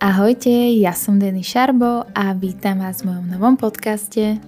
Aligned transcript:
Ahojte, 0.00 0.80
ja 0.80 0.96
som 0.96 1.20
Denny 1.20 1.44
Šarbo 1.44 2.08
a 2.16 2.32
vítam 2.32 2.80
vás 2.80 3.04
v 3.04 3.12
mojom 3.12 3.36
novom 3.36 3.54
podcaste. 3.60 4.40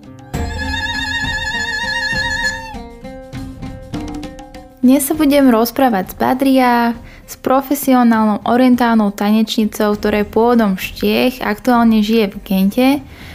Dnes 4.81 5.05
sa 5.05 5.13
budem 5.13 5.53
rozprávať 5.53 6.09
s 6.09 6.15
Badria, 6.17 6.97
s 7.29 7.37
profesionálnou 7.37 8.41
orientálnou 8.49 9.13
tanečnicou, 9.13 9.93
ktorá 9.93 10.25
je 10.25 10.33
pôvodom 10.33 10.81
Štiech, 10.81 11.45
aktuálne 11.45 12.01
žije 12.01 12.33
v 12.33 12.37
Gente, 12.49 12.89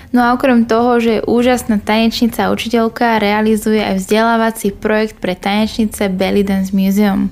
no 0.10 0.26
a 0.26 0.34
okrem 0.34 0.66
toho, 0.66 0.98
že 0.98 1.22
je 1.22 1.28
úžasná 1.30 1.78
tanečnica 1.78 2.50
a 2.50 2.54
učiteľka, 2.58 3.22
realizuje 3.22 3.78
aj 3.78 4.02
vzdelávací 4.02 4.74
projekt 4.74 5.22
pre 5.22 5.38
tanečnice 5.38 6.10
Belly 6.10 6.42
Dance 6.42 6.74
Museum. 6.74 7.30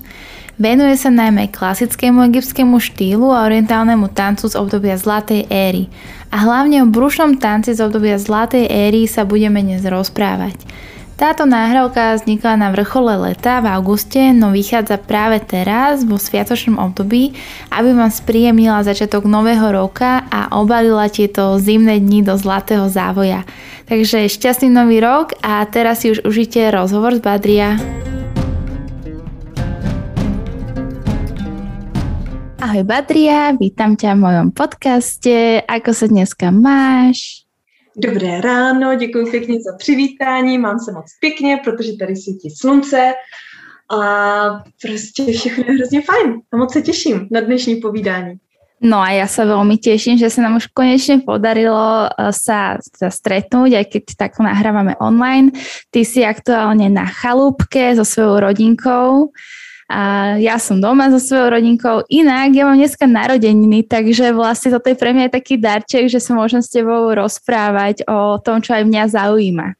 Venuje 0.55 0.95
sa 0.95 1.11
najmä 1.11 1.51
klasickému 1.51 2.31
egyptskému 2.31 2.79
štýlu 2.79 3.27
a 3.27 3.43
orientálnemu 3.43 4.07
tancu 4.15 4.47
z 4.47 4.55
obdobia 4.55 4.95
Zlatej 4.95 5.51
éry. 5.51 5.91
A 6.31 6.47
hlavne 6.47 6.79
o 6.79 6.87
brušnom 6.87 7.35
tanci 7.35 7.75
z 7.75 7.83
obdobia 7.83 8.15
Zlatej 8.15 8.71
éry 8.71 9.03
sa 9.03 9.27
budeme 9.27 9.59
dnes 9.59 9.83
rozprávať. 9.83 10.55
Táto 11.19 11.43
náhrávka 11.43 12.15
vznikla 12.15 12.55
na 12.55 12.71
vrchole 12.71 13.19
leta 13.19 13.59
v 13.63 13.67
auguste, 13.67 14.31
no 14.31 14.55
vychádza 14.55 14.95
práve 14.99 15.43
teraz 15.43 16.07
vo 16.07 16.15
sviatočnom 16.15 16.79
období, 16.79 17.35
aby 17.71 17.91
vám 17.91 18.11
spríjemnila 18.11 18.83
začiatok 18.83 19.27
nového 19.27 19.75
roka 19.75 20.23
a 20.31 20.55
obalila 20.55 21.11
tieto 21.11 21.59
zimné 21.59 21.99
dni 21.99 22.23
do 22.23 22.35
zlatého 22.35 22.87
závoja. 22.87 23.43
Takže 23.91 24.31
šťastný 24.31 24.71
nový 24.71 25.03
rok 25.03 25.35
a 25.43 25.63
teraz 25.67 26.03
si 26.03 26.15
už 26.15 26.23
užite 26.23 26.71
rozhovor 26.71 27.15
s 27.15 27.23
Badria. 27.23 27.75
Ahoj 32.65 32.81
Badria, 32.81 33.53
vítam 33.53 33.93
ťa 33.93 34.17
v 34.17 34.25
mojom 34.25 34.49
podcaste. 34.49 35.61
Ako 35.69 35.93
sa 35.93 36.09
dneska 36.09 36.49
máš? 36.49 37.45
Dobré 37.93 38.41
ráno, 38.41 38.95
děkuji 38.95 39.25
pěkně 39.31 39.61
za 39.61 39.77
přivítání, 39.77 40.57
mám 40.57 40.79
se 40.79 40.91
moc 40.91 41.05
pěkně, 41.19 41.61
protože 41.63 41.93
tady 41.93 42.15
svítí 42.15 42.49
slunce 42.49 43.13
a 43.93 44.01
prostě 44.81 45.33
všechno 45.33 45.63
je 45.67 45.73
hrozně 45.77 46.01
fajn 46.01 46.41
a 46.53 46.57
moc 46.57 46.73
se 46.73 46.81
těším 46.81 47.27
na 47.31 47.41
dnešní 47.41 47.75
povídání. 47.75 48.33
No 48.81 48.97
a 48.97 49.13
ja 49.13 49.29
sa 49.29 49.45
veľmi 49.45 49.79
teším, 49.79 50.17
že 50.19 50.27
sa 50.27 50.41
nám 50.41 50.57
už 50.57 50.73
konečne 50.73 51.21
podarilo 51.21 52.09
eh, 52.09 52.33
sa, 52.33 52.81
sa 52.81 53.07
stretnúť, 53.13 53.71
aj 53.77 53.85
keď 53.93 54.03
takto 54.17 54.41
nahrávame 54.43 54.97
online. 54.99 55.53
Ty 55.93 56.01
si 56.01 56.25
aktuálne 56.25 56.89
na 56.89 57.05
chalúbke 57.05 57.93
so 57.93 58.03
svojou 58.03 58.41
rodinkou. 58.41 59.31
A 59.85 60.33
ja 60.41 60.57
som 60.57 60.81
doma 60.81 61.13
so 61.13 61.21
svojou 61.21 61.53
rodinkou. 61.53 62.09
Inak, 62.09 62.57
ja 62.57 62.65
mám 62.65 62.81
dneska 62.81 63.05
narodeniny, 63.05 63.85
takže 63.85 64.33
vlastne 64.33 64.73
toto 64.73 64.89
je 64.89 64.97
pre 64.97 65.13
mňa 65.13 65.29
taký 65.29 65.61
darček, 65.61 66.09
že 66.09 66.17
sa 66.17 66.33
môžem 66.33 66.65
s 66.65 66.73
tebou 66.73 67.13
rozprávať 67.13 68.01
o 68.09 68.41
tom, 68.41 68.65
čo 68.65 68.73
aj 68.73 68.81
mňa 68.81 69.03
zaujíma. 69.13 69.77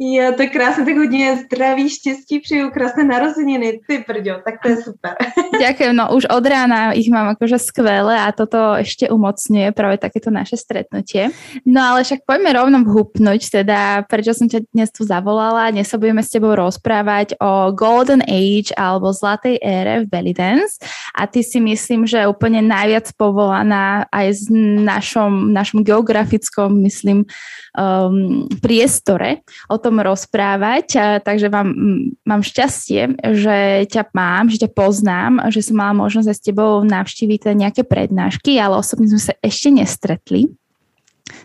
Jo, 0.00 0.32
to 0.32 0.42
je 0.42 0.48
krásné, 0.48 0.84
tak 0.84 0.96
hodně 0.96 1.36
zdraví, 1.36 1.90
štěstí, 1.90 2.40
přeju 2.40 2.70
krásné 2.70 3.04
narozeniny, 3.04 3.80
ty 3.86 3.98
prďo, 4.06 4.40
tak 4.44 4.54
to 4.62 4.68
je 4.68 4.76
super. 4.76 5.12
Ďakujem, 5.60 5.92
no 5.92 6.16
už 6.16 6.24
od 6.24 6.40
rána 6.40 6.96
ich 6.96 7.12
mám 7.12 7.36
akože 7.36 7.60
skvelé 7.60 8.16
a 8.16 8.32
toto 8.32 8.80
ešte 8.80 9.12
umocňuje 9.12 9.76
práve 9.76 10.00
takéto 10.00 10.32
naše 10.32 10.56
stretnutie. 10.56 11.28
No 11.68 11.84
ale 11.84 12.08
však 12.08 12.24
poďme 12.24 12.56
rovno 12.56 12.80
vhupnúť, 12.80 13.60
teda 13.60 14.08
prečo 14.08 14.32
som 14.32 14.48
ťa 14.48 14.72
dnes 14.72 14.88
tu 14.88 15.04
zavolala, 15.04 15.68
dnes 15.68 15.84
sa 15.84 16.00
budeme 16.00 16.24
s 16.24 16.32
tebou 16.32 16.56
rozprávať 16.56 17.36
o 17.36 17.68
Golden 17.76 18.24
Age 18.24 18.72
alebo 18.80 19.12
Zlatej 19.12 19.60
ére 19.60 20.08
v 20.08 20.08
belly 20.08 20.32
dance 20.32 20.80
a 21.12 21.28
ty 21.28 21.44
si 21.44 21.60
myslím, 21.60 22.08
že 22.08 22.24
úplne 22.24 22.64
najviac 22.64 23.12
povolaná 23.20 24.08
aj 24.08 24.26
s 24.32 24.42
našom, 24.80 25.52
našom 25.52 25.84
geografickom, 25.84 26.72
myslím, 26.88 27.28
um, 27.76 28.48
priestore 28.64 29.44
o 29.68 29.76
tom 29.76 29.89
rozprávať, 29.98 30.86
a, 30.94 31.04
takže 31.18 31.50
vám, 31.50 31.74
mám 32.22 32.42
šťastie, 32.46 33.18
že 33.34 33.88
ťa 33.90 34.14
mám, 34.14 34.46
že 34.46 34.62
ťa 34.62 34.70
poznám, 34.70 35.50
že 35.50 35.66
som 35.66 35.80
mala 35.80 35.96
možnosť 35.98 36.28
aj 36.30 36.36
s 36.38 36.46
tebou 36.46 36.72
navštíviť 36.86 37.50
nejaké 37.50 37.82
prednášky, 37.82 38.60
ale 38.62 38.78
osobne 38.78 39.10
sme 39.10 39.18
sa 39.18 39.34
ešte 39.42 39.74
nestretli. 39.74 40.52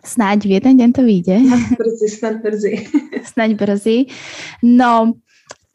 Snáď 0.01 0.49
v 0.49 0.51
jeden 0.61 0.73
deň 0.81 0.89
to 0.93 1.01
vyjde. 1.05 1.37
Brzy, 1.77 2.07
snad 2.09 2.41
brzy. 2.41 2.89
Snaď 3.31 3.51
brzy. 3.57 4.09
No, 4.61 5.17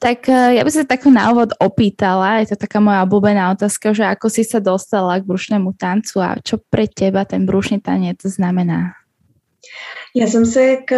tak 0.01 0.27
e, 0.33 0.57
ja 0.57 0.63
by 0.65 0.71
sa 0.73 0.89
takto 0.89 1.13
na 1.13 1.29
úvod 1.31 1.53
opýtala, 1.61 2.41
je 2.41 2.57
to 2.57 2.65
taká 2.65 2.81
moja 2.81 3.05
obľúbená 3.05 3.53
otázka, 3.53 3.93
že 3.93 4.09
ako 4.09 4.27
si 4.33 4.43
sa 4.49 4.59
dostala 4.59 5.21
k 5.21 5.29
brušnému 5.29 5.77
tancu 5.77 6.25
a 6.25 6.41
čo 6.41 6.57
pre 6.57 6.89
teba 6.89 7.29
ten 7.29 7.45
brušný 7.45 7.85
tanec 7.85 8.25
znamená? 8.25 8.97
Já 10.17 10.27
jsem 10.27 10.47
se 10.47 10.77
k 10.77 10.95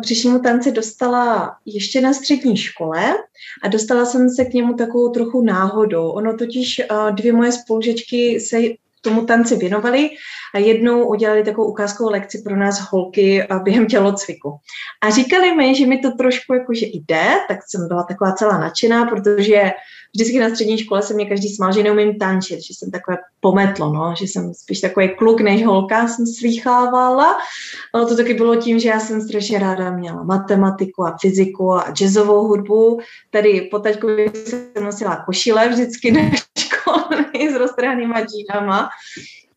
břišnímu 0.00 0.38
tanci 0.38 0.72
dostala 0.72 1.56
ještě 1.66 2.00
na 2.00 2.12
střední 2.12 2.56
škole 2.56 3.14
a 3.62 3.68
dostala 3.68 4.04
jsem 4.04 4.30
se 4.30 4.44
k 4.44 4.54
němu 4.54 4.74
takovou 4.74 5.10
trochu 5.10 5.44
náhodou. 5.44 6.10
Ono 6.10 6.36
totiž 6.36 6.78
eh, 6.78 6.86
dvě 7.12 7.32
moje 7.32 7.52
spolužečky 7.52 8.40
se 8.40 8.60
tomu 9.00 9.26
tanci 9.26 9.56
věnovali 9.56 10.10
a 10.54 10.58
jednou 10.58 11.08
udělali 11.08 11.44
takovou 11.44 11.70
ukázkovou 11.70 12.10
lekci 12.10 12.42
pro 12.44 12.56
nás 12.56 12.80
holky 12.80 13.46
během 13.62 13.86
tělocviku. 13.86 14.56
A 15.02 15.10
říkali 15.10 15.54
mi, 15.54 15.74
že 15.74 15.86
mi 15.86 15.98
to 15.98 16.10
trošku 16.10 16.54
jakože 16.54 16.86
jde, 16.86 17.24
tak 17.48 17.58
jsem 17.68 17.88
byla 17.88 18.02
taková 18.02 18.32
celá 18.32 18.58
nadšená, 18.58 19.04
protože 19.04 19.70
vždycky 20.14 20.38
na 20.38 20.48
střední 20.48 20.78
škole 20.78 21.02
se 21.02 21.14
mě 21.14 21.26
každý 21.26 21.48
smál, 21.48 21.72
že 21.72 21.82
neumím 21.82 22.18
tančit, 22.18 22.60
že 22.60 22.74
jsem 22.74 22.90
takové 22.90 23.16
pometlo, 23.40 23.92
no, 23.92 24.14
že 24.18 24.24
jsem 24.24 24.54
spíš 24.54 24.80
takový 24.80 25.08
kluk 25.16 25.40
než 25.40 25.64
holka 25.64 26.08
jsem 26.08 26.26
slýchávala. 26.26 27.38
Ono 27.94 28.06
to 28.06 28.16
taky 28.16 28.34
bylo 28.34 28.56
tím, 28.56 28.78
že 28.78 28.88
já 28.88 29.00
jsem 29.00 29.20
strašně 29.20 29.58
ráda 29.58 29.90
měla 29.90 30.22
matematiku 30.22 31.06
a 31.06 31.16
fyziku 31.20 31.72
a 31.72 31.90
jazzovou 31.92 32.46
hudbu. 32.46 33.00
Tady 33.30 33.68
po 33.70 33.78
taťkovi 33.78 34.30
jsem 34.34 34.84
nosila 34.84 35.24
košile 35.26 35.68
vždycky 35.68 36.12
do 36.12 36.20
školy 36.58 37.29
s 37.52 37.54
roztrhanýma 37.54 38.20
džínama. 38.20 38.88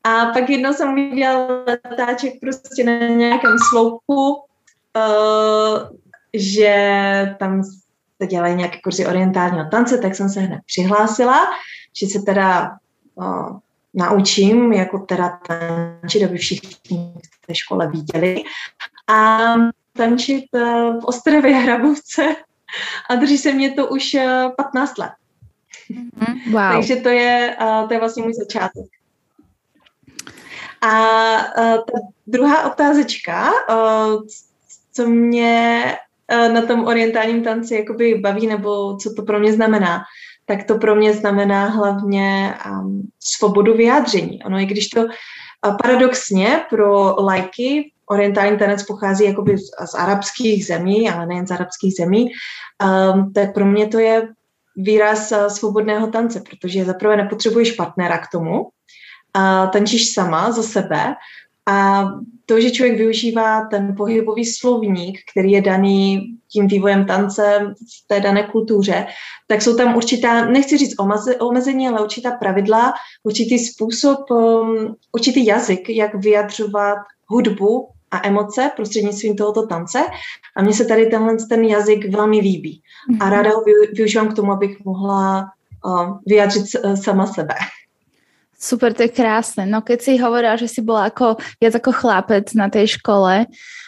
A 0.04 0.26
pak 0.26 0.50
jednou 0.50 0.74
jsem 0.74 0.94
udělala 0.94 1.64
letáček 1.90 2.34
prostě 2.42 2.84
na 2.84 3.08
nějakém 3.08 3.56
sloupu, 3.70 4.34
uh, 4.34 5.90
že 6.34 7.36
tam 7.40 7.64
se 8.22 8.28
dělají 8.28 8.56
nějaké 8.56 8.78
kurzy 8.84 9.08
orientálního 9.08 9.70
tance, 9.72 9.98
tak 9.98 10.16
jsem 10.16 10.30
se 10.30 10.40
hned 10.40 10.60
přihlásila, 10.66 11.48
že 11.98 12.08
se 12.08 12.20
teda 12.20 12.72
uh, 13.16 13.60
naučím, 13.94 14.74
jako 14.74 15.00
teda 15.00 15.40
tančit, 15.48 16.24
aby 16.24 16.38
všichni 16.38 17.14
v 17.32 17.48
té 17.48 17.56
škole 17.56 17.88
viděli. 17.88 18.44
A 19.10 19.38
tančit 19.94 20.46
uh, 20.54 20.62
v 21.02 21.06
Ostravě 21.06 21.56
Hrabovce 21.56 22.36
a 23.10 23.16
drží 23.16 23.38
se 23.38 23.54
mě 23.54 23.72
to 23.72 23.88
už 23.88 24.14
uh, 24.14 24.56
15 24.56 24.98
let. 24.98 25.12
Mm, 25.90 26.54
wow. 26.54 26.72
Takže 26.72 26.96
to 26.96 27.10
je, 27.10 27.58
to 27.88 27.94
je 27.94 28.00
vlastně 28.00 28.24
můj 28.24 28.34
začátek. 28.34 28.86
A 30.82 30.90
ta 31.78 32.00
druhá 32.28 32.72
otázečka, 32.72 33.52
co 34.94 35.08
mě 35.08 35.84
na 36.30 36.62
tom 36.62 36.86
orientálním 36.86 37.44
tanci 37.44 37.76
jakoby 37.76 38.16
baví, 38.16 38.48
nebo 38.48 38.98
co 38.98 39.14
to 39.14 39.22
pro 39.22 39.40
mě 39.40 39.54
znamená, 39.54 40.04
tak 40.46 40.64
to 40.64 40.78
pro 40.78 40.96
mě 40.96 41.14
znamená 41.14 41.66
hlavně 41.66 42.56
um, 42.70 43.10
svobodu 43.20 43.74
vyjádření. 43.74 44.44
Ono, 44.44 44.60
i 44.60 44.66
když 44.66 44.88
to 44.88 45.02
uh, 45.02 45.78
paradoxně 45.82 46.66
pro 46.70 47.16
lajky 47.20 47.92
orientální 48.06 48.58
tanec 48.58 48.84
pochází 48.84 49.26
jakoby 49.26 49.58
z, 49.58 49.62
z 49.92 49.96
arabských 49.96 50.66
zemí, 50.66 51.10
ale 51.10 51.26
nejen 51.26 51.48
z 51.48 51.52
arabských 51.52 51.94
zemí, 51.94 52.28
um, 53.14 53.34
tak 53.34 53.54
pro 53.54 53.66
mě 53.66 53.88
to 53.88 54.00
je 54.00 54.28
výraz 54.76 55.32
uh, 55.32 55.48
svobodného 55.48 56.08
tance, 56.08 56.44
protože 56.50 56.86
zaprvé 56.86 57.18
nepotřebuješ 57.18 57.72
partnera 57.72 58.18
k 58.18 58.32
tomu, 58.32 58.68
a 59.34 59.68
tančíš 59.68 60.14
sama 60.14 60.52
za 60.52 60.64
sebe. 60.64 61.16
A 61.66 62.06
to, 62.46 62.62
že 62.62 62.72
člověk 62.72 62.98
využívá 62.98 63.68
ten 63.72 63.96
pohybový 63.98 64.46
slovník, 64.46 65.20
který 65.32 65.52
je 65.52 65.62
daný 65.62 66.22
tím 66.52 66.68
vývojem 66.68 67.06
tance 67.06 67.74
v 67.74 68.08
té 68.08 68.20
dané 68.20 68.44
kultuře, 68.44 69.06
tak 69.48 69.62
jsou 69.62 69.76
tam 69.76 69.96
určitá, 69.96 70.46
nechci 70.46 70.78
říct 70.78 70.96
omezení, 71.40 71.88
ale 71.88 72.02
určitá 72.02 72.32
pravidla, 72.32 72.94
určitý 73.24 73.60
způsob, 73.60 74.32
um, 74.32 74.96
určitý 75.12 75.46
jazyk, 75.46 75.90
jak 75.90 76.16
vyjadřovat 76.16 76.98
hudbu 77.28 77.90
a 78.14 78.28
emoce 78.28 78.72
prostřednictvím 78.76 79.36
tohoto 79.36 79.68
tance. 79.68 80.00
A 80.56 80.62
mně 80.62 80.74
se 80.74 80.86
tady 80.86 81.06
tenhle 81.06 81.38
ten 81.50 81.64
jazyk 81.64 82.14
velmi 82.14 82.40
líbí. 82.40 82.82
A 83.20 83.26
mhm. 83.26 83.34
ráda 83.34 83.50
ho 83.50 83.64
využívám 83.94 84.28
k 84.32 84.36
tomu, 84.36 84.52
abych 84.52 84.86
mohla 84.86 85.50
uh, 85.86 86.18
vyjádřit 86.26 86.66
sama 86.96 87.28
sebe. 87.28 87.54
Super, 88.64 88.96
to 88.96 89.04
je 89.04 89.12
krásne. 89.12 89.68
No 89.68 89.84
keď 89.84 90.00
si 90.00 90.16
hovorila, 90.16 90.56
že 90.56 90.72
si 90.72 90.80
bola 90.80 91.12
ako, 91.12 91.36
viac 91.60 91.76
ako 91.84 91.92
chlapec 91.92 92.48
na 92.56 92.72
tej 92.72 92.96
škole, 92.96 93.44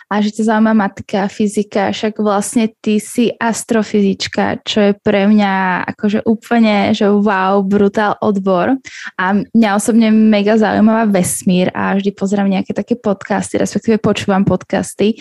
a 0.05 0.21
že 0.21 0.29
ťa 0.37 0.53
zaujíma 0.53 0.73
matika, 0.77 1.25
fyzika, 1.25 1.89
však 1.89 2.21
vlastne 2.21 2.69
ty 2.77 3.01
si 3.01 3.33
astrofyzička, 3.33 4.61
čo 4.61 4.77
je 4.79 4.91
pre 5.01 5.25
mňa 5.25 5.85
akože 5.95 6.21
úplne, 6.29 6.93
že 6.93 7.09
wow, 7.09 7.65
brutál 7.65 8.13
odbor 8.21 8.77
a 9.17 9.25
mňa 9.41 9.69
osobne 9.73 10.13
mega 10.13 10.61
zaujímavá 10.61 11.09
vesmír 11.09 11.73
a 11.73 11.97
vždy 11.97 12.13
pozerám 12.13 12.53
nejaké 12.53 12.77
také 12.77 12.93
podcasty, 12.93 13.57
respektíve 13.57 13.97
počúvam 13.97 14.45
podcasty 14.45 15.17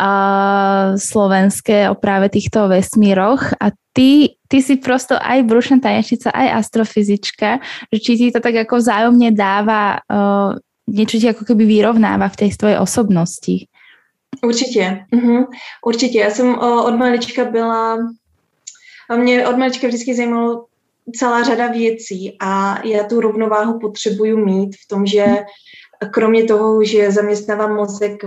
uh, 0.00 0.96
slovenské 0.96 1.92
o 1.92 1.94
práve 1.94 2.32
týchto 2.32 2.64
vesmíroch 2.72 3.52
a 3.60 3.76
ty, 3.92 4.40
ty 4.48 4.58
si 4.64 4.80
prosto 4.80 5.20
aj 5.20 5.44
brušná 5.44 5.84
tanečnica, 5.84 6.32
aj 6.32 6.64
astrofyzička, 6.64 7.60
že 7.92 7.98
či 8.00 8.12
ti 8.16 8.26
to 8.32 8.40
tak 8.40 8.56
ako 8.56 8.80
vzájomne 8.80 9.36
dáva 9.36 10.00
uh, 10.08 10.56
niečo 10.88 11.16
ti 11.16 11.26
ako 11.28 11.48
keby 11.48 11.64
vyrovnáva 11.64 12.28
v 12.28 12.38
tej 12.44 12.56
tvojej 12.56 12.78
osobnosti. 12.80 13.68
Určitě, 14.44 15.06
uhum. 15.12 15.46
určitě. 15.86 16.18
Já 16.18 16.30
jsem 16.30 16.48
uh, 16.48 16.86
od 16.86 16.96
malička 16.96 17.44
byla, 17.44 17.98
a 19.10 19.16
mě 19.16 19.48
od 19.48 19.56
malička 19.56 19.86
vždycky 19.86 20.14
zajímalo 20.14 20.66
celá 21.16 21.42
řada 21.42 21.66
věcí 21.66 22.36
a 22.40 22.82
já 22.86 23.04
tu 23.04 23.20
rovnováhu 23.20 23.80
potřebuju 23.80 24.44
mít 24.44 24.76
v 24.76 24.88
tom, 24.88 25.06
že 25.06 25.26
kromě 26.10 26.44
toho, 26.44 26.84
že 26.84 27.12
zaměstnávám 27.12 27.76
mozek 27.76 28.24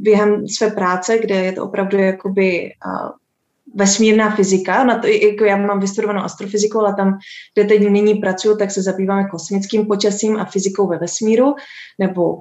během 0.00 0.48
své 0.48 0.70
práce, 0.70 1.18
kde 1.18 1.34
je 1.34 1.52
to 1.52 1.64
opravdu 1.64 1.98
jakoby 1.98 2.72
uh, 2.86 3.10
vesmírná 3.76 4.30
fyzika, 4.30 4.84
na 4.84 4.98
to, 4.98 5.06
jako 5.06 5.44
já 5.44 5.56
mám 5.56 5.80
vystudovanou 5.80 6.20
astrofyziku, 6.20 6.80
ale 6.80 6.94
tam, 6.94 7.18
kde 7.54 7.64
teď 7.64 7.88
nyní 7.88 8.14
pracuju, 8.14 8.56
tak 8.56 8.70
se 8.70 8.82
zabýváme 8.82 9.28
kosmickým 9.28 9.86
počasím 9.86 10.36
a 10.36 10.44
fyzikou 10.44 10.88
ve 10.88 10.98
vesmíru, 10.98 11.54
nebo 11.98 12.36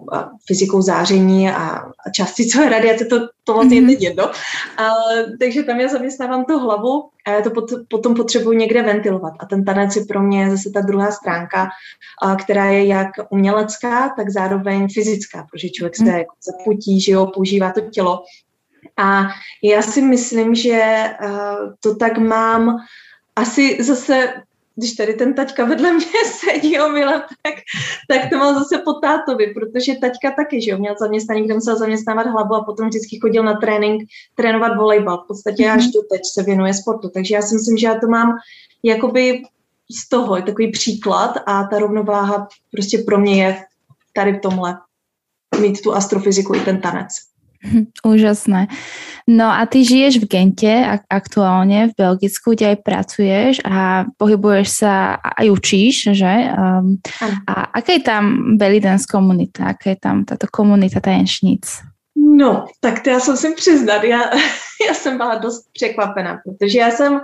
fyzikou 0.47 0.81
záření 0.81 1.49
a, 1.49 1.67
a 1.67 2.09
částicové 2.13 2.69
radiace, 2.69 3.05
to, 3.05 3.19
to 3.43 3.53
vlastně 3.53 3.81
mm-hmm. 3.81 3.89
je 3.89 3.95
teď 3.95 4.03
jedno. 4.03 4.23
A, 4.77 4.89
takže 5.39 5.63
tam 5.63 5.79
já 5.79 5.87
zaměstnávám 5.87 6.45
tu 6.45 6.59
hlavu 6.59 7.09
a 7.27 7.31
já 7.31 7.41
to 7.41 7.51
pot, 7.51 7.65
potom 7.89 8.15
potřebuji 8.15 8.57
někde 8.57 8.83
ventilovat. 8.83 9.33
A 9.39 9.45
ten 9.45 9.65
tanec 9.65 9.95
je 9.95 10.05
pro 10.05 10.21
mě 10.21 10.51
zase 10.51 10.69
ta 10.73 10.81
druhá 10.81 11.11
stránka, 11.11 11.69
a, 12.21 12.35
která 12.35 12.65
je 12.65 12.85
jak 12.85 13.09
umělecká, 13.29 14.13
tak 14.17 14.29
zároveň 14.29 14.88
fyzická, 14.93 15.45
protože 15.51 15.69
člověk 15.69 15.95
se 15.95 16.03
mm-hmm. 16.03 16.17
jako 16.17 16.35
zaputí, 16.45 17.01
že 17.01 17.11
jo, 17.11 17.27
používá 17.33 17.71
to 17.71 17.81
tělo 17.81 18.23
a 18.97 19.27
já 19.63 19.81
si 19.81 20.01
myslím, 20.01 20.55
že 20.55 21.03
uh, 21.23 21.73
to 21.79 21.95
tak 21.95 22.17
mám 22.17 22.77
asi 23.35 23.83
zase, 23.83 24.33
když 24.75 24.93
tady 24.93 25.13
ten 25.13 25.33
taťka 25.33 25.65
vedle 25.65 25.93
mě 25.93 26.05
sedí 26.25 26.79
omylem, 26.79 27.21
tak, 27.43 27.53
tak 28.09 28.29
to 28.29 28.37
mám 28.37 28.55
zase 28.55 28.77
po 28.77 28.93
tátovi, 28.93 29.53
protože 29.53 29.95
taťka 29.95 30.31
taky, 30.31 30.61
že 30.61 30.71
jo, 30.71 30.77
měl 30.77 30.95
zaměstnání, 30.99 31.43
kde 31.43 31.53
musel 31.53 31.77
zaměstnávat 31.77 32.27
hlavu 32.27 32.55
a 32.55 32.63
potom 32.63 32.87
vždycky 32.87 33.19
chodil 33.19 33.43
na 33.43 33.53
trénink, 33.53 34.09
trénovat 34.35 34.77
volejbal. 34.77 35.17
V 35.17 35.27
podstatě 35.27 35.63
mm-hmm. 35.63 35.77
až 35.77 35.85
teď 36.11 36.21
se 36.33 36.43
věnuje 36.43 36.73
sportu. 36.73 37.09
Takže 37.09 37.35
já 37.35 37.41
si 37.41 37.55
myslím, 37.55 37.77
že 37.77 37.88
já 37.88 37.99
to 37.99 38.07
mám 38.07 38.33
jakoby 38.83 39.43
z 39.91 40.09
toho, 40.09 40.35
je 40.35 40.41
takový 40.41 40.71
příklad 40.71 41.38
a 41.45 41.63
ta 41.63 41.79
rovnováha 41.79 42.47
prostě 42.71 42.97
pro 42.97 43.19
mě 43.19 43.43
je 43.43 43.63
tady 44.13 44.33
v 44.33 44.41
tomhle 44.41 44.77
mít 45.59 45.81
tu 45.81 45.93
astrofyziku 45.93 46.55
i 46.55 46.59
ten 46.59 46.81
tanec. 46.81 47.07
Úžasné. 48.06 48.67
No 49.27 49.50
a 49.50 49.65
ty 49.65 49.85
žiješ 49.85 50.21
v 50.21 50.29
Gente 50.29 50.73
aktuálne, 51.09 51.89
v 51.89 51.97
Belgicku, 51.97 52.53
kde 52.53 52.75
aj 52.75 52.77
pracuješ 52.85 53.53
a 53.65 54.06
pohybuješ 54.21 54.67
sa 54.85 55.17
aj 55.17 55.50
učíš, 55.50 56.13
že? 56.13 56.33
Um, 56.53 57.01
a 57.50 57.73
aká 57.73 57.97
je 57.97 58.03
tam 58.06 58.23
belly 58.57 58.77
dance 58.77 59.09
komunita? 59.09 59.73
Aká 59.73 59.97
je 59.97 60.00
tam 60.00 60.25
táto 60.25 60.45
komunita 60.51 61.01
tanečníc? 61.01 61.81
No, 62.15 62.65
tak 62.79 63.03
to 63.03 63.09
já 63.09 63.19
se 63.19 63.31
musím 63.31 63.53
přiznat, 63.56 64.03
já, 64.03 64.21
já 64.88 64.94
jsem 64.94 65.17
byla 65.17 65.35
dost 65.35 65.65
překvapená, 65.73 66.38
protože 66.45 66.79
já 66.79 66.91
jsem 66.91 67.21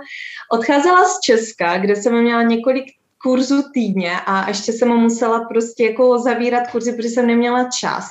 odcházela 0.52 1.04
z 1.04 1.20
Česka, 1.24 1.78
kde 1.78 1.96
jsem 1.96 2.22
měla 2.22 2.42
několik 2.42 2.84
kurzů 3.22 3.62
týdně 3.74 4.20
a 4.26 4.48
ještě 4.48 4.72
jsem 4.72 4.88
musela 4.88 5.44
prostě 5.48 5.84
jako 5.84 6.18
zavírat 6.18 6.70
kurzy, 6.70 6.92
protože 6.92 7.08
jsem 7.08 7.26
neměla 7.26 7.68
čas 7.80 8.08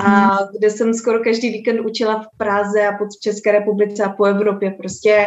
a 0.00 0.34
mhm. 0.34 0.48
kde 0.58 0.70
jsem 0.70 0.94
skoro 0.94 1.24
každý 1.24 1.50
víkend 1.50 1.80
učila 1.80 2.22
v 2.22 2.36
Praze 2.36 2.86
a 2.86 2.98
pod 2.98 3.08
České 3.22 3.52
republice 3.52 4.04
a 4.04 4.08
po 4.08 4.24
Evropě. 4.24 4.70
Prostě 4.70 5.26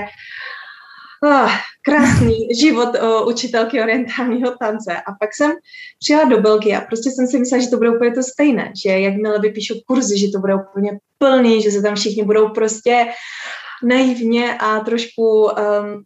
oh, 1.24 1.52
krásný 1.82 2.48
život 2.60 2.90
o, 3.02 3.26
učitelky 3.26 3.82
orientálního 3.82 4.52
tance. 4.60 4.96
A 4.96 5.12
pak 5.20 5.36
jsem 5.36 5.52
přijela 6.00 6.24
do 6.24 6.42
Belgie 6.42 6.78
a 6.78 6.82
prostě 6.82 7.12
jsem 7.12 7.28
si 7.28 7.40
myslela, 7.40 7.64
že 7.64 7.70
to 7.70 7.78
bude 7.78 7.90
úplně 7.90 8.12
to 8.12 8.24
stejné, 8.24 8.74
že 8.84 8.90
jakmile 8.90 9.40
vypíšu 9.40 9.74
kurzy, 9.88 10.20
že 10.20 10.32
to 10.32 10.40
bude 10.40 10.56
úplně 10.56 11.00
plný, 11.18 11.62
že 11.62 11.72
se 11.72 11.82
tam 11.82 11.96
všichni 11.96 12.24
budou 12.24 12.50
prostě 12.50 13.08
naivně 13.84 14.58
a 14.58 14.80
trošku 14.80 15.44
um, 15.44 16.04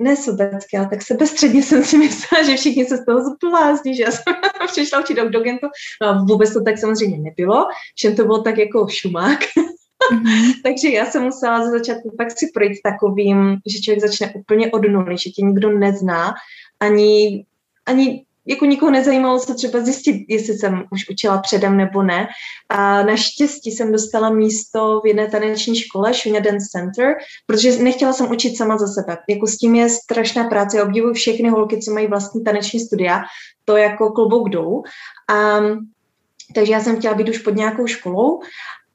ne 0.00 0.16
sobecky, 0.16 0.76
ale 0.76 0.88
tak 0.88 1.02
sebestředně 1.02 1.62
jsem 1.62 1.84
si 1.84 1.98
myslela, 1.98 2.44
že 2.44 2.56
všichni 2.56 2.84
se 2.84 2.96
z 2.96 3.04
toho 3.04 3.20
zblázní, 3.24 3.96
že 3.96 4.02
já 4.02 4.10
jsem 4.10 4.34
přišla 4.66 5.00
učit 5.00 5.16
do 5.16 5.40
Gentu. 5.40 5.66
No 6.02 6.08
a 6.08 6.24
vůbec 6.24 6.52
to 6.52 6.62
tak 6.62 6.78
samozřejmě 6.78 7.18
nebylo, 7.18 7.66
všem 7.96 8.16
to 8.16 8.24
bylo 8.24 8.42
tak 8.42 8.58
jako 8.58 8.88
šumák. 8.88 9.38
Mm-hmm. 10.12 10.52
Takže 10.62 10.88
já 10.88 11.06
jsem 11.06 11.22
musela 11.22 11.64
za 11.64 11.70
začátku 11.70 12.14
pak 12.18 12.38
si 12.38 12.46
projít 12.54 12.78
takovým, 12.84 13.56
že 13.66 13.78
člověk 13.78 14.00
začne 14.00 14.32
úplně 14.34 14.70
od 14.70 14.88
nuly, 14.88 15.18
že 15.18 15.30
tě 15.30 15.42
nikdo 15.42 15.78
nezná, 15.78 16.34
ani, 16.80 17.44
ani 17.86 18.24
jako 18.50 18.64
nikoho 18.64 18.92
nezajímalo 18.92 19.38
se 19.38 19.54
třeba 19.54 19.80
zjistit, 19.80 20.24
jestli 20.28 20.54
jsem 20.54 20.84
už 20.90 21.08
učila 21.10 21.38
předem 21.38 21.76
nebo 21.76 22.02
ne. 22.02 22.28
A 22.68 23.02
naštěstí 23.02 23.70
jsem 23.70 23.92
dostala 23.92 24.30
místo 24.30 25.00
v 25.04 25.06
jedné 25.06 25.26
taneční 25.26 25.76
škole, 25.76 26.14
Shunya 26.14 26.40
Dance 26.40 26.66
Center, 26.72 27.14
protože 27.46 27.82
nechtěla 27.82 28.12
jsem 28.12 28.30
učit 28.30 28.56
sama 28.56 28.78
za 28.78 28.86
sebe. 28.86 29.18
Jako 29.28 29.46
s 29.46 29.56
tím 29.56 29.74
je 29.74 29.88
strašná 29.88 30.44
práce. 30.44 30.76
Já 30.76 30.84
obdivuji 30.84 31.14
všechny 31.14 31.48
holky, 31.48 31.78
co 31.78 31.90
mají 31.90 32.06
vlastní 32.06 32.44
taneční 32.44 32.80
studia. 32.80 33.22
To 33.64 33.76
jako 33.76 34.10
klobouk 34.10 34.48
dolů. 34.48 34.82
A, 35.30 35.60
takže 36.54 36.72
já 36.72 36.80
jsem 36.80 36.98
chtěla 36.98 37.14
být 37.14 37.28
už 37.28 37.38
pod 37.38 37.56
nějakou 37.56 37.86
školou 37.86 38.40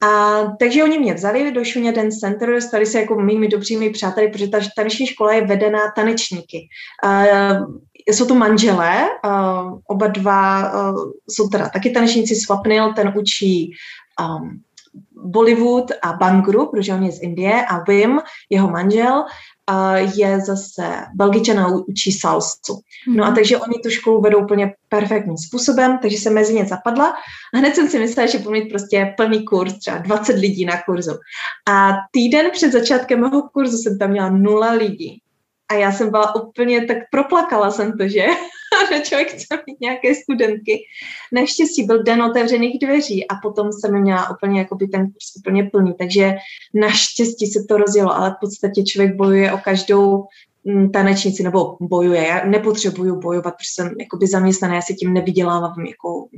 a 0.02 0.42
takže 0.58 0.84
oni 0.84 0.98
mě 0.98 1.14
vzali 1.14 1.52
do 1.52 1.64
Šuně 1.64 1.92
Dance 1.92 2.18
Center, 2.18 2.60
stali 2.60 2.86
se 2.86 3.00
jako 3.00 3.20
mými 3.20 3.48
dobřími 3.48 3.90
přáteli, 3.90 4.28
protože 4.28 4.48
ta 4.48 4.58
taneční 4.76 5.06
škola 5.06 5.32
je 5.32 5.46
vedená 5.46 5.80
tanečníky. 5.96 6.68
Uh, 7.04 7.80
jsou 8.06 8.26
to 8.26 8.34
manželé, 8.34 9.08
uh, 9.24 9.78
oba 9.86 10.06
dva 10.06 10.72
uh, 10.72 11.10
jsou 11.30 11.48
teda 11.48 11.68
taky 11.68 11.90
tanečníci, 11.90 12.34
Swapnil, 12.36 12.92
ten 12.92 13.12
učí 13.16 13.72
um, 14.20 14.60
Bollywood 15.24 15.92
a 16.02 16.12
Bangru, 16.12 16.66
protože 16.66 16.94
on 16.94 17.02
je 17.02 17.12
z 17.12 17.22
Indie, 17.22 17.66
a 17.66 17.82
Wim, 17.88 18.20
jeho 18.50 18.70
manžel, 18.70 19.24
uh, 19.70 20.18
je 20.18 20.40
zase 20.40 20.96
belgičan 21.14 21.60
a 21.60 21.68
učí 21.68 22.12
salsu. 22.12 22.80
No 23.08 23.24
a 23.24 23.26
mhm. 23.26 23.34
takže 23.34 23.58
oni 23.58 23.78
tu 23.82 23.90
školu 23.90 24.20
vedou 24.20 24.44
úplně 24.44 24.74
perfektním 24.88 25.36
způsobem, 25.36 25.98
takže 26.02 26.16
jsem 26.16 26.34
mezi 26.34 26.54
ně 26.54 26.64
zapadla 26.64 27.14
a 27.54 27.58
hned 27.58 27.74
jsem 27.74 27.88
si 27.88 27.98
myslela, 27.98 28.28
že 28.28 28.38
budu 28.38 28.50
mít 28.50 28.68
prostě 28.68 29.14
plný 29.16 29.44
kurz, 29.44 29.78
třeba 29.78 29.98
20 29.98 30.32
lidí 30.32 30.64
na 30.64 30.82
kurzu. 30.82 31.12
A 31.70 31.92
týden 32.10 32.50
před 32.52 32.72
začátkem 32.72 33.20
mého 33.20 33.42
kurzu 33.42 33.78
jsem 33.78 33.98
tam 33.98 34.10
měla 34.10 34.30
nula 34.30 34.70
lidí. 34.70 35.22
A 35.68 35.74
já 35.74 35.92
jsem 35.92 36.10
byla 36.10 36.34
úplně, 36.34 36.84
tak 36.84 36.96
proplakala 37.10 37.70
jsem 37.70 37.98
to, 37.98 38.08
že? 38.08 38.26
že 38.92 39.00
člověk 39.00 39.32
chce 39.32 39.62
mít 39.66 39.80
nějaké 39.80 40.14
studentky. 40.14 40.84
Naštěstí 41.32 41.82
byl 41.82 42.02
den 42.02 42.22
otevřených 42.22 42.78
dveří 42.78 43.28
a 43.28 43.34
potom 43.42 43.72
jsem 43.72 44.00
měla 44.00 44.30
úplně 44.30 44.58
jakoby 44.58 44.88
ten 44.88 45.02
kurz 45.02 45.36
úplně 45.38 45.64
plný, 45.64 45.94
takže 45.98 46.34
naštěstí 46.74 47.46
se 47.46 47.64
to 47.68 47.76
rozjelo, 47.76 48.16
ale 48.16 48.30
v 48.30 48.40
podstatě 48.40 48.82
člověk 48.82 49.16
bojuje 49.16 49.52
o 49.52 49.58
každou 49.58 50.24
mm, 50.64 50.92
tanečnici, 50.92 51.42
nebo 51.42 51.76
bojuje. 51.80 52.26
Já 52.26 52.44
nepotřebuju 52.44 53.20
bojovat, 53.20 53.54
protože 53.54 53.70
jsem 53.72 53.94
jakoby 54.00 54.26
zaměstnaná, 54.26 54.74
já 54.74 54.82
se 54.82 54.94
tím 54.94 55.12
nevydělávám 55.12 55.86
jako 55.86 56.28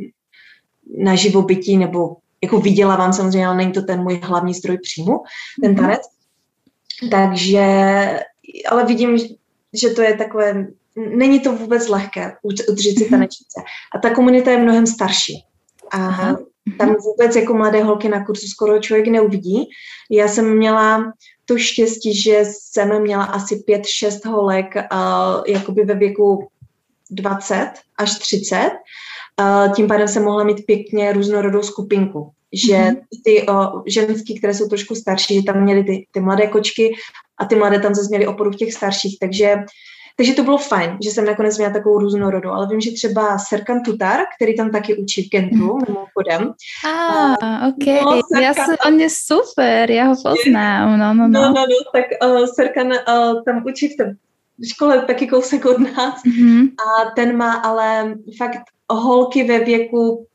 na 0.98 1.14
živobytí, 1.14 1.76
nebo 1.76 2.16
jako 2.42 2.60
vydělávám 2.60 3.12
samozřejmě, 3.12 3.46
ale 3.46 3.56
není 3.56 3.72
to 3.72 3.82
ten 3.82 4.02
můj 4.02 4.20
hlavní 4.22 4.54
zdroj 4.54 4.78
příjmu, 4.78 5.22
ten 5.62 5.72
mhm. 5.72 5.80
tanec. 5.80 6.00
Takže 7.10 7.64
ale 8.70 8.84
vidím, 8.84 9.18
že 9.72 9.90
to 9.90 10.02
je 10.02 10.14
takové, 10.14 10.66
není 10.96 11.40
to 11.40 11.52
vůbec 11.52 11.88
lehké 11.88 12.36
udržet 12.42 12.98
si 12.98 13.04
mhm. 13.04 13.10
tanečnice. 13.10 13.60
A 13.94 13.98
ta 13.98 14.14
komunita 14.14 14.50
je 14.50 14.58
mnohem 14.58 14.86
starší. 14.86 15.44
A 15.90 16.06
Aha. 16.06 16.38
tam 16.78 16.94
vůbec 16.94 17.36
jako 17.36 17.54
mladé 17.54 17.82
holky 17.82 18.08
na 18.08 18.24
kurzu 18.24 18.46
skoro 18.46 18.78
člověk 18.78 19.06
neuvidí. 19.06 19.68
Já 20.10 20.28
jsem 20.28 20.56
měla 20.56 21.12
to 21.44 21.58
štěstí, 21.58 22.22
že 22.22 22.42
jsem 22.44 23.02
měla 23.02 23.24
asi 23.24 23.56
pět, 23.56 23.86
šest 23.86 24.24
holek 24.24 24.74
uh, 24.76 25.42
jakoby 25.46 25.84
ve 25.84 25.94
věku 25.94 26.48
20 27.10 27.72
až 27.98 28.18
30. 28.18 28.70
Uh, 29.40 29.72
tím 29.72 29.88
pádem 29.88 30.08
jsem 30.08 30.24
mohla 30.24 30.44
mít 30.44 30.66
pěkně 30.66 31.12
různorodou 31.12 31.62
skupinku 31.62 32.32
že 32.52 32.76
mm-hmm. 32.76 32.96
ty 33.24 33.46
o, 33.48 33.82
ženský, 33.86 34.38
které 34.38 34.54
jsou 34.54 34.68
trošku 34.68 34.94
starší, 34.94 35.34
že 35.34 35.42
tam 35.42 35.62
měly 35.62 35.84
ty, 35.84 36.06
ty 36.12 36.20
mladé 36.20 36.46
kočky 36.46 36.94
a 37.38 37.44
ty 37.44 37.56
mladé 37.56 37.80
tam 37.80 37.94
zase 37.94 38.08
měly 38.08 38.26
oporu 38.26 38.50
v 38.50 38.56
těch 38.56 38.74
starších, 38.74 39.16
takže 39.20 39.56
Takže 40.20 40.34
to 40.34 40.42
bylo 40.42 40.58
fajn, 40.58 40.98
že 41.04 41.10
jsem 41.10 41.24
nakonec 41.24 41.58
měla 41.58 41.72
takovou 41.72 41.98
různorodu, 41.98 42.50
ale 42.50 42.66
vím, 42.68 42.80
že 42.80 42.90
třeba 42.90 43.38
Serkan 43.38 43.82
Tutar, 43.82 44.20
který 44.36 44.56
tam 44.56 44.70
taky 44.70 44.96
učí 44.96 45.22
v 45.22 45.30
Gentu, 45.30 45.56
mm. 45.56 45.82
mimochodem. 45.88 46.52
Ah, 46.84 47.36
uh, 47.42 47.68
ok, 47.68 47.86
no, 48.04 48.12
Serkan, 48.12 48.42
já 48.42 48.54
se, 48.54 48.78
on 48.86 49.00
je 49.00 49.08
super, 49.10 49.90
já 49.90 50.04
ho 50.04 50.14
poznám, 50.14 50.98
no, 50.98 51.14
no, 51.14 51.28
no. 51.28 51.40
No, 51.40 51.48
no, 51.48 51.54
no 51.54 51.90
tak 51.92 52.04
uh, 52.30 52.46
Serkan 52.54 52.86
uh, 52.86 53.44
tam 53.44 53.64
učí 53.66 53.88
v 53.88 53.96
té 53.96 54.14
škole 54.72 55.04
taky 55.06 55.26
kousek 55.26 55.64
od 55.64 55.78
nás 55.78 56.22
mm-hmm. 56.24 56.68
a 56.68 57.10
ten 57.16 57.36
má 57.36 57.52
ale 57.52 58.14
fakt 58.38 58.62
holky 58.90 59.44
ve 59.44 59.58
věku 59.58 60.26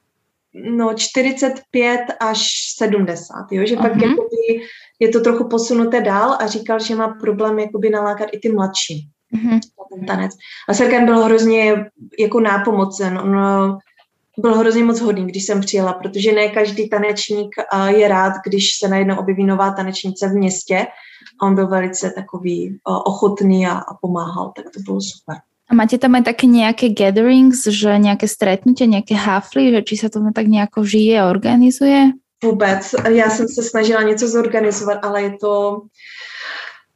no 0.53 0.93
45 0.93 2.00
až 2.19 2.48
70, 2.77 3.51
jo? 3.51 3.65
že 3.65 3.75
uh-huh. 3.75 3.81
pak 3.81 3.95
mhm. 3.95 4.03
jakoby 4.03 4.67
je 5.00 5.10
to 5.10 5.19
trochu 5.19 5.48
posunuté 5.48 6.01
dál 6.01 6.38
a 6.39 6.48
říkal, 6.48 6.79
že 6.79 6.95
má 6.95 7.07
problém 7.07 7.60
jakoby 7.60 7.89
nalákat 7.89 8.29
i 8.31 8.39
ty 8.39 8.51
mladší 8.51 9.10
uh-huh. 9.33 9.60
ten 9.95 10.05
tanec. 10.05 10.31
A 10.69 10.74
Serkan 10.74 11.05
byl 11.05 11.24
hrozně 11.24 11.86
jako 12.19 12.39
nápomocen, 12.39 13.17
on 13.17 13.36
byl 14.38 14.55
hrozně 14.55 14.83
moc 14.83 15.00
hodný, 15.00 15.27
když 15.27 15.45
jsem 15.45 15.62
přijela, 15.62 15.93
protože 15.93 16.31
ne 16.31 16.48
každý 16.48 16.89
tanečník 16.89 17.55
je 17.88 18.07
rád, 18.07 18.33
když 18.45 18.69
se 18.79 18.88
najednou 18.88 19.15
objeví 19.15 19.43
nová 19.43 19.72
tanečnice 19.72 20.27
v 20.27 20.33
městě. 20.33 20.88
A 21.41 21.45
on 21.45 21.55
byl 21.55 21.67
velice 21.67 22.12
takový 22.12 22.79
ochotný 22.83 23.67
a, 23.67 23.72
a 23.72 23.93
pomáhal, 24.01 24.53
tak 24.55 24.65
to 24.65 24.79
bylo 24.86 25.01
super. 25.01 25.36
A 25.74 25.75
máte 25.75 25.98
tam 25.98 26.13
aj 26.13 26.30
také 26.30 26.46
nejaké 26.46 26.94
gatherings, 26.94 27.65
že 27.65 27.98
nejaké 27.98 28.30
stretnutie, 28.30 28.86
nejaké 28.86 29.18
hafly, 29.18 29.74
že 29.74 29.82
či 29.82 29.96
sa 30.06 30.08
to 30.13 30.22
tak 30.30 30.46
nejako 30.46 30.86
žije 30.86 31.18
a 31.18 31.34
organizuje? 31.34 32.13
Vůbec. 32.44 32.96
Já 33.10 33.30
jsem 33.30 33.48
se 33.48 33.63
snažila 33.63 34.01
něco 34.01 34.27
zorganizovat, 34.27 35.06
ale 35.06 35.22
je 35.22 35.34
to... 35.42 35.82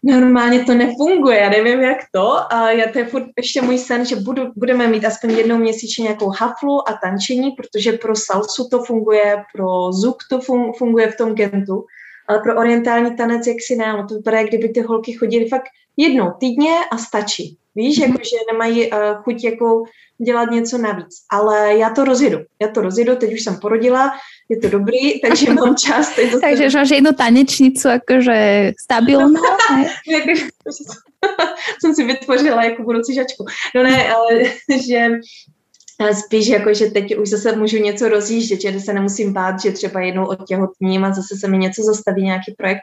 Normálně 0.03 0.63
to 0.63 0.73
nefunguje, 0.73 1.37
já 1.37 1.49
nevím 1.49 1.81
jak 1.81 1.97
to. 2.13 2.53
A 2.53 2.71
já 2.71 2.91
to 2.91 2.99
je 2.99 3.05
furt 3.05 3.25
ještě 3.37 3.61
můj 3.61 3.77
sen, 3.77 4.05
že 4.05 4.15
budu, 4.15 4.41
budeme 4.55 4.87
mít 4.87 5.05
aspoň 5.05 5.29
jednou 5.31 5.57
měsíčně 5.57 6.03
nějakou 6.03 6.29
haflu 6.29 6.89
a 6.89 6.93
tančení, 7.03 7.51
protože 7.51 7.91
pro 7.91 8.15
salsu 8.15 8.67
to 8.71 8.83
funguje, 8.83 9.43
pro 9.55 9.91
zuk 9.91 10.17
to 10.29 10.39
funguje 10.77 11.11
v 11.11 11.17
tom 11.17 11.33
gentu, 11.33 11.85
ale 12.27 12.39
pro 12.39 12.57
orientální 12.57 13.15
tanec 13.15 13.47
jak 13.47 13.57
si 13.67 13.75
ne, 13.75 14.05
to 14.09 14.15
vypadá, 14.15 14.43
kdyby 14.43 14.69
ty 14.69 14.81
holky 14.81 15.13
chodily 15.13 15.45
fakt 15.45 15.67
jednou 15.97 16.31
týdně 16.39 16.71
a 16.91 16.97
stačí. 16.97 17.57
Víš, 17.75 17.99
mm-hmm. 17.99 18.07
jako, 18.07 18.17
že 18.17 18.37
nemají 18.51 18.91
uh, 18.91 18.99
chuť 19.23 19.43
jako 19.43 19.83
dělat 20.25 20.51
něco 20.51 20.77
navíc. 20.77 21.15
Ale 21.31 21.77
já 21.77 21.89
to 21.89 22.03
rozjedu. 22.03 22.37
Já 22.61 22.67
to 22.67 22.81
rozjedu, 22.81 23.15
teď 23.15 23.33
už 23.33 23.41
jsem 23.41 23.59
porodila, 23.59 24.11
je 24.49 24.59
to 24.59 24.69
dobrý, 24.69 25.19
takže 25.21 25.53
mám 25.53 25.75
čas. 25.75 26.15
Teď 26.15 26.31
zase... 26.31 26.41
takže 26.41 26.77
máš 26.77 26.89
jednu 26.89 27.11
tanečnicu 27.13 27.87
jakože 27.87 28.71
stabilnou. 28.83 29.37
jsem 31.81 31.95
si 31.95 32.03
vytvořila 32.03 32.63
jako 32.63 32.83
budoucí 32.83 33.13
žačku. 33.13 33.45
No 33.75 33.83
ne, 33.83 34.13
ale 34.13 34.43
že 34.87 35.09
spíš 36.13 36.47
jako, 36.47 36.73
že 36.73 36.85
teď 36.85 37.17
už 37.17 37.29
zase 37.29 37.55
můžu 37.55 37.77
něco 37.77 38.09
rozjíždět, 38.09 38.61
že 38.61 38.79
se 38.79 38.93
nemusím 38.93 39.33
bát, 39.33 39.61
že 39.61 39.71
třeba 39.71 40.01
jednou 40.01 40.25
odtěhotním 40.25 41.05
a 41.05 41.13
zase 41.13 41.35
se 41.39 41.47
mi 41.47 41.57
něco 41.57 41.83
zastaví, 41.83 42.23
nějaký 42.23 42.53
projekt, 42.57 42.81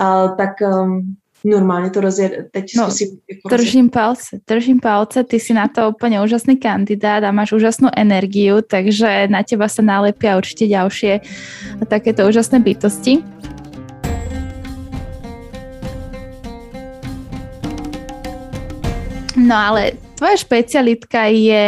uh, 0.00 0.36
tak 0.36 0.50
um, 0.60 1.16
normálně 1.44 1.90
to 1.90 2.00
rozjet, 2.00 2.32
teď 2.50 2.64
no, 2.76 2.82
zkusím. 2.82 3.08
Jako 3.30 3.48
držím 3.48 3.90
palce, 3.90 4.40
držím 4.48 4.80
palce, 4.80 5.24
ty 5.24 5.40
si 5.40 5.54
na 5.54 5.68
to 5.68 5.90
úplně 5.90 6.22
úžasný 6.22 6.56
kandidát 6.56 7.24
a 7.24 7.32
máš 7.32 7.52
úžasnou 7.52 7.88
energiu, 7.96 8.62
takže 8.70 9.28
na 9.30 9.42
teba 9.42 9.68
sa 9.68 9.82
nalepia 9.82 10.36
určite 10.36 10.66
ďalšie 10.66 11.20
takéto 11.86 12.26
úžasné 12.26 12.58
bytosti. 12.58 13.22
No 19.38 19.54
ale 19.54 20.07
tvoja 20.18 20.34
špecialitka 20.34 21.30
je 21.30 21.66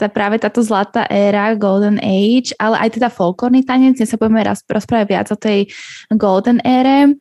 tá, 0.00 0.08
práve 0.08 0.40
táto 0.40 0.64
zlatá 0.64 1.04
éra, 1.12 1.52
Golden 1.52 2.00
Age, 2.00 2.56
ale 2.56 2.88
aj 2.88 2.96
teda 2.96 3.12
folklórny 3.12 3.68
tanec. 3.68 4.00
Dnes 4.00 4.08
sa 4.08 4.16
budeme 4.16 4.40
rozprávať 4.48 5.06
viac 5.06 5.28
o 5.28 5.36
tej 5.36 5.68
Golden 6.16 6.64
ére. 6.64 7.20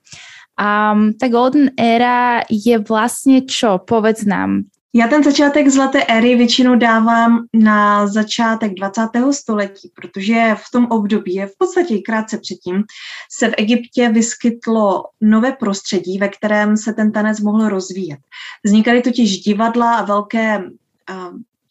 A 0.62 0.96
ta 1.20 1.28
Golden 1.28 1.72
Era 1.80 2.42
je 2.50 2.78
vlastně 2.80 3.42
čo? 3.42 3.80
Povedz 3.80 4.24
nám. 4.26 4.64
Já 4.94 5.08
ten 5.08 5.24
začátek 5.24 5.68
zlaté 5.68 6.04
éry 6.04 6.36
většinou 6.36 6.76
dávám 6.76 7.46
na 7.54 8.08
začátek 8.08 8.74
20. 8.74 9.02
století, 9.32 9.92
protože 9.96 10.56
v 10.56 10.72
tom 10.72 10.86
období, 10.86 11.42
v 11.42 11.58
podstatě 11.58 11.98
krátce 11.98 12.38
předtím, 12.38 12.84
se 13.32 13.50
v 13.50 13.54
Egyptě 13.58 14.10
vyskytlo 14.10 15.04
nové 15.22 15.52
prostředí, 15.52 16.18
ve 16.18 16.30
kterém 16.30 16.78
se 16.78 16.94
ten 16.94 17.12
tanec 17.12 17.40
mohl 17.40 17.70
rozvíjet. 17.70 18.20
Vznikaly 18.66 19.02
totiž 19.02 19.40
divadla 19.40 19.96
a 19.96 20.06
velké 20.06 20.64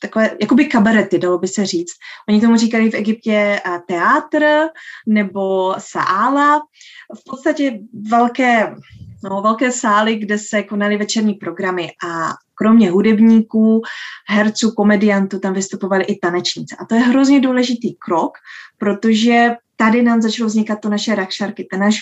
takové, 0.02 0.36
jakoby 0.40 0.64
kabarety, 0.64 1.18
dalo 1.18 1.38
by 1.38 1.48
se 1.48 1.66
říct. 1.66 1.92
Oni 2.28 2.40
tomu 2.40 2.56
říkali 2.56 2.90
v 2.90 2.94
Egyptě 2.94 3.60
teátr 3.86 4.44
nebo 5.06 5.74
sála. 5.78 6.60
V 7.20 7.24
podstatě 7.30 7.78
velké, 8.10 8.74
no, 9.24 9.42
velké 9.42 9.72
sály, 9.72 10.16
kde 10.16 10.38
se 10.38 10.62
konaly 10.62 10.96
večerní 10.96 11.34
programy 11.34 11.90
a 12.08 12.28
kromě 12.54 12.90
hudebníků, 12.90 13.82
herců, 14.28 14.70
komediantů, 14.70 15.38
tam 15.38 15.54
vystupovali 15.54 16.04
i 16.04 16.18
tanečnice. 16.18 16.76
A 16.78 16.84
to 16.84 16.94
je 16.94 17.00
hrozně 17.00 17.40
důležitý 17.40 17.94
krok, 17.94 18.32
protože 18.78 19.50
tady 19.76 20.02
nám 20.02 20.22
začalo 20.22 20.46
vznikat 20.46 20.80
to 20.80 20.88
naše 20.88 21.14
rakšarky, 21.14 21.64
ten 21.70 21.80
náš 21.80 22.00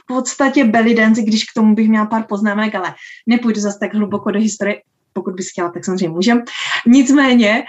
v 0.00 0.06
podstatě 0.06 0.64
belly 0.64 0.94
dance, 0.94 1.22
když 1.22 1.44
k 1.44 1.54
tomu 1.54 1.74
bych 1.74 1.88
měla 1.88 2.06
pár 2.06 2.24
poznámek, 2.28 2.74
ale 2.74 2.94
nepůjdu 3.26 3.60
zase 3.60 3.78
tak 3.78 3.94
hluboko 3.94 4.30
do 4.30 4.40
historie, 4.40 4.82
pokud 5.12 5.34
bys 5.34 5.50
chtěla, 5.50 5.70
tak 5.70 5.84
samozřejmě 5.84 6.08
můžem. 6.08 6.42
Nicméně 6.86 7.64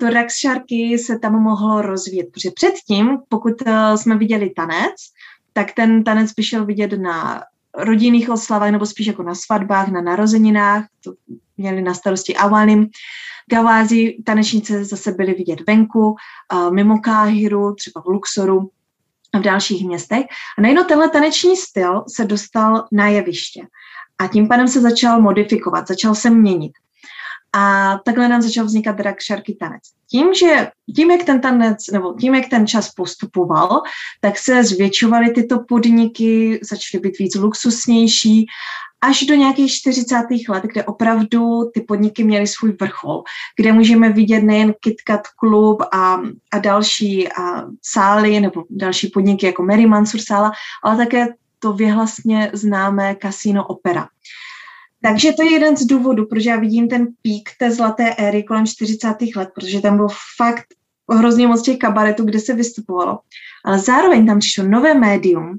to 0.00 0.10
Rax 0.10 0.40
Sharky 0.40 0.98
se 0.98 1.18
tam 1.18 1.32
mohlo 1.32 1.82
rozvíjet, 1.82 2.26
protože 2.32 2.50
předtím, 2.50 3.18
pokud 3.28 3.62
uh, 3.66 3.94
jsme 3.94 4.18
viděli 4.18 4.50
tanec, 4.50 4.94
tak 5.52 5.72
ten 5.72 6.04
tanec 6.04 6.32
by 6.32 6.42
šel 6.42 6.66
vidět 6.66 6.92
na 6.92 7.42
rodinných 7.74 8.30
oslavách, 8.30 8.70
nebo 8.70 8.86
spíš 8.86 9.06
jako 9.06 9.22
na 9.22 9.34
svatbách, 9.34 9.88
na 9.88 10.00
narozeninách, 10.00 10.86
to 11.04 11.12
měli 11.56 11.82
na 11.82 11.94
starosti 11.94 12.36
Awalim. 12.36 12.88
Gavázi 13.50 14.16
tanečnice 14.24 14.84
zase 14.84 15.12
byly 15.12 15.34
vidět 15.34 15.60
venku, 15.66 16.16
mimo 16.72 16.98
Káhiru, 16.98 17.74
třeba 17.74 18.00
v 18.00 18.06
Luxoru 18.06 18.70
a 19.32 19.38
v 19.38 19.42
dalších 19.42 19.86
městech. 19.86 20.26
A 20.58 20.62
najednou 20.62 20.84
tenhle 20.84 21.08
taneční 21.10 21.56
styl 21.56 22.04
se 22.08 22.24
dostal 22.24 22.86
na 22.92 23.08
jeviště. 23.08 23.60
A 24.18 24.26
tím 24.26 24.48
pádem 24.48 24.68
se 24.68 24.80
začal 24.80 25.20
modifikovat, 25.20 25.88
začal 25.88 26.14
se 26.14 26.30
měnit. 26.30 26.72
A 27.52 27.96
takhle 28.04 28.28
nám 28.28 28.42
začal 28.42 28.64
vznikat 28.64 28.96
drag 28.96 29.14
šarky 29.20 29.54
tanec. 29.54 29.82
Tím, 30.10 30.34
že 30.34 30.68
tím, 30.96 31.10
jak 31.10 31.24
ten 31.24 31.40
tanec, 31.40 31.86
nebo 31.92 32.14
tím, 32.14 32.34
jak 32.34 32.48
ten 32.48 32.66
čas 32.66 32.90
postupoval, 32.90 33.82
tak 34.20 34.38
se 34.38 34.64
zvětšovaly 34.64 35.30
tyto 35.30 35.58
podniky, 35.68 36.60
začaly 36.62 37.00
být 37.00 37.18
víc 37.18 37.34
luxusnější, 37.34 38.46
až 39.00 39.22
do 39.22 39.34
nějakých 39.34 39.72
40. 39.72 40.16
let, 40.48 40.62
kde 40.62 40.84
opravdu 40.84 41.70
ty 41.74 41.80
podniky 41.80 42.24
měly 42.24 42.46
svůj 42.46 42.76
vrchol, 42.80 43.22
kde 43.56 43.72
můžeme 43.72 44.12
vidět 44.12 44.40
nejen 44.40 44.74
KitKat 44.80 45.28
klub 45.28 45.82
a, 45.92 46.20
a 46.52 46.58
další 46.58 47.28
a 47.32 47.64
sály 47.82 48.40
nebo 48.40 48.64
další 48.70 49.08
podniky 49.08 49.46
jako 49.46 49.62
Mary 49.62 49.86
Mansur 49.86 50.20
sála, 50.20 50.52
ale 50.82 50.96
také 50.96 51.26
to 51.58 51.72
věhlasně 51.72 52.50
známé 52.52 53.14
kasino 53.14 53.66
opera. 53.66 54.08
Takže 55.02 55.32
to 55.32 55.42
je 55.42 55.52
jeden 55.52 55.76
z 55.76 55.86
důvodů, 55.86 56.26
proč 56.26 56.44
já 56.44 56.56
vidím 56.56 56.88
ten 56.88 57.06
pík 57.22 57.50
té 57.58 57.70
zlaté 57.70 58.14
éry 58.14 58.42
kolem 58.42 58.66
40. 58.66 59.08
let, 59.36 59.50
protože 59.54 59.80
tam 59.80 59.96
bylo 59.96 60.08
fakt 60.36 60.66
hrozně 61.12 61.46
moc 61.46 61.62
těch 61.62 61.78
kabaretů, 61.78 62.24
kde 62.24 62.38
se 62.38 62.54
vystupovalo. 62.54 63.18
Ale 63.64 63.78
zároveň 63.78 64.26
tam 64.26 64.38
přišlo 64.38 64.64
nové 64.64 64.94
médium 64.94 65.58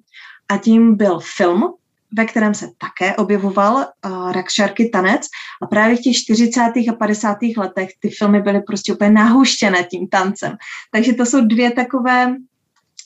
a 0.49 0.57
tím 0.57 0.95
byl 0.95 1.19
film, 1.35 1.73
ve 2.17 2.25
kterém 2.25 2.53
se 2.53 2.67
také 2.77 3.15
objevoval 3.15 3.75
uh, 3.75 4.31
Rakšarky 4.31 4.89
tanec 4.89 5.21
a 5.61 5.67
právě 5.67 5.95
v 5.95 6.01
těch 6.01 6.15
40. 6.15 6.59
a 6.89 6.93
50. 6.99 7.37
letech 7.57 7.89
ty 7.99 8.09
filmy 8.09 8.41
byly 8.41 8.61
prostě 8.61 8.93
úplně 8.93 9.09
nahuštěné 9.09 9.83
tím 9.83 10.07
tancem. 10.07 10.57
Takže 10.91 11.13
to 11.13 11.25
jsou 11.25 11.41
dvě 11.41 11.71
takové, 11.71 12.35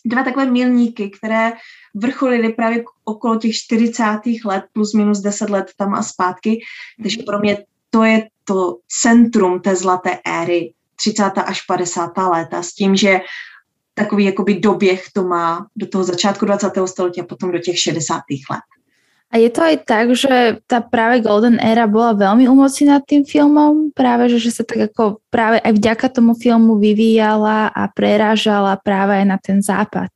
dva 0.06 0.24
takové 0.24 0.46
milníky, 0.46 1.10
které 1.10 1.54
vrcholily 1.96 2.54
právě 2.54 2.84
okolo 3.04 3.36
těch 3.36 3.56
40. 3.56 4.04
let, 4.46 4.64
plus 4.74 4.94
minus 4.94 5.20
10 5.20 5.50
let 5.50 5.72
tam 5.78 5.94
a 5.94 6.04
zpátky. 6.04 6.60
Takže 7.02 7.24
pro 7.26 7.40
mě 7.40 7.58
to 7.90 8.04
je 8.04 8.28
to 8.44 8.78
centrum 9.02 9.60
té 9.60 9.76
zlaté 9.76 10.20
éry 10.26 10.74
30. 10.96 11.24
až 11.24 11.62
50. 11.62 12.18
léta 12.18 12.64
s 12.64 12.74
tím, 12.74 12.96
že 12.96 13.20
takový 13.94 14.26
jakoby 14.26 14.60
doběh 14.60 15.06
to 15.14 15.24
má 15.24 15.68
do 15.76 15.88
toho 15.88 16.04
začátku 16.04 16.46
20. 16.46 16.72
století 16.86 17.22
a 17.22 17.26
potom 17.26 17.52
do 17.52 17.60
těch 17.60 17.80
60. 17.80 18.22
let. 18.52 18.62
A 19.34 19.42
je 19.42 19.50
to 19.52 19.62
aj 19.66 19.76
tak, 19.84 20.16
že 20.16 20.64
tá 20.70 20.80
práve 20.80 21.20
Golden 21.20 21.60
Era 21.60 21.90
bola 21.90 22.16
veľmi 22.16 22.48
umocnená 22.48 23.04
tým 23.04 23.26
filmom, 23.28 23.92
práve 23.92 24.32
že, 24.32 24.38
že 24.40 24.62
sa 24.62 24.64
tak 24.64 24.94
ako 24.94 25.20
práve 25.28 25.60
aj 25.60 25.76
vďaka 25.76 26.08
tomu 26.14 26.38
filmu 26.38 26.80
vyvíjala 26.80 27.68
a 27.74 27.84
prerážala 27.92 28.80
práve 28.80 29.18
aj 29.18 29.26
na 29.26 29.38
ten 29.42 29.60
západ. 29.60 30.14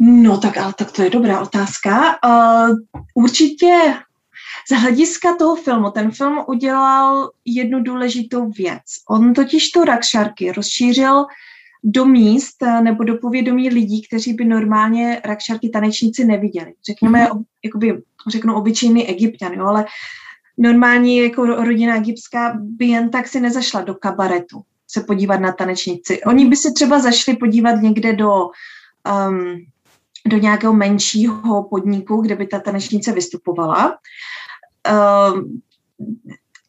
No 0.00 0.38
tak, 0.38 0.56
ale 0.60 0.72
tak 0.76 0.92
to 0.92 1.02
je 1.02 1.10
dobrá 1.10 1.40
otázka. 1.40 2.20
Uh, 2.24 2.76
určitě 3.14 3.96
z 4.68 4.72
hlediska 4.72 5.36
toho 5.36 5.56
filmu, 5.56 5.90
ten 5.90 6.10
film 6.10 6.44
udělal 6.46 7.30
jednu 7.44 7.82
důležitou 7.82 8.48
věc. 8.48 8.82
On 9.10 9.34
totiž 9.34 9.70
to 9.70 9.84
rakšarky 9.84 10.52
rozšířil 10.52 11.26
do 11.84 12.04
míst 12.04 12.62
eh, 12.62 12.82
nebo 12.82 13.04
do 13.04 13.18
povědomí 13.18 13.68
lidí, 13.68 14.02
kteří 14.02 14.32
by 14.32 14.44
normálně 14.44 15.20
rakšarky 15.24 15.68
tanečníci 15.68 16.24
neviděli. 16.24 16.74
Řekněme, 16.86 17.26
mm-hmm. 17.26 17.44
jakoby, 17.64 18.02
řeknu 18.28 18.54
obyčejný 18.54 19.08
egyptian, 19.08 19.52
jo, 19.52 19.66
ale 19.66 19.86
normální 20.58 21.16
jako 21.16 21.46
rodina 21.46 21.96
egyptská 21.96 22.58
by 22.60 22.86
jen 22.86 23.10
tak 23.10 23.28
si 23.28 23.40
nezašla 23.40 23.82
do 23.82 23.94
kabaretu 23.94 24.62
se 24.90 25.00
podívat 25.00 25.40
na 25.40 25.52
tanečnici. 25.52 26.22
Oni 26.22 26.48
by 26.48 26.56
si 26.56 26.72
třeba 26.72 26.98
zašli 26.98 27.36
podívat 27.36 27.72
někde 27.72 28.12
do, 28.12 28.50
um, 29.28 29.56
do 30.26 30.38
nějakého 30.38 30.72
menšího 30.72 31.62
podniku, 31.62 32.20
kde 32.20 32.36
by 32.36 32.46
ta 32.46 32.60
tanečnice 32.60 33.12
vystupovala. 33.12 33.98
Um, 35.34 35.60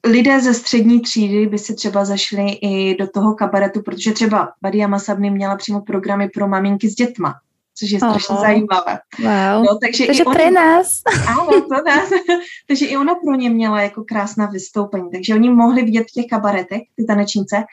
lidé 0.05 0.41
ze 0.41 0.53
střední 0.53 1.01
třídy 1.01 1.47
by 1.47 1.57
si 1.57 1.75
třeba 1.75 2.05
zašli 2.05 2.51
i 2.51 2.95
do 2.97 3.07
toho 3.07 3.33
kabaretu, 3.33 3.81
protože 3.81 4.11
třeba 4.11 4.49
Badia 4.61 4.87
Masabny 4.87 5.29
měla 5.29 5.55
přímo 5.55 5.81
programy 5.81 6.29
pro 6.29 6.47
maminky 6.47 6.89
s 6.89 6.95
dětma 6.95 7.33
což 7.81 7.91
je 7.91 7.99
strašně 7.99 8.35
zajímavé. 8.35 8.99
Wow. 9.19 9.65
No, 9.65 9.77
takže 9.81 10.05
takže 10.05 10.23
pro 10.23 10.51
nás. 10.51 11.01
Ano, 11.27 11.61
pro 11.67 11.83
nás. 11.83 12.09
takže 12.67 12.85
i 12.85 12.97
ona 12.97 13.15
pro 13.15 13.35
ně 13.35 13.49
měla 13.49 13.81
jako 13.81 14.03
krásná 14.03 14.45
vystoupení. 14.45 15.11
Takže 15.11 15.33
oni 15.33 15.49
mohli 15.49 15.83
vidět 15.83 16.03
v 16.03 16.11
těch 16.11 16.25
kabaretech, 16.29 16.81
ty 16.95 17.05
tanečnice, 17.05 17.63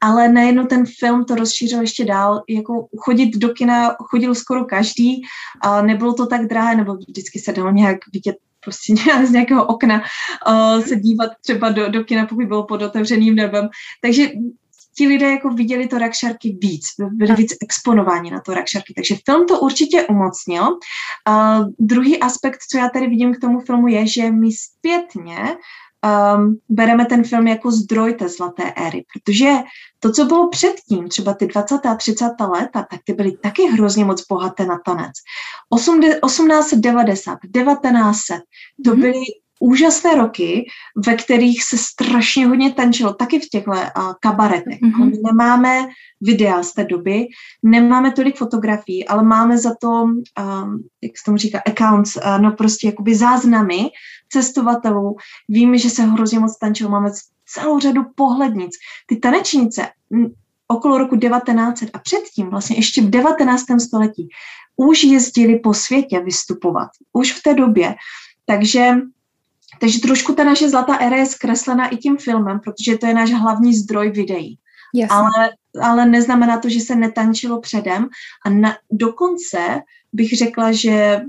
ale 0.00 0.28
nejen 0.28 0.66
ten 0.66 0.84
film 0.98 1.24
to 1.24 1.34
rozšířil 1.34 1.80
ještě 1.80 2.04
dál, 2.04 2.42
jako 2.48 2.86
chodit 2.98 3.36
do 3.36 3.48
kina 3.48 3.96
chodil 4.10 4.34
skoro 4.34 4.64
každý, 4.64 5.22
a 5.62 5.82
nebylo 5.82 6.14
to 6.14 6.26
tak 6.26 6.46
drahé, 6.46 6.76
nebo 6.76 6.94
vždycky 6.94 7.38
se 7.38 7.52
dalo 7.52 7.70
nějak 7.70 7.98
vidět 8.12 8.36
prostě 8.66 8.94
z 9.26 9.30
nějakého 9.30 9.66
okna 9.66 10.02
uh, 10.02 10.84
se 10.84 10.96
dívat 10.96 11.30
třeba 11.42 11.70
do, 11.70 11.88
do 11.88 12.04
kina, 12.04 12.26
pokud 12.26 12.44
bylo 12.44 12.66
pod 12.66 12.82
otevřeným 12.82 13.34
nebem. 13.34 13.68
Takže 14.02 14.30
ti 14.98 15.08
lidé 15.08 15.30
jako 15.30 15.50
viděli 15.50 15.86
to 15.86 15.98
rakšarky 15.98 16.58
víc, 16.60 16.84
byli 17.12 17.34
víc 17.34 17.54
exponováni 17.62 18.30
na 18.30 18.40
to 18.40 18.54
rakšarky, 18.54 18.94
takže 18.94 19.16
film 19.24 19.46
to 19.46 19.60
určitě 19.60 20.02
umocnil. 20.02 20.62
Uh, 20.62 21.68
druhý 21.78 22.20
aspekt, 22.20 22.58
co 22.70 22.78
já 22.78 22.88
tady 22.88 23.06
vidím 23.06 23.34
k 23.34 23.40
tomu 23.40 23.60
filmu, 23.60 23.88
je, 23.88 24.06
že 24.06 24.30
my 24.30 24.48
zpětně 24.52 25.36
um, 26.04 26.58
bereme 26.68 27.06
ten 27.06 27.24
film 27.24 27.46
jako 27.46 27.70
zdroj 27.70 28.14
té 28.14 28.28
zlaté 28.28 28.72
éry, 28.76 29.04
protože 29.12 29.52
to, 30.00 30.12
co 30.12 30.24
bylo 30.24 30.48
předtím, 30.48 31.08
třeba 31.08 31.34
ty 31.34 31.46
20. 31.46 31.86
a 31.86 31.94
30. 31.94 32.24
léta, 32.40 32.86
tak 32.90 33.00
ty 33.04 33.12
byly 33.12 33.36
taky 33.36 33.62
hrozně 33.62 34.04
moc 34.04 34.26
bohaté 34.26 34.66
na 34.66 34.78
tanec. 34.84 35.12
1890, 35.76 37.38
1900, 37.52 38.40
to 38.84 38.90
mhm. 38.90 39.00
byly 39.00 39.24
úžasné 39.60 40.14
roky, 40.14 40.66
ve 41.06 41.14
kterých 41.14 41.64
se 41.64 41.78
strašně 41.78 42.46
hodně 42.46 42.72
tančilo, 42.72 43.14
taky 43.14 43.40
v 43.40 43.48
těchto 43.48 43.70
uh, 43.70 43.76
kabaretech. 44.20 44.80
Mm-hmm. 44.80 45.10
My 45.10 45.18
nemáme 45.24 45.88
videa 46.20 46.62
z 46.62 46.72
té 46.72 46.84
doby, 46.84 47.26
nemáme 47.62 48.12
tolik 48.12 48.36
fotografií, 48.36 49.08
ale 49.08 49.22
máme 49.22 49.58
za 49.58 49.74
to, 49.80 49.88
um, 49.88 50.24
jak 51.02 51.18
se 51.18 51.24
tomu 51.24 51.36
říká, 51.36 51.62
accounts, 51.66 52.16
uh, 52.16 52.38
no 52.40 52.52
prostě 52.52 52.86
jakoby 52.86 53.14
záznamy 53.14 53.90
cestovatelů. 54.28 55.16
Víme, 55.48 55.78
že 55.78 55.90
se 55.90 56.02
hrozně 56.02 56.38
moc 56.38 56.58
tančilo, 56.58 56.90
máme 56.90 57.10
celou 57.46 57.78
řadu 57.78 58.02
pohlednic. 58.14 58.70
Ty 59.06 59.16
tanečnice 59.16 59.88
okolo 60.68 60.98
roku 60.98 61.16
1900 61.16 61.90
a 61.92 61.98
předtím, 61.98 62.50
vlastně 62.50 62.76
ještě 62.76 63.02
v 63.02 63.10
19. 63.10 63.64
století, 63.86 64.28
už 64.76 65.04
jezdili 65.04 65.58
po 65.58 65.74
světě 65.74 66.20
vystupovat. 66.20 66.88
Už 67.12 67.32
v 67.32 67.42
té 67.42 67.54
době. 67.54 67.94
Takže 68.46 68.94
takže 69.80 70.00
trošku 70.00 70.34
ta 70.34 70.44
naše 70.44 70.68
zlatá 70.68 70.96
éra 70.96 71.16
je 71.16 71.26
zkreslena 71.26 71.88
i 71.88 71.96
tím 71.96 72.16
filmem, 72.16 72.60
protože 72.60 72.98
to 72.98 73.06
je 73.06 73.14
náš 73.14 73.30
hlavní 73.32 73.74
zdroj 73.74 74.10
videí. 74.10 74.58
Ale, 75.10 75.50
ale 75.82 76.06
neznamená 76.06 76.58
to, 76.58 76.68
že 76.68 76.80
se 76.80 76.96
netančilo 76.96 77.60
předem. 77.60 78.08
A 78.44 78.50
na, 78.50 78.76
dokonce 78.92 79.58
bych 80.12 80.38
řekla, 80.38 80.72
že, 80.72 81.20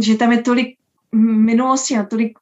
že 0.00 0.14
tam 0.14 0.32
je 0.32 0.42
tolik 0.42 0.76
minulosti 1.12 1.96
a 1.96 2.04
tolik 2.04 2.38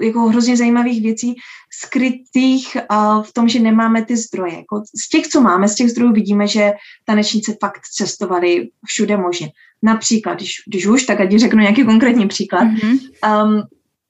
jako 0.00 0.20
hrozně 0.20 0.56
zajímavých 0.56 1.02
věcí 1.02 1.34
skrytých 1.82 2.76
v 3.22 3.32
tom, 3.32 3.48
že 3.48 3.60
nemáme 3.60 4.04
ty 4.04 4.16
zdroje. 4.16 4.54
Jako 4.54 4.82
z 5.04 5.08
těch, 5.08 5.26
co 5.26 5.40
máme, 5.40 5.68
z 5.68 5.74
těch 5.74 5.90
zdrojů 5.90 6.12
vidíme, 6.12 6.46
že 6.48 6.72
tanečníci 7.04 7.56
fakt 7.60 7.80
cestovali 7.92 8.68
všude 8.86 9.16
možně. 9.16 9.48
Například, 9.82 10.34
když, 10.34 10.52
když 10.66 10.86
už, 10.86 11.02
tak 11.02 11.20
ať 11.20 11.36
řeknu 11.36 11.60
nějaký 11.60 11.84
konkrétní 11.84 12.28
příklad. 12.28 12.64
Mm-hmm. 12.64 12.98
Um, 13.44 13.62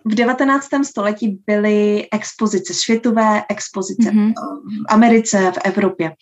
v 0.04 0.14
19. 0.14 0.68
století 0.84 1.42
byly 1.46 2.08
expozice, 2.12 2.74
světové 2.74 3.42
expozice 3.48 4.10
mm-hmm. 4.10 4.32
v 4.32 4.84
Americe, 4.88 5.52
v 5.52 5.58
Evropě. 5.64 6.12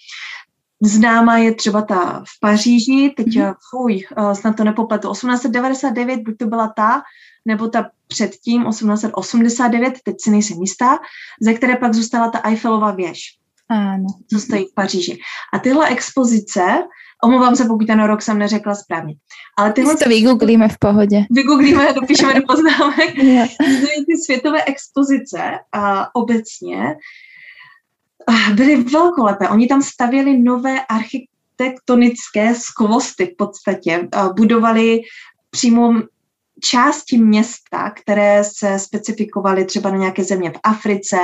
Známá 0.82 1.38
je 1.38 1.54
třeba 1.54 1.82
ta 1.82 2.24
v 2.26 2.40
Paříži, 2.40 3.14
teď 3.16 3.26
mm-hmm. 3.26 3.54
fuj, 3.70 4.06
eh, 4.16 4.34
snad 4.34 4.56
to 4.56 4.64
nepopletu, 4.64 5.12
1899, 5.12 6.20
buď 6.20 6.36
to 6.38 6.46
byla 6.46 6.72
ta, 6.76 7.02
nebo 7.44 7.68
ta 7.68 7.90
předtím, 8.08 8.64
1889, 8.64 9.94
teď 10.04 10.16
si 10.20 10.30
nejsem 10.30 10.58
jistá, 10.60 10.98
ze 11.40 11.54
které 11.54 11.76
pak 11.76 11.94
zůstala 11.94 12.30
ta 12.30 12.40
Eiffelova 12.44 12.90
věž. 12.90 13.41
Ano. 13.72 14.06
Co 14.32 14.38
stojí 14.38 14.64
v 14.64 14.74
Paříži. 14.74 15.18
A 15.52 15.58
tyhle 15.58 15.88
expozice 15.88 16.62
Omlouvám 17.24 17.56
se, 17.56 17.64
pokud 17.64 17.86
ten 17.86 18.04
rok 18.04 18.22
jsem 18.22 18.38
neřekla 18.38 18.74
správně. 18.74 19.14
Ale 19.58 19.72
tyhle... 19.72 19.96
to 19.96 20.08
vygooglíme 20.08 20.68
v 20.68 20.78
pohodě. 20.78 21.24
Vygooglíme 21.30 21.88
a 21.88 21.92
dopíšeme 21.92 22.34
do 22.34 22.40
poznámek. 22.48 23.14
ty 24.06 24.16
světové 24.24 24.64
expozice 24.64 25.40
a 25.72 26.14
obecně 26.14 26.96
byly 28.54 28.76
velkolepé. 28.76 29.48
Oni 29.48 29.66
tam 29.66 29.82
stavěli 29.82 30.38
nové 30.38 30.80
architektonické 30.86 32.54
skvosty 32.54 33.26
v 33.26 33.36
podstatě. 33.36 34.08
Budovali 34.36 35.00
přímo 35.50 35.94
části 36.64 37.18
města, 37.18 37.90
které 37.90 38.44
se 38.44 38.78
specifikovaly 38.78 39.64
třeba 39.64 39.90
na 39.90 39.96
nějaké 39.96 40.24
země 40.24 40.50
v 40.50 40.60
Africe, 40.62 41.16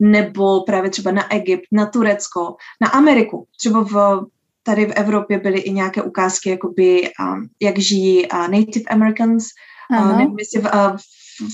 nebo 0.00 0.60
právě 0.60 0.90
třeba 0.90 1.10
na 1.10 1.34
Egypt, 1.34 1.66
na 1.72 1.86
Turecko, 1.86 2.56
na 2.80 2.88
Ameriku. 2.88 3.46
Třeba 3.58 3.84
v 3.84 4.26
tady 4.62 4.86
v 4.86 4.92
Evropě 4.92 5.38
byly 5.38 5.58
i 5.58 5.72
nějaké 5.72 6.02
ukázky, 6.02 6.50
jakoby, 6.50 7.10
um, 7.20 7.48
jak 7.62 7.78
žijí 7.78 8.28
uh, 8.28 8.38
Native 8.38 8.84
Americans, 8.90 9.44
uh, 9.90 10.18
nevím, 10.18 10.36
jestli 10.38 10.60
v, 10.60 10.64
uh, 10.64 10.96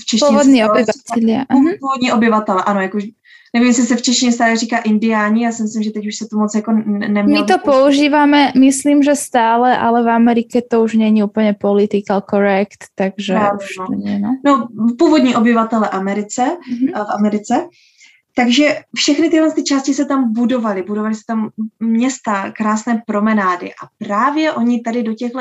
v 0.01 0.05
češtině... 0.05 0.29
Původní 0.29 0.65
obyvatelé. 0.65 1.45
Původní 1.79 2.11
obyvatele, 2.11 2.63
ano, 2.63 2.81
jako 2.81 2.97
nevím, 3.53 3.67
jestli 3.67 3.83
se 3.83 3.95
v 3.95 4.01
češtině 4.01 4.31
stále 4.31 4.57
říká 4.57 4.77
indiáni, 4.77 5.43
já 5.43 5.51
si 5.51 5.63
myslím, 5.63 5.83
že 5.83 5.91
teď 5.91 6.07
už 6.07 6.15
se 6.15 6.27
to 6.27 6.37
moc 6.37 6.55
jako 6.55 6.71
nemělo. 6.71 7.41
My 7.41 7.43
to 7.43 7.59
používáme, 7.59 8.51
myslím, 8.59 9.03
že 9.03 9.15
stále, 9.15 9.77
ale 9.77 10.03
v 10.03 10.09
Americe 10.09 10.61
to 10.69 10.83
už 10.83 10.93
není 10.93 11.23
úplně 11.23 11.53
political 11.53 12.21
correct, 12.29 12.77
takže 12.95 13.33
no, 13.33 13.51
už 13.55 13.77
no. 13.79 13.97
nie, 13.97 14.19
no. 14.19 14.37
no. 14.45 14.67
původní 14.99 15.35
obyvatele 15.35 15.89
Americe, 15.89 16.41
mm-hmm. 16.41 17.05
v 17.05 17.11
Americe, 17.17 17.67
takže 18.35 18.79
všechny 18.95 19.29
tyhle 19.29 19.51
ty 19.51 19.63
části 19.63 19.93
se 19.93 20.05
tam 20.05 20.33
budovaly, 20.33 20.83
budovaly 20.83 21.15
se 21.15 21.21
tam 21.27 21.49
města, 21.79 22.51
krásné 22.51 23.03
promenády 23.07 23.71
a 23.71 24.05
právě 24.05 24.53
oni 24.53 24.81
tady 24.81 25.03
do 25.03 25.13
těchto 25.13 25.39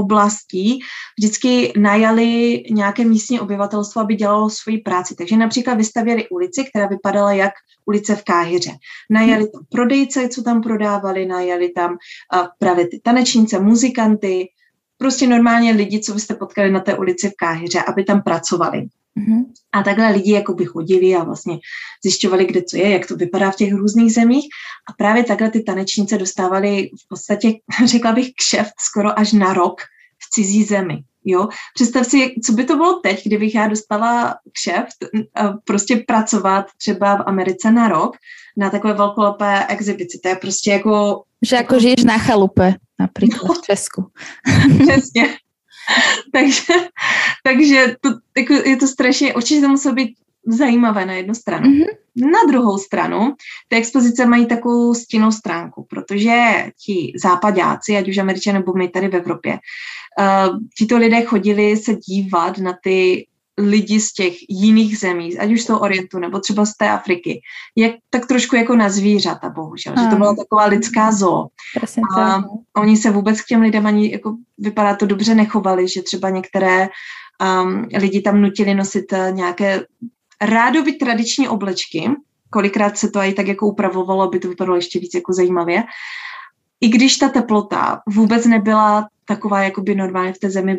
oblastí 0.00 0.80
vždycky 1.18 1.72
najali 1.76 2.62
nějaké 2.70 3.04
místní 3.04 3.40
obyvatelstvo, 3.40 4.00
aby 4.00 4.14
dělalo 4.14 4.50
svoji 4.50 4.78
práci. 4.78 5.14
Takže 5.14 5.36
například 5.36 5.74
vystavěli 5.74 6.28
ulici, 6.28 6.64
která 6.64 6.86
vypadala 6.86 7.32
jak 7.32 7.52
ulice 7.86 8.16
v 8.16 8.24
Káhyře. 8.24 8.70
Najali 9.10 9.48
tam 9.50 9.62
prodejce, 9.68 10.28
co 10.28 10.42
tam 10.42 10.62
prodávali, 10.62 11.26
najali 11.26 11.68
tam 11.68 11.90
uh, 11.90 12.46
právě 12.58 12.88
ty 12.88 13.00
tanečnice, 13.02 13.60
muzikanty, 13.60 14.48
prostě 15.00 15.26
normálně 15.26 15.72
lidi, 15.72 16.00
co 16.00 16.14
byste 16.14 16.34
potkali 16.34 16.70
na 16.70 16.80
té 16.80 16.94
ulici 16.94 17.28
v 17.30 17.36
Káhyře, 17.36 17.82
aby 17.82 18.04
tam 18.04 18.22
pracovali. 18.22 18.78
Mm-hmm. 19.18 19.44
A 19.72 19.82
takhle 19.82 20.12
lidi 20.12 20.32
jako 20.32 20.54
by 20.54 20.64
chodili 20.64 21.14
a 21.14 21.24
vlastně 21.24 21.58
zjišťovali, 22.04 22.44
kde 22.44 22.62
co 22.62 22.76
je, 22.76 22.90
jak 22.90 23.06
to 23.06 23.16
vypadá 23.16 23.50
v 23.50 23.56
těch 23.56 23.72
různých 23.72 24.12
zemích. 24.12 24.48
A 24.88 24.92
právě 24.92 25.24
takhle 25.24 25.50
ty 25.50 25.62
tanečnice 25.62 26.18
dostávaly 26.18 26.90
v 27.04 27.08
podstatě, 27.08 27.52
řekla 27.84 28.12
bych, 28.12 28.30
kšeft 28.34 28.74
skoro 28.80 29.18
až 29.18 29.32
na 29.32 29.52
rok 29.52 29.80
v 30.18 30.30
cizí 30.30 30.64
zemi. 30.64 31.02
Jo? 31.24 31.48
Představ 31.74 32.06
si, 32.06 32.34
co 32.44 32.52
by 32.52 32.64
to 32.64 32.76
bylo 32.76 33.00
teď, 33.00 33.26
kdybych 33.26 33.54
já 33.54 33.68
dostala 33.68 34.36
kšeft 34.52 34.96
prostě 35.64 36.04
pracovat 36.06 36.66
třeba 36.78 37.16
v 37.16 37.22
Americe 37.26 37.70
na 37.70 37.88
rok 37.88 38.16
na 38.56 38.70
takové 38.70 38.94
velkolepé 38.94 39.66
exibici. 39.66 40.18
To 40.22 40.28
je 40.28 40.36
prostě 40.36 40.70
jako... 40.70 41.22
Že 41.42 41.56
jako 41.56 41.80
žiješ 41.80 42.04
na 42.04 42.18
chalupe, 42.18 42.74
například 43.00 43.48
no. 43.48 43.54
v 43.54 43.62
Česku. 43.62 44.10
Přesně. 44.82 45.36
takže, 46.32 46.74
takže 47.42 47.96
to, 48.00 48.10
jako 48.36 48.54
je 48.54 48.76
to 48.76 48.86
strašně, 48.86 49.34
určitě 49.34 49.60
to 49.60 49.68
muselo 49.68 49.94
být 49.94 50.14
zajímavé 50.46 51.06
na 51.06 51.12
jednu 51.12 51.34
stranu. 51.34 51.70
Mm-hmm. 51.70 51.86
Na 52.16 52.38
druhou 52.48 52.78
stranu, 52.78 53.34
ty 53.68 53.76
expozice 53.76 54.26
mají 54.26 54.46
takovou 54.46 54.94
stinnou 54.94 55.32
stránku, 55.32 55.86
protože 55.90 56.66
ti 56.84 57.12
západáci, 57.22 57.96
ať 57.96 58.08
už 58.08 58.18
američané 58.18 58.58
nebo 58.58 58.72
my 58.72 58.88
tady 58.88 59.08
v 59.08 59.14
Evropě, 59.14 59.52
uh, 59.52 60.58
tito 60.78 60.98
lidé 60.98 61.22
chodili 61.22 61.76
se 61.76 61.94
dívat 61.94 62.58
na 62.58 62.78
ty 62.82 63.26
lidi 63.60 64.00
z 64.00 64.12
těch 64.12 64.34
jiných 64.48 64.98
zemí, 64.98 65.38
ať 65.38 65.52
už 65.52 65.62
z 65.62 65.66
toho 65.66 65.80
Orientu 65.80 66.18
nebo 66.18 66.40
třeba 66.40 66.66
z 66.66 66.76
té 66.76 66.90
Afriky, 66.90 67.40
jak 67.76 67.92
tak 68.10 68.26
trošku 68.26 68.56
jako 68.56 68.76
na 68.76 68.88
zvířata, 68.88 69.48
bohužel, 69.48 69.94
že 70.02 70.10
to 70.10 70.16
byla 70.16 70.34
taková 70.34 70.64
lidská 70.64 71.12
zoo. 71.12 71.46
a 72.18 72.42
oni 72.76 72.96
se 72.96 73.10
vůbec 73.10 73.40
k 73.40 73.46
těm 73.46 73.60
lidem 73.60 73.86
ani, 73.86 74.12
jako 74.12 74.36
vypadá 74.58 74.96
to 74.96 75.06
dobře, 75.06 75.34
nechovali, 75.34 75.88
že 75.88 76.02
třeba 76.02 76.30
některé 76.30 76.88
um, 77.62 77.88
lidi 77.96 78.20
tam 78.20 78.40
nutili 78.40 78.74
nosit 78.74 79.12
uh, 79.12 79.30
nějaké 79.30 79.86
rádoby 80.40 80.92
tradiční 80.92 81.48
oblečky, 81.48 82.10
kolikrát 82.50 82.98
se 82.98 83.10
to 83.10 83.18
i 83.18 83.32
tak 83.32 83.46
jako 83.46 83.66
upravovalo, 83.66 84.22
aby 84.22 84.38
to 84.38 84.48
vypadalo 84.48 84.76
ještě 84.76 85.00
víc 85.00 85.14
jako 85.14 85.32
zajímavě. 85.32 85.84
I 86.80 86.88
když 86.88 87.16
ta 87.16 87.28
teplota 87.28 88.00
vůbec 88.06 88.46
nebyla 88.46 89.08
taková, 89.24 89.62
jako 89.62 89.80
by 89.80 89.94
normálně 89.94 90.32
v 90.32 90.38
té 90.38 90.50
zemi 90.50 90.78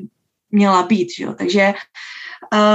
měla 0.51 0.83
být, 0.83 1.07
že 1.17 1.23
jo? 1.23 1.33
takže 1.33 1.73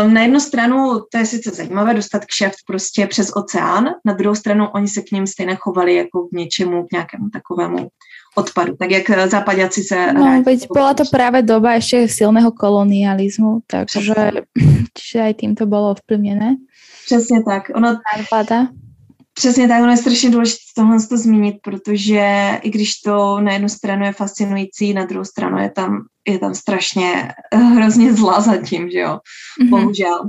na 0.08 0.22
jednu 0.22 0.40
stranu 0.40 1.00
to 1.12 1.18
je 1.18 1.26
sice 1.26 1.50
zajímavé 1.50 1.94
dostat 1.94 2.24
kšeft 2.24 2.56
prostě 2.66 3.06
přes 3.06 3.30
oceán, 3.36 3.88
na 4.04 4.12
druhou 4.12 4.34
stranu 4.34 4.68
oni 4.74 4.88
se 4.88 5.02
k 5.02 5.10
ním 5.12 5.26
stejně 5.26 5.56
chovali 5.56 5.94
jako 5.94 6.28
k 6.28 6.32
něčemu, 6.32 6.86
k 6.86 6.92
nějakému 6.92 7.30
takovému 7.32 7.88
odpadu, 8.36 8.76
tak 8.76 8.90
jak 8.90 9.30
západiaci 9.30 9.82
se... 9.82 10.12
No, 10.12 10.42
veď 10.46 10.68
bola 10.68 10.94
to 10.94 11.04
práve 11.08 11.42
doba 11.42 11.80
ešte 11.80 12.04
silného 12.04 12.52
kolonializmu, 12.52 13.64
takže 13.64 14.44
čiže 14.96 15.18
aj 15.24 15.34
tým 15.40 15.52
to 15.56 15.64
bolo 15.64 15.96
ovplyvnené. 15.96 16.56
Přesně 17.06 17.42
tak. 17.42 17.72
Ono. 17.74 17.96
Přesně 19.38 19.68
tak, 19.68 19.82
ono 19.82 19.90
je 19.90 19.96
strašně 19.96 20.30
důležité 20.30 20.60
tohle 20.76 20.96
to 21.08 21.16
zmínit, 21.16 21.56
protože 21.62 22.50
i 22.62 22.70
když 22.70 23.00
to 23.00 23.40
na 23.40 23.52
jednu 23.52 23.68
stranu 23.68 24.04
je 24.04 24.12
fascinující, 24.12 24.94
na 24.94 25.04
druhou 25.04 25.24
stranu 25.24 25.58
je 25.58 25.70
tam, 25.70 26.04
je 26.28 26.38
tam 26.38 26.54
strašně 26.54 27.32
hrozně 27.54 28.14
zlá 28.14 28.40
zatím, 28.40 28.90
že 28.90 28.98
jo, 28.98 29.18
mm-hmm. 29.60 29.68
bohužel. 29.70 30.20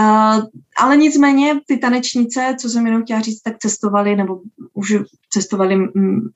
Uh, 0.00 0.44
ale 0.78 0.96
nicméně 0.96 1.60
ty 1.66 1.76
tanečnice, 1.76 2.56
co 2.60 2.68
jsem 2.68 2.86
jenom 2.86 3.02
chtěla 3.02 3.20
říct, 3.20 3.40
tak 3.40 3.58
cestovali 3.58 4.16
nebo 4.16 4.40
už 4.74 4.94
cestovali 5.32 5.76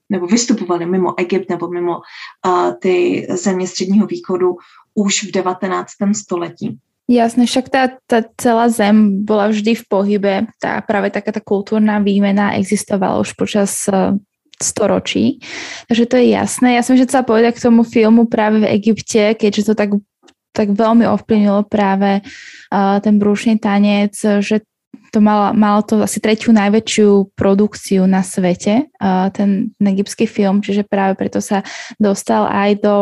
nebo 0.09 0.27
vystupovali 0.27 0.85
mimo 0.85 1.19
Egypt 1.19 1.49
nebo 1.49 1.67
mimo 1.67 1.97
uh, 2.45 2.73
ty 2.81 3.27
země 3.29 3.67
středního 3.67 4.07
východu 4.07 4.55
už 4.93 5.23
v 5.23 5.31
19. 5.31 5.91
století. 6.15 6.79
Jasné, 7.03 7.43
však 7.43 7.67
tá, 7.67 7.99
tá 8.07 8.23
celá 8.39 8.71
zem 8.71 9.27
bola 9.27 9.51
vždy 9.51 9.75
v 9.75 9.83
pohybe, 9.91 10.33
tá 10.63 10.79
práve 10.79 11.11
taká 11.11 11.35
tá 11.35 11.43
kultúrna 11.43 11.99
výmena 11.99 12.55
existovala 12.55 13.19
už 13.19 13.35
počas 13.35 13.91
uh, 13.91 14.15
storočí, 14.55 15.43
takže 15.91 16.07
to 16.07 16.15
je 16.15 16.31
jasné. 16.31 16.79
Ja 16.79 16.83
som 16.85 16.95
že 16.95 17.03
chcela 17.03 17.27
povedať 17.27 17.59
k 17.59 17.63
tomu 17.67 17.83
filmu 17.83 18.23
práve 18.31 18.63
v 18.63 18.71
Egypte, 18.79 19.35
keďže 19.35 19.61
to 19.67 19.73
tak, 19.75 19.91
tak 20.55 20.71
veľmi 20.71 21.03
ovplyvnilo 21.03 21.67
práve 21.67 22.23
uh, 22.23 23.03
ten 23.03 23.19
brúšny 23.19 23.59
tanec, 23.59 24.15
že 24.39 24.63
to 25.11 25.19
malo, 25.19 25.51
malo 25.51 25.83
to 25.83 25.99
asi 25.99 26.23
tretiu 26.23 26.55
najväčšiu 26.55 27.35
produkciu 27.35 28.07
na 28.07 28.23
svete, 28.23 28.87
uh, 29.03 29.27
ten, 29.35 29.75
ten 29.75 29.85
egyptský 29.91 30.23
film, 30.23 30.63
čiže 30.63 30.87
práve 30.87 31.19
preto 31.19 31.43
sa 31.43 31.67
dostal 31.99 32.47
aj 32.47 32.79
do 32.79 32.95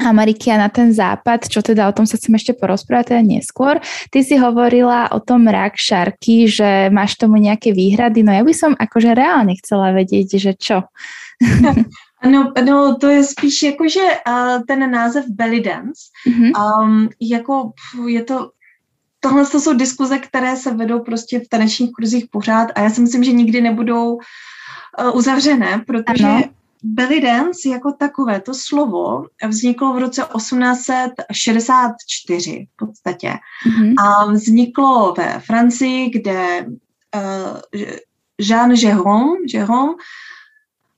Ameriky 0.00 0.48
a 0.48 0.56
na 0.56 0.68
ten 0.72 0.88
západ, 0.88 1.52
čo 1.52 1.60
teda 1.60 1.84
o 1.84 1.92
tom 1.92 2.08
sa 2.08 2.16
chcem 2.16 2.32
ešte 2.32 2.56
porozprávať 2.56 3.12
teda 3.12 3.22
neskôr. 3.22 3.76
Ty 4.08 4.24
si 4.24 4.40
hovorila 4.40 5.12
o 5.12 5.20
tom 5.20 5.44
rak 5.44 5.76
šarky, 5.76 6.48
že 6.48 6.88
máš 6.88 7.20
tomu 7.20 7.36
nejaké 7.36 7.76
výhrady, 7.76 8.24
no 8.24 8.32
ja 8.32 8.40
by 8.40 8.54
som 8.56 8.72
akože 8.72 9.12
reálne 9.12 9.52
chcela 9.60 9.92
vedieť, 9.92 10.28
že 10.40 10.52
čo. 10.56 10.88
No, 12.22 12.54
no, 12.54 12.94
to 13.02 13.10
je 13.10 13.24
spíš 13.24 13.62
jako, 13.62 13.88
že 13.88 14.00
uh, 14.00 14.62
ten 14.62 14.90
název 14.90 15.24
belly 15.28 15.60
dance, 15.60 16.06
mm-hmm. 16.22 16.52
um, 16.54 17.08
jako 17.18 17.72
je 18.06 18.22
to 18.22 18.50
tohle 19.20 19.46
to 19.46 19.60
jsou 19.60 19.74
diskuze, 19.74 20.18
které 20.18 20.56
se 20.56 20.74
vedou 20.74 21.00
prostě 21.00 21.40
v 21.40 21.48
tanečních 21.48 21.92
kurzích 21.92 22.24
pořád 22.30 22.68
a 22.74 22.80
já 22.80 22.90
si 22.90 23.00
myslím, 23.00 23.24
že 23.24 23.32
nikdy 23.32 23.60
nebudou 23.60 24.14
uh, 24.14 25.16
uzavřené, 25.16 25.82
protože 25.86 26.26
ano 26.26 26.61
belly 26.82 27.20
dance 27.20 27.68
jako 27.68 27.92
takové, 27.92 28.40
to 28.40 28.54
slovo 28.54 29.26
vzniklo 29.48 29.92
v 29.92 29.98
roce 29.98 30.26
1864 30.36 32.66
v 32.72 32.76
podstatě. 32.76 33.28
Mm-hmm. 33.28 33.94
A 33.98 34.32
vzniklo 34.32 35.14
ve 35.18 35.40
Francii, 35.40 36.10
kde 36.10 36.66
uh, 36.66 36.72
Jean 38.40 38.70
Jérôme, 38.70 39.36
Jérôme 39.46 39.94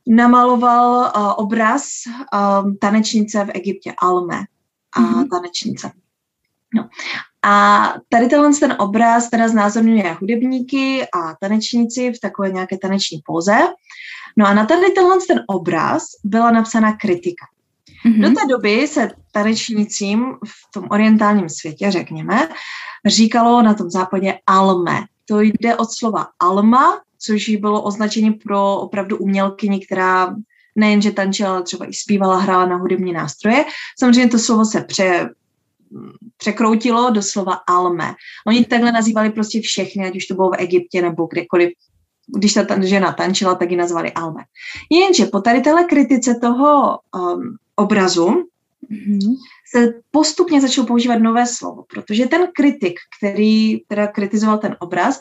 namaloval 0.08 1.12
uh, 1.16 1.32
obraz 1.36 1.88
uh, 2.06 2.74
tanečnice 2.80 3.44
v 3.44 3.50
Egyptě, 3.54 3.92
Alme 3.98 4.44
a 4.92 5.00
mm-hmm. 5.00 5.28
tanečnice. 5.30 5.90
No. 6.74 6.88
A 7.42 7.94
tady 8.08 8.26
tenhle 8.26 8.54
ten 8.54 8.76
obraz 8.78 9.30
teda 9.30 9.48
znázorňuje 9.48 10.16
hudebníky 10.20 11.02
a 11.02 11.34
tanečníci 11.40 12.12
v 12.12 12.20
takové 12.20 12.50
nějaké 12.50 12.78
taneční 12.78 13.20
poze. 13.24 13.58
No 14.36 14.46
a 14.46 14.54
na 14.54 14.66
tady 14.66 14.90
tenhle 14.90 15.16
ten 15.28 15.40
obraz 15.46 16.02
byla 16.24 16.50
napsána 16.50 16.96
kritika. 16.96 17.46
Mm-hmm. 18.06 18.20
Do 18.20 18.28
té 18.28 18.46
doby 18.50 18.88
se 18.88 19.10
tanečnicím 19.32 20.24
v 20.46 20.72
tom 20.74 20.86
orientálním 20.90 21.48
světě, 21.48 21.90
řekněme, 21.90 22.48
říkalo 23.06 23.62
na 23.62 23.74
tom 23.74 23.90
západě 23.90 24.38
alme. 24.46 25.00
To 25.24 25.40
jde 25.40 25.76
od 25.76 25.92
slova 25.92 26.26
alma, 26.38 27.00
což 27.18 27.48
bylo 27.48 27.82
označení 27.82 28.30
pro 28.30 28.76
opravdu 28.76 29.16
umělkyni, 29.16 29.86
která 29.86 30.36
nejenže 30.76 31.12
tančila, 31.12 31.50
ale 31.50 31.62
třeba 31.62 31.86
i 31.86 31.94
zpívala, 31.94 32.38
hrála 32.38 32.66
na 32.66 32.76
hudební 32.76 33.12
nástroje. 33.12 33.64
Samozřejmě 33.98 34.28
to 34.28 34.38
slovo 34.38 34.64
se 34.64 34.80
pře, 34.80 35.30
překroutilo 36.36 37.10
do 37.10 37.22
slova 37.22 37.52
alme. 37.66 38.14
Oni 38.46 38.64
takhle 38.64 38.92
nazývali 38.92 39.30
prostě 39.30 39.60
všechny, 39.60 40.06
ať 40.06 40.16
už 40.16 40.26
to 40.26 40.34
bylo 40.34 40.50
v 40.50 40.58
Egyptě 40.58 41.02
nebo 41.02 41.26
kdekoliv 41.26 41.72
když 42.26 42.54
ta 42.54 42.82
žena 42.82 43.12
tančila, 43.12 43.54
tak 43.54 43.70
ji 43.70 43.76
nazvali 43.76 44.12
Alme. 44.12 44.42
Jenže 44.90 45.26
po 45.26 45.40
tady 45.40 45.60
téhle 45.60 45.84
kritice 45.84 46.34
toho 46.34 46.98
um, 47.16 47.56
obrazu 47.76 48.26
mm-hmm. 48.90 49.36
se 49.74 49.94
postupně 50.10 50.60
začal 50.60 50.84
používat 50.84 51.18
nové 51.18 51.46
slovo, 51.46 51.84
protože 51.88 52.26
ten 52.26 52.48
kritik, 52.52 53.00
který 53.18 53.80
teda 53.88 54.06
kritizoval 54.06 54.58
ten 54.58 54.76
obraz, 54.78 55.18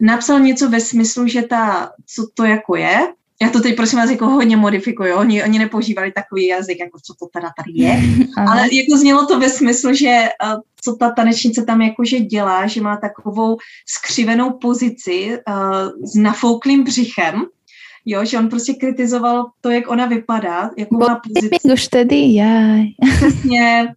napsal 0.00 0.40
něco 0.40 0.70
ve 0.70 0.80
smyslu, 0.80 1.26
že 1.26 1.42
ta, 1.42 1.92
co 2.06 2.26
to 2.34 2.44
jako 2.44 2.76
je, 2.76 3.12
já 3.42 3.50
to 3.50 3.60
teď 3.60 3.76
prosím 3.76 3.98
vás 3.98 4.10
jako 4.10 4.26
hodně 4.26 4.56
modifikuju, 4.56 5.14
oni, 5.14 5.44
oni 5.44 5.58
nepoužívali 5.58 6.12
takový 6.12 6.46
jazyk, 6.46 6.80
jako 6.80 6.98
co 7.06 7.14
to 7.14 7.26
teda 7.26 7.50
tady 7.56 7.72
je, 7.74 8.02
ale 8.48 8.60
jako 8.60 8.96
znělo 8.96 9.26
to 9.26 9.40
ve 9.40 9.50
smyslu, 9.50 9.94
že 9.94 10.28
uh, 10.44 10.60
co 10.84 10.96
ta 10.96 11.10
tanečnice 11.10 11.64
tam 11.64 11.82
jakože 11.82 12.20
dělá, 12.20 12.66
že 12.66 12.80
má 12.80 12.96
takovou 12.96 13.56
skřivenou 13.86 14.50
pozici 14.50 15.38
uh, 15.48 15.88
s 16.04 16.14
nafouklým 16.14 16.84
břichem, 16.84 17.46
jo, 18.04 18.24
že 18.24 18.38
on 18.38 18.48
prostě 18.48 18.74
kritizoval 18.74 19.46
to, 19.60 19.70
jak 19.70 19.90
ona 19.90 20.06
vypadá, 20.06 20.70
jakou 20.76 20.98
má 20.98 21.20
pozici. 21.26 21.72
už 21.72 21.88
tedy, 21.88 22.34
jaj. 22.34 22.84
Přesně, 23.16 23.88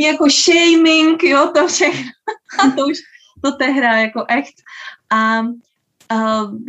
jako 0.00 0.26
shaming, 0.30 1.22
jo, 1.22 1.50
to 1.54 1.68
všechno, 1.68 2.10
a 2.58 2.70
to 2.70 2.86
už, 2.86 2.98
to 3.44 3.52
tehra 3.52 3.98
jako 3.98 4.24
echt. 4.28 4.54
A 5.12 5.42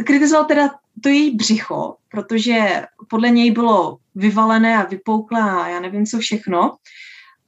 kritizoval 0.06 0.46
teda 0.46 0.70
to 1.04 1.10
její 1.10 1.36
břicho, 1.36 1.96
protože 2.12 2.84
podle 3.10 3.30
něj 3.30 3.52
bylo 3.52 3.98
vyvalené 4.16 4.78
a 4.78 4.88
vypouklé 4.88 5.42
a 5.42 5.68
já 5.68 5.80
nevím 5.80 6.06
co 6.06 6.20
všechno. 6.20 6.76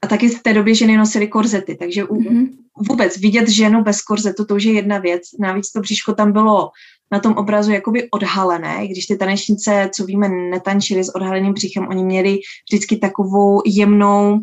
A 0.01 0.07
taky 0.07 0.29
v 0.29 0.43
té 0.43 0.53
době 0.53 0.75
ženy 0.75 0.97
nosily 0.97 1.27
korzety, 1.27 1.75
takže 1.75 2.03
mm-hmm. 2.03 2.49
vůbec 2.89 3.17
vidět 3.17 3.49
ženu 3.49 3.83
bez 3.83 4.01
korzetu, 4.01 4.45
to 4.45 4.55
už 4.55 4.63
je 4.63 4.73
jedna 4.73 4.97
věc. 4.97 5.21
Navíc 5.39 5.71
to 5.71 5.79
břiško 5.79 6.13
tam 6.13 6.31
bylo 6.31 6.71
na 7.11 7.19
tom 7.19 7.33
obrazu 7.33 7.71
jakoby 7.71 8.09
odhalené, 8.09 8.87
když 8.87 9.05
ty 9.05 9.17
tanečnice, 9.17 9.89
co 9.95 10.05
víme, 10.05 10.29
netančily 10.29 11.03
s 11.03 11.15
odhaleným 11.15 11.53
břichem, 11.53 11.87
oni 11.87 12.03
měli 12.03 12.39
vždycky 12.69 12.97
takovou 12.97 13.61
jemnou 13.65 14.39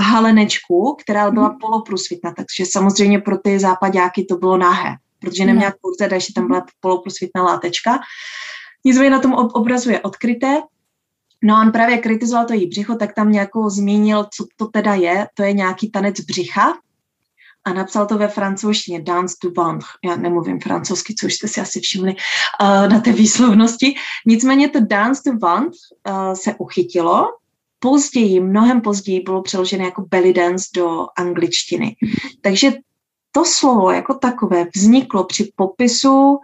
halenečku, 0.00 0.96
která 1.00 1.30
byla 1.30 1.50
mm-hmm. 1.50 1.60
poloprůsvitná, 1.60 2.34
takže 2.36 2.64
samozřejmě 2.66 3.18
pro 3.18 3.38
ty 3.38 3.58
západáky 3.58 4.24
to 4.24 4.36
bylo 4.36 4.56
nahé, 4.56 4.96
protože 5.20 5.44
neměla 5.44 5.72
korzet, 5.80 6.10
takže 6.10 6.32
tam 6.34 6.46
byla 6.46 6.66
poloprůsvitná 6.80 7.42
látečka. 7.42 7.98
Nicméně 8.84 9.10
na 9.10 9.18
tom 9.18 9.32
obrazu 9.32 9.90
je 9.90 10.00
odkryté. 10.00 10.60
No 11.44 11.56
a 11.56 11.60
on 11.60 11.72
právě 11.72 11.98
kritizoval 11.98 12.46
to 12.46 12.52
její 12.52 12.66
břicho, 12.66 12.94
tak 12.94 13.14
tam 13.14 13.32
nějakou 13.32 13.70
zmínil, 13.70 14.26
co 14.36 14.46
to 14.56 14.66
teda 14.66 14.94
je. 14.94 15.26
To 15.34 15.42
je 15.42 15.52
nějaký 15.52 15.90
tanec 15.90 16.20
břicha 16.20 16.72
a 17.64 17.72
napsal 17.72 18.06
to 18.06 18.18
ve 18.18 18.28
francouzštině 18.28 19.00
Dance 19.00 19.36
du 19.42 19.52
ventre. 19.56 19.88
Já 20.04 20.16
nemluvím 20.16 20.60
francouzsky, 20.60 21.14
což 21.14 21.34
jste 21.34 21.48
si 21.48 21.60
asi 21.60 21.80
všimli 21.80 22.14
uh, 22.60 22.88
na 22.88 23.00
té 23.00 23.12
výslovnosti. 23.12 23.94
Nicméně 24.26 24.68
to 24.68 24.80
Dance 24.80 25.22
du 25.26 25.38
ventre 25.38 25.78
uh, 26.08 26.32
se 26.32 26.54
uchytilo. 26.58 27.28
Později, 27.78 28.40
mnohem 28.40 28.80
později 28.80 29.20
bylo 29.20 29.42
přeložené 29.42 29.84
jako 29.84 30.02
belly 30.02 30.32
dance 30.32 30.68
do 30.74 31.06
angličtiny. 31.16 31.96
Takže 32.40 32.72
to 33.32 33.44
slovo 33.44 33.90
jako 33.90 34.14
takové 34.14 34.66
vzniklo 34.74 35.24
při 35.24 35.52
popisu 35.56 36.38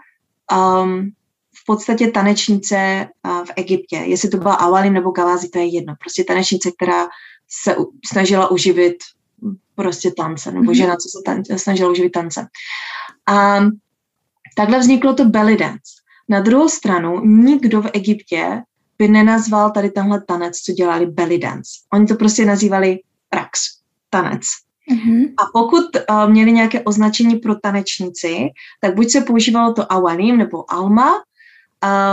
um, 0.82 1.12
podstatě 1.66 2.10
tanečnice 2.10 3.08
v 3.44 3.50
Egyptě. 3.56 3.96
Jestli 3.96 4.28
to 4.28 4.36
byla 4.36 4.54
Awalim 4.54 4.92
nebo 4.92 5.10
Gawazi, 5.10 5.48
to 5.48 5.58
je 5.58 5.64
jedno. 5.64 5.94
Prostě 6.00 6.24
tanečnice, 6.24 6.70
která 6.70 7.08
se 7.48 7.76
snažila 8.06 8.50
uživit 8.50 8.96
prostě 9.74 10.10
tance, 10.16 10.52
nebo 10.52 10.72
mm-hmm. 10.72 10.76
žena, 10.76 10.96
co 10.96 11.08
se 11.08 11.18
tan- 11.26 11.58
snažila 11.58 11.90
uživit 11.90 12.12
tance. 12.12 12.46
A 13.26 13.58
takhle 14.56 14.78
vzniklo 14.78 15.14
to 15.14 15.24
belly 15.24 15.56
dance. 15.56 15.92
Na 16.28 16.40
druhou 16.40 16.68
stranu, 16.68 17.20
nikdo 17.24 17.82
v 17.82 17.90
Egyptě 17.92 18.62
by 18.98 19.08
nenazval 19.08 19.70
tady 19.70 19.90
tenhle 19.90 20.20
tanec, 20.20 20.58
co 20.58 20.72
dělali 20.72 21.06
belly 21.06 21.38
dance. 21.38 21.70
Oni 21.92 22.06
to 22.06 22.14
prostě 22.14 22.44
nazývali 22.44 22.98
rax, 23.32 23.60
tanec. 24.10 24.42
Mm-hmm. 24.92 25.34
A 25.38 25.42
pokud 25.52 25.84
uh, 26.10 26.30
měli 26.30 26.52
nějaké 26.52 26.80
označení 26.80 27.36
pro 27.36 27.54
tanečníci, 27.54 28.48
tak 28.80 28.94
buď 28.94 29.10
se 29.10 29.20
používalo 29.20 29.72
to 29.72 29.92
awalim 29.92 30.36
nebo 30.36 30.72
alma, 30.72 31.14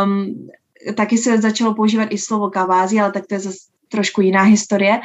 um, 0.05 0.47
taky 0.95 1.17
se 1.17 1.41
začalo 1.41 1.73
používat 1.73 2.07
i 2.11 2.17
slovo 2.17 2.49
kavázi, 2.49 2.99
ale 2.99 3.11
tak 3.11 3.27
to 3.27 3.33
je 3.35 3.39
zase 3.39 3.57
trošku 3.89 4.21
jiná 4.21 4.41
historie. 4.41 4.99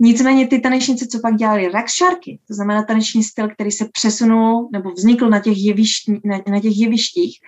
Nicméně 0.00 0.46
ty 0.46 0.60
tanečnice, 0.60 1.06
co 1.06 1.18
pak 1.20 1.36
dělali 1.36 1.68
rakšarky, 1.68 2.38
to 2.48 2.54
znamená 2.54 2.82
taneční 2.82 3.24
styl, 3.24 3.48
který 3.48 3.70
se 3.70 3.88
přesunul 3.92 4.68
nebo 4.72 4.90
vznikl 4.90 5.28
na 5.28 5.40
těch, 5.40 5.64
jevišť, 5.64 6.10
na, 6.24 6.40
na 6.48 6.60
těch 6.60 6.78
jevištích, 6.78 7.38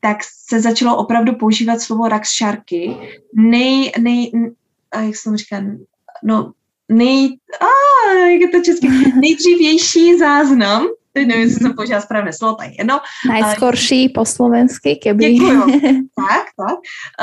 tak 0.00 0.16
se 0.48 0.60
začalo 0.60 0.96
opravdu 0.96 1.34
používat 1.34 1.80
slovo 1.80 2.08
rakšarky. 2.08 2.96
Nej, 3.34 3.92
nej, 4.00 4.32
jak 5.00 5.16
jsem 5.16 5.36
říká, 5.36 5.62
no, 6.24 6.52
nej, 6.90 7.36
a, 7.60 8.12
jak 8.12 8.40
je 8.40 8.48
to 8.48 8.60
česky, 8.60 8.88
nejdřívější 9.20 10.18
záznam, 10.18 10.86
teď 11.12 11.28
nevím, 11.28 11.42
jestli 11.42 11.60
jsem 11.60 11.74
použila 11.74 12.00
správné 12.00 12.32
slovo, 12.32 12.54
tak 12.54 12.68
jedno. 12.78 13.00
Najskorší 13.28 14.08
po 14.08 14.24
slovensky, 14.24 14.96
keby. 14.96 15.32
Děkuju. 15.32 15.60
tak, 16.14 16.44
tak. 16.56 16.78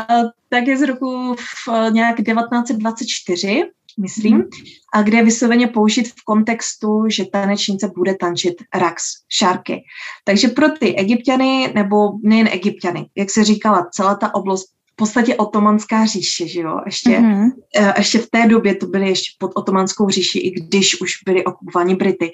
Uh, 0.10 0.30
tak 0.50 0.68
je 0.68 0.78
z 0.78 0.82
roku 0.82 1.36
v, 1.36 1.92
nějak 1.92 2.16
1924, 2.16 3.64
myslím, 4.00 4.38
mhm. 4.38 4.50
a 4.94 5.02
kde 5.02 5.18
je 5.18 5.24
vysloveně 5.24 5.68
použit 5.68 6.08
v 6.08 6.24
kontextu, 6.26 7.04
že 7.10 7.26
tanečnice 7.26 7.92
bude 7.96 8.16
tančit 8.16 8.54
rax, 8.76 9.04
šárky. 9.30 9.84
Takže 10.24 10.48
pro 10.48 10.70
ty 10.70 10.96
egyptiany, 10.96 11.72
nebo 11.76 12.12
nejen 12.24 12.48
egyptiany, 12.52 13.06
jak 13.16 13.30
se 13.30 13.44
říkala, 13.44 13.88
celá 13.92 14.16
ta 14.16 14.36
oblast 14.36 14.77
podstatě 14.98 15.36
otomanská 15.36 16.06
říše, 16.06 16.48
že 16.48 16.62
jo, 16.62 16.82
ještě, 16.86 17.10
mm-hmm. 17.10 17.50
ještě 17.98 18.20
v 18.20 18.30
té 18.30 18.48
době 18.48 18.76
to 18.76 18.88
byly 18.88 19.10
ještě 19.10 19.36
pod 19.40 19.52
otomanskou 19.56 20.10
říši, 20.10 20.40
i 20.40 20.52
když 20.52 21.02
už 21.02 21.12
byly 21.26 21.46
okupováni 21.46 21.96
Brity. 21.96 22.32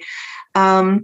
Um, 0.80 0.98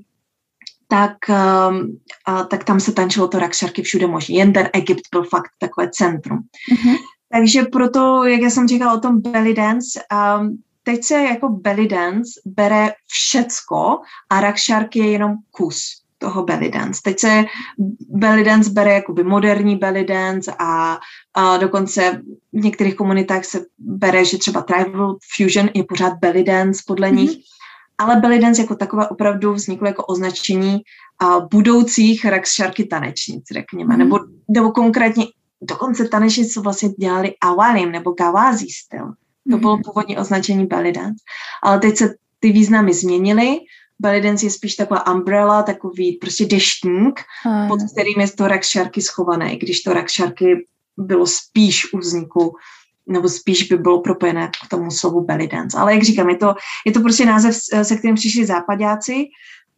tak, 0.88 1.16
um, 1.28 2.00
a, 2.26 2.44
tak 2.44 2.64
tam 2.64 2.80
se 2.80 2.92
tančilo 2.92 3.28
to 3.28 3.38
rakšarky 3.38 3.82
všude 3.82 4.06
možně. 4.06 4.38
Jen 4.38 4.52
ten 4.52 4.68
Egypt 4.72 5.02
byl 5.12 5.22
fakt 5.24 5.50
takové 5.58 5.90
centrum. 5.90 6.38
Mm-hmm. 6.38 6.96
Takže 7.32 7.62
proto, 7.62 8.24
jak 8.24 8.40
já 8.40 8.50
jsem 8.50 8.68
říkala 8.68 8.94
o 8.94 9.00
tom 9.00 9.20
belly 9.20 9.54
dance, 9.54 10.00
um, 10.40 10.62
teď 10.82 11.04
se 11.04 11.14
jako 11.14 11.48
belly 11.48 11.88
dance 11.88 12.40
bere 12.46 12.92
všecko 13.06 13.98
a 14.30 14.40
rakšarky 14.40 14.98
je 14.98 15.10
jenom 15.10 15.34
kus 15.50 15.99
toho 16.20 16.44
belly 16.44 16.70
dance. 16.70 17.00
Teď 17.04 17.18
se 17.18 17.44
belly 18.08 18.44
dance 18.44 18.70
bere 18.70 18.92
jakoby 18.92 19.24
moderní 19.24 19.76
belly 19.76 20.04
dance 20.04 20.54
a, 20.58 20.98
a 21.34 21.56
dokonce 21.56 22.22
v 22.52 22.64
některých 22.64 22.94
komunitách 22.94 23.44
se 23.44 23.64
bere, 23.78 24.24
že 24.24 24.38
třeba 24.38 24.62
tribal 24.62 25.16
fusion 25.36 25.68
je 25.74 25.84
pořád 25.84 26.12
belly 26.14 26.44
dance 26.44 26.82
podle 26.86 27.08
mm-hmm. 27.08 27.16
nich 27.16 27.38
ale 28.00 28.16
belly 28.16 28.38
dance 28.38 28.62
jako 28.62 28.74
takové 28.74 29.08
opravdu 29.08 29.52
vzniklo 29.52 29.86
jako 29.86 30.04
označení 30.04 30.80
a 31.20 31.40
budoucích 31.40 32.24
rakšarky 32.24 32.84
tanečnic, 32.84 33.44
řekněme, 33.52 33.94
mm. 33.94 33.98
nebo, 33.98 34.18
nebo 34.48 34.72
konkrétně 34.72 35.24
dokonce 35.62 36.08
tanečnic, 36.08 36.54
co 36.54 36.62
vlastně 36.62 36.88
dělali 36.88 37.34
awalim 37.40 37.92
nebo 37.92 38.10
gawazí 38.10 38.70
styl. 38.70 39.12
To 39.50 39.58
bylo 39.58 39.74
mhm. 39.74 39.82
původní 39.82 40.18
označení 40.18 40.66
belly 40.66 40.92
dance. 40.92 41.24
Ale 41.62 41.78
teď 41.78 41.96
se 41.96 42.14
ty 42.40 42.52
významy 42.52 42.94
změnily. 42.94 43.58
Belly 44.00 44.20
dance 44.20 44.46
je 44.46 44.50
spíš 44.50 44.74
taková 44.74 45.14
umbrella, 45.14 45.62
takový 45.62 46.12
prostě 46.12 46.46
deštník, 46.46 47.20
mm. 47.46 47.68
pod 47.68 47.78
kterým 47.92 48.20
je 48.20 48.28
to 48.30 48.48
rakšarky 48.48 49.02
schované, 49.02 49.56
když 49.56 49.80
to 49.80 49.92
rakšarky 49.92 50.66
bylo 50.96 51.26
spíš 51.26 51.92
u 51.92 51.98
vzniku 51.98 52.56
nebo 53.06 53.28
spíš 53.28 53.62
by 53.62 53.76
bylo 53.76 54.00
propojené 54.00 54.50
k 54.64 54.68
tomu 54.68 54.90
slovu 54.90 55.20
belly 55.20 55.48
dance. 55.48 55.78
Ale 55.78 55.94
jak 55.94 56.02
říkám, 56.02 56.28
je 56.28 56.36
to, 56.36 56.54
je 56.86 56.92
to 56.92 57.00
prostě 57.00 57.26
název, 57.26 57.54
se 57.82 57.96
kterým 57.96 58.14
přišli 58.14 58.46
západáci 58.46 59.24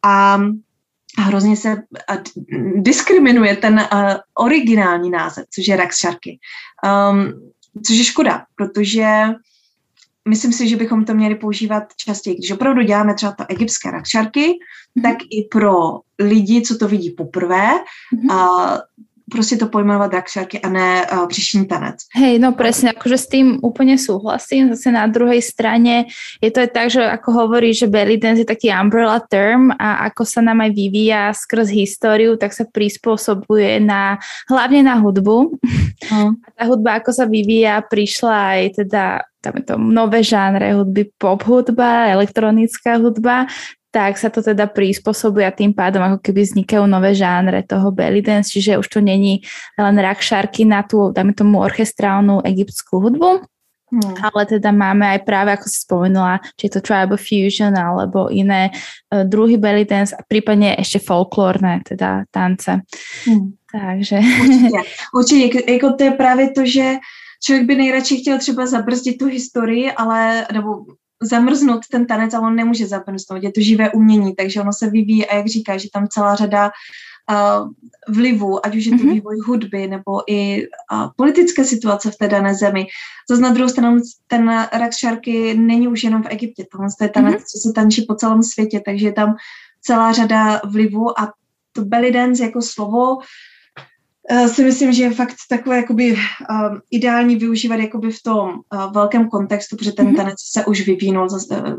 a 0.03 0.39
hrozně 1.17 1.57
se 1.57 1.83
diskriminuje 2.75 3.55
ten 3.55 3.73
uh, 3.73 4.13
originální 4.33 5.09
název, 5.09 5.45
což 5.49 5.67
je 5.67 5.75
Rakšarky. 5.75 6.39
Um, 7.11 7.51
což 7.85 7.97
je 7.97 8.03
škoda, 8.03 8.45
protože 8.55 9.07
myslím 10.29 10.53
si, 10.53 10.67
že 10.67 10.75
bychom 10.75 11.05
to 11.05 11.13
měli 11.13 11.35
používat 11.35 11.83
častěji. 11.95 12.35
Když 12.35 12.51
opravdu 12.51 12.81
děláme 12.81 13.13
třeba 13.13 13.31
to 13.31 13.45
egyptské 13.49 13.91
rakšarky, 13.91 14.47
mm-hmm. 14.47 15.01
tak 15.01 15.17
i 15.29 15.47
pro 15.51 15.99
lidi, 16.19 16.61
co 16.61 16.77
to 16.77 16.87
vidí 16.87 17.11
poprvé, 17.11 17.69
mm-hmm. 18.15 18.31
uh, 18.31 18.77
prostě 19.33 19.57
to 19.57 19.67
pojmenovat 19.67 20.11
drakšarky 20.11 20.61
a 20.61 20.69
ne 20.69 21.05
uh, 21.11 21.27
příšní 21.27 21.65
tanec. 21.65 22.05
Hej, 22.13 22.39
no 22.39 22.53
presne, 22.53 22.93
akože 22.93 23.17
s 23.17 23.27
tým 23.27 23.47
úplne 23.65 23.97
súhlasím. 23.97 24.69
Zase 24.77 24.93
na 24.93 25.09
druhej 25.09 25.41
strane 25.41 26.05
je 26.37 26.53
to 26.53 26.61
aj 26.61 26.69
tak, 26.69 26.87
že 26.93 27.01
ako 27.01 27.29
hovorí, 27.33 27.73
že 27.73 27.89
belly 27.89 28.21
dance 28.21 28.45
je 28.45 28.47
taký 28.47 28.69
umbrella 28.69 29.17
term 29.25 29.73
a 29.73 30.05
ako 30.13 30.23
sa 30.29 30.45
nám 30.45 30.61
aj 30.61 30.71
vyvíja 30.77 31.33
skrz 31.33 31.73
históriu, 31.73 32.37
tak 32.37 32.53
sa 32.53 32.69
prispôsobuje 32.69 33.81
na, 33.81 34.21
hlavne 34.45 34.85
na 34.85 35.01
hudbu. 35.01 35.57
Mm. 36.13 36.37
A 36.47 36.49
tá 36.53 36.63
hudba, 36.69 36.99
ako 36.99 37.15
sa 37.15 37.25
vyvíja, 37.25 37.81
prišla 37.87 38.35
aj 38.53 38.61
teda 38.83 39.03
tam 39.43 39.59
je 39.59 39.63
to 39.67 39.75
nové 39.75 40.23
žánre 40.23 40.71
hudby, 40.71 41.11
pop 41.19 41.43
hudba, 41.43 42.15
elektronická 42.15 42.95
hudba, 42.95 43.51
tak 43.93 44.17
sa 44.17 44.33
to 44.33 44.41
teda 44.41 44.65
prispôsobuje 44.65 45.45
a 45.45 45.53
tým 45.53 45.69
pádom 45.69 46.01
ako 46.01 46.17
keby 46.25 46.41
vznikajú 46.41 46.89
nové 46.89 47.13
žánre 47.13 47.61
toho 47.61 47.93
belly 47.93 48.25
dance, 48.25 48.49
čiže 48.49 48.81
už 48.81 48.89
to 48.89 48.99
není 49.05 49.45
len 49.77 49.93
rakšárky 49.93 50.65
na 50.65 50.81
tú, 50.81 51.13
dajme 51.13 51.37
tomu, 51.37 51.61
orchestrálnu 51.61 52.41
egyptskú 52.41 52.97
hudbu, 52.97 53.45
Hmm. 53.93 54.17
Ale 54.25 54.49
teda 54.49 54.73
máme 54.73 55.05
aj 55.05 55.21
práve, 55.21 55.53
ako 55.53 55.69
si 55.69 55.85
spomenula, 55.85 56.41
či 56.57 56.65
je 56.65 56.73
to 56.73 56.81
tribal 56.81 57.13
fusion 57.13 57.77
alebo 57.77 58.25
iné 58.33 58.73
uh, 58.73 59.21
druhy 59.21 59.61
belly 59.61 59.85
dance 59.85 60.17
a 60.17 60.25
prípadne 60.25 60.73
ešte 60.81 60.97
folklórne 60.97 61.85
teda 61.85 62.25
tance. 62.33 62.81
Hmm. 63.29 63.53
Takže... 63.69 64.17
Určitě, 64.17 64.81
určitě. 65.13 65.71
Jako 65.71 65.93
to 65.93 66.03
je 66.03 66.11
právě 66.11 66.49
to, 66.49 66.65
že 66.65 66.97
člověk 67.43 67.67
by 67.67 67.75
nejradši 67.75 68.17
chtěl 68.17 68.39
třeba 68.39 68.65
zabrzdit 68.65 69.17
tu 69.17 69.25
historii, 69.25 69.91
ale, 69.91 70.47
nebo 70.53 70.69
zamrznout 71.23 71.87
ten 71.91 72.05
tanec, 72.05 72.33
ale 72.33 72.47
on 72.47 72.55
nemůže 72.55 72.87
zamrznout, 72.87 73.43
je 73.43 73.51
to 73.51 73.61
živé 73.61 73.91
umění, 73.91 74.35
takže 74.35 74.61
ono 74.61 74.73
se 74.73 74.89
vyvíjí 74.89 75.25
a 75.25 75.35
jak 75.35 75.47
říká, 75.47 75.77
že 75.77 75.87
tam 75.93 76.07
celá 76.07 76.35
řada 76.35 76.71
uh, 77.31 77.69
vlivu, 78.15 78.65
ať 78.65 78.75
už 78.75 78.85
je 78.85 78.91
to 78.91 78.97
mm-hmm. 78.97 79.13
vývoj 79.13 79.39
hudby 79.45 79.87
nebo 79.87 80.21
i 80.27 80.67
uh, 80.67 81.09
politické 81.15 81.65
situace 81.65 82.11
v 82.11 82.15
té 82.15 82.27
dané 82.27 82.55
zemi. 82.55 82.87
Zase 83.29 83.41
na 83.41 83.49
druhou 83.49 83.69
stranu 83.69 84.01
ten 84.27 84.49
rak 84.73 84.91
šarky 84.93 85.53
není 85.53 85.87
už 85.87 86.03
jenom 86.03 86.23
v 86.23 86.27
Egyptě, 86.29 86.65
tohle 86.71 86.87
je 87.01 87.09
tanec, 87.09 87.35
mm-hmm. 87.35 87.45
co 87.51 87.67
se 87.67 87.73
tančí 87.73 88.05
po 88.07 88.15
celém 88.15 88.43
světě, 88.43 88.81
takže 88.85 89.05
je 89.07 89.13
tam 89.13 89.35
celá 89.81 90.13
řada 90.13 90.61
vlivu 90.65 91.19
a 91.19 91.33
to 91.71 91.85
belly 91.85 92.11
dance 92.11 92.43
jako 92.43 92.61
slovo 92.61 93.15
uh, 93.15 93.23
si 94.47 94.63
myslím, 94.63 94.93
že 94.93 95.03
je 95.03 95.11
fakt 95.11 95.35
takové 95.49 95.77
jakoby 95.77 96.13
um, 96.13 96.19
ideální 96.91 97.35
využívat 97.35 97.75
jakoby 97.75 98.11
v 98.11 98.23
tom 98.23 98.49
uh, 98.49 98.93
velkém 98.93 99.29
kontextu, 99.29 99.75
protože 99.75 99.91
ten 99.91 100.07
mm-hmm. 100.07 100.15
tanec 100.15 100.35
se 100.39 100.65
už 100.65 100.87
vyvinul, 100.87 101.27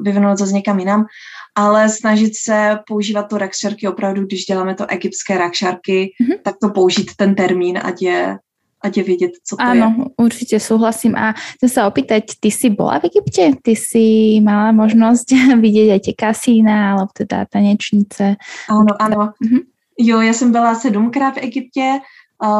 vyvinul 0.01 0.37
zase 0.37 0.53
někam 0.53 0.79
jinam, 0.79 1.07
ale 1.55 1.89
snažit 1.89 2.33
se 2.37 2.79
používat 2.87 3.23
to 3.23 3.39
rakšarky 3.39 3.89
opravdu, 3.89 4.23
když 4.27 4.45
děláme 4.45 4.75
to 4.75 4.91
egyptské 4.91 5.39
rakšarky, 5.39 6.13
mm-hmm. 6.23 6.39
tak 6.45 6.55
to 6.61 6.71
použít 6.71 7.11
ten 7.17 7.35
termín, 7.35 7.81
ať 7.83 8.03
je 8.03 8.39
ať 8.85 8.97
je 8.97 9.03
vědět, 9.03 9.31
co 9.45 9.57
to 9.57 9.63
Áno, 9.65 9.95
je. 9.97 10.05
určite 10.21 10.61
súhlasím. 10.61 11.17
A 11.17 11.33
chcem 11.33 11.73
sa 11.73 11.89
opýtať, 11.89 12.37
ty 12.37 12.53
si 12.53 12.69
bola 12.69 13.01
v 13.01 13.09
Egypte? 13.09 13.57
Ty 13.65 13.73
si 13.73 14.37
mala 14.45 14.77
možnosť 14.77 15.33
vidět 15.65 15.97
aj 15.97 16.01
tie 16.05 16.13
kasína, 16.13 16.93
alebo 16.93 17.09
teda 17.17 17.49
tanečnice? 17.49 18.37
Ano, 18.69 18.93
ano. 19.01 19.33
Mm-hmm. 19.41 19.73
Jo, 19.99 20.21
já 20.21 20.33
jsem 20.33 20.53
byla 20.53 20.75
sedmkrát 20.75 21.35
v 21.35 21.39
Egyptě, 21.39 22.01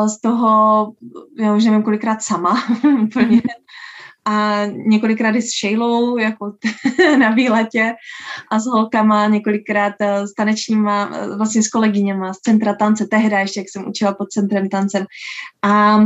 z 0.07 0.21
toho, 0.21 0.93
já 1.39 1.57
už 1.57 1.65
nevím 1.65 1.83
kolikrát 1.83 2.23
sama 2.23 2.63
úplně, 3.03 3.43
a 4.25 4.67
několikrát 4.67 5.35
i 5.35 5.43
s 5.43 5.51
Šejlou, 5.51 6.19
jako 6.19 6.53
na 7.19 7.31
výletě 7.31 7.95
a 8.51 8.59
s 8.59 8.67
holkama, 8.67 9.27
několikrát 9.27 9.95
eh, 10.01 10.27
s 10.27 10.35
tanečníma, 10.35 11.11
eh, 11.15 11.37
vlastně 11.37 11.63
s 11.63 11.69
kolegyněma 11.69 12.35
z 12.35 12.39
Centra 12.39 12.75
tance, 12.75 13.07
tehdy 13.07 13.37
ještě, 13.37 13.61
jak 13.61 13.67
jsem 13.71 13.89
učila 13.89 14.15
pod 14.15 14.31
Centrem 14.31 14.69
tancem. 14.69 15.05
A 15.63 16.01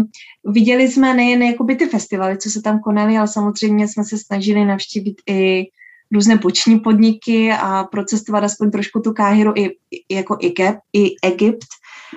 viděli 0.44 0.88
jsme 0.88 1.14
nejen 1.14 1.42
jakoby 1.42 1.76
ty 1.76 1.86
festivaly, 1.86 2.38
co 2.38 2.50
se 2.50 2.62
tam 2.62 2.80
konaly, 2.80 3.18
ale 3.18 3.28
samozřejmě 3.28 3.88
jsme 3.88 4.04
se 4.04 4.18
snažili 4.18 4.64
navštívit 4.64 5.16
i 5.28 5.64
různé 6.12 6.36
boční 6.36 6.80
podniky 6.80 7.52
a 7.52 7.84
procestovat 7.84 8.44
aspoň 8.44 8.70
trošku 8.70 9.00
tu 9.00 9.12
Káhiru 9.12 9.52
i, 9.56 9.70
i 9.90 10.14
jako 10.14 10.36
Egypt, 10.42 10.78
i 10.92 11.10
Egypt. 11.22 11.68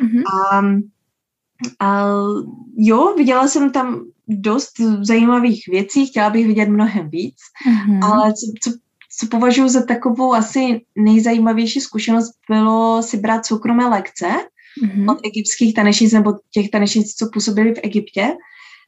Mm-hmm. 0.01 0.23
A 0.51 0.61
a 1.79 2.05
jo, 2.77 3.13
viděla 3.17 3.47
jsem 3.47 3.71
tam 3.71 4.05
dost 4.27 4.71
zajímavých 5.01 5.63
věcí, 5.67 6.07
chtěla 6.07 6.29
bych 6.29 6.47
vidět 6.47 6.69
mnohem 6.69 7.09
víc, 7.09 7.35
mm-hmm. 7.67 8.05
ale 8.05 8.33
co, 8.33 8.51
co, 8.61 8.77
co 9.19 9.27
považuji 9.27 9.69
za 9.69 9.85
takovou 9.85 10.33
asi 10.33 10.81
nejzajímavější 10.95 11.81
zkušenost, 11.81 12.31
bylo 12.49 13.03
si 13.03 13.17
brát 13.17 13.45
soukromé 13.45 13.87
lekce 13.87 14.27
mm-hmm. 14.83 15.11
od 15.11 15.19
egyptských 15.25 15.73
tanečnic 15.73 16.13
nebo 16.13 16.33
těch 16.51 16.69
tanečnic, 16.69 17.13
co 17.13 17.29
působili 17.33 17.73
v 17.73 17.79
Egyptě, 17.83 18.35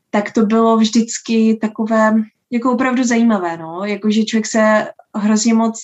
tak 0.09 0.31
to 0.31 0.45
bylo 0.45 0.77
vždycky 0.77 1.57
takové 1.61 2.13
jako 2.51 2.71
opravdu 2.71 3.03
zajímavé, 3.03 3.57
no, 3.57 3.85
jakože 3.85 4.23
člověk 4.23 4.45
se 4.45 4.87
hrozně 5.15 5.53
moc 5.53 5.81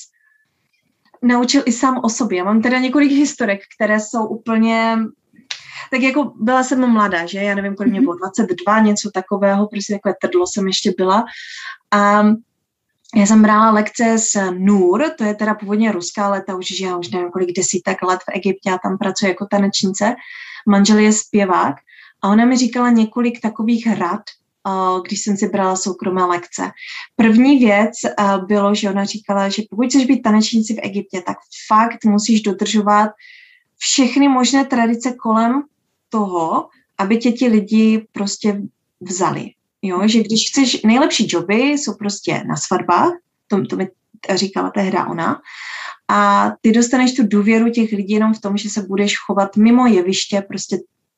naučil 1.23 1.63
i 1.65 1.71
sám 1.71 1.99
o 2.03 2.09
sobě. 2.09 2.43
Mám 2.43 2.61
teda 2.61 2.79
několik 2.79 3.11
historek, 3.11 3.59
které 3.75 3.99
jsou 3.99 4.27
úplně 4.27 4.97
tak 5.91 6.01
jako 6.01 6.33
byla 6.35 6.63
jsem 6.63 6.91
mladá, 6.91 7.25
že? 7.25 7.39
Já 7.39 7.55
nevím, 7.55 7.75
kolik 7.75 7.91
mě 7.91 7.99
mhm. 7.99 8.05
bylo, 8.05 8.15
22, 8.15 8.79
něco 8.79 9.11
takového, 9.13 9.67
prostě 9.67 9.93
takové 9.93 10.15
trdlo 10.21 10.47
jsem 10.47 10.67
ještě 10.67 10.93
byla. 10.97 11.25
A 11.91 12.23
já 13.15 13.25
jsem 13.25 13.41
brala 13.41 13.71
lekce 13.71 14.17
s 14.17 14.51
Nur, 14.51 15.09
to 15.17 15.23
je 15.23 15.35
teda 15.35 15.53
původně 15.53 15.91
ruská, 15.91 16.25
ale 16.25 16.43
ta 16.43 16.55
už 16.55 16.67
žije 16.67 16.95
už 16.95 17.09
nevím 17.09 17.31
kolik 17.31 17.55
desítek 17.55 18.01
let 18.03 18.19
v 18.19 18.31
Egyptě 18.35 18.71
a 18.71 18.77
tam 18.77 18.97
pracuje 18.97 19.29
jako 19.29 19.47
tanečnice. 19.51 20.15
Manžel 20.67 20.97
je 20.97 21.13
zpěvák 21.13 21.75
a 22.21 22.29
ona 22.29 22.45
mi 22.45 22.57
říkala 22.57 22.89
několik 22.89 23.41
takových 23.41 23.87
rad, 23.97 24.21
když 25.07 25.23
jsem 25.23 25.37
si 25.37 25.49
brala 25.49 25.75
soukromé 25.75 26.23
lekce. 26.23 26.71
První 27.15 27.57
věc 27.57 27.95
bylo, 28.47 28.75
že 28.75 28.89
ona 28.89 29.03
říkala, 29.03 29.49
že 29.49 29.63
pokud 29.69 29.87
chceš 29.87 30.05
být 30.05 30.21
tanečníci 30.21 30.73
v 30.73 30.79
Egyptě, 30.81 31.21
tak 31.25 31.37
fakt 31.67 32.05
musíš 32.05 32.41
dodržovat 32.41 33.09
všechny 33.79 34.27
možné 34.27 34.65
tradice 34.65 35.11
kolem 35.11 35.63
toho, 36.09 36.69
aby 36.97 37.17
tě 37.17 37.31
ti 37.31 37.47
lidi 37.47 38.07
prostě 38.11 38.61
vzali. 39.01 39.51
Jo, 39.81 40.07
že 40.07 40.23
když 40.23 40.49
chceš, 40.49 40.81
nejlepší 40.81 41.27
joby 41.29 41.55
jsou 41.55 41.93
prostě 41.93 42.43
na 42.47 42.55
svatbách, 42.55 43.11
to, 43.47 43.65
to 43.65 43.75
mi 43.75 43.89
říkala 44.35 44.69
tehda 44.69 45.07
ona, 45.07 45.41
a 46.09 46.51
ty 46.61 46.71
dostaneš 46.71 47.13
tu 47.13 47.27
důvěru 47.27 47.69
těch 47.69 47.91
lidí 47.91 48.13
jenom 48.13 48.33
v 48.33 48.41
tom, 48.41 48.57
že 48.57 48.69
se 48.69 48.81
budeš 48.81 49.17
chovat 49.17 49.57
mimo 49.57 49.87
jeviště 49.87 50.43
prostě 50.47 50.77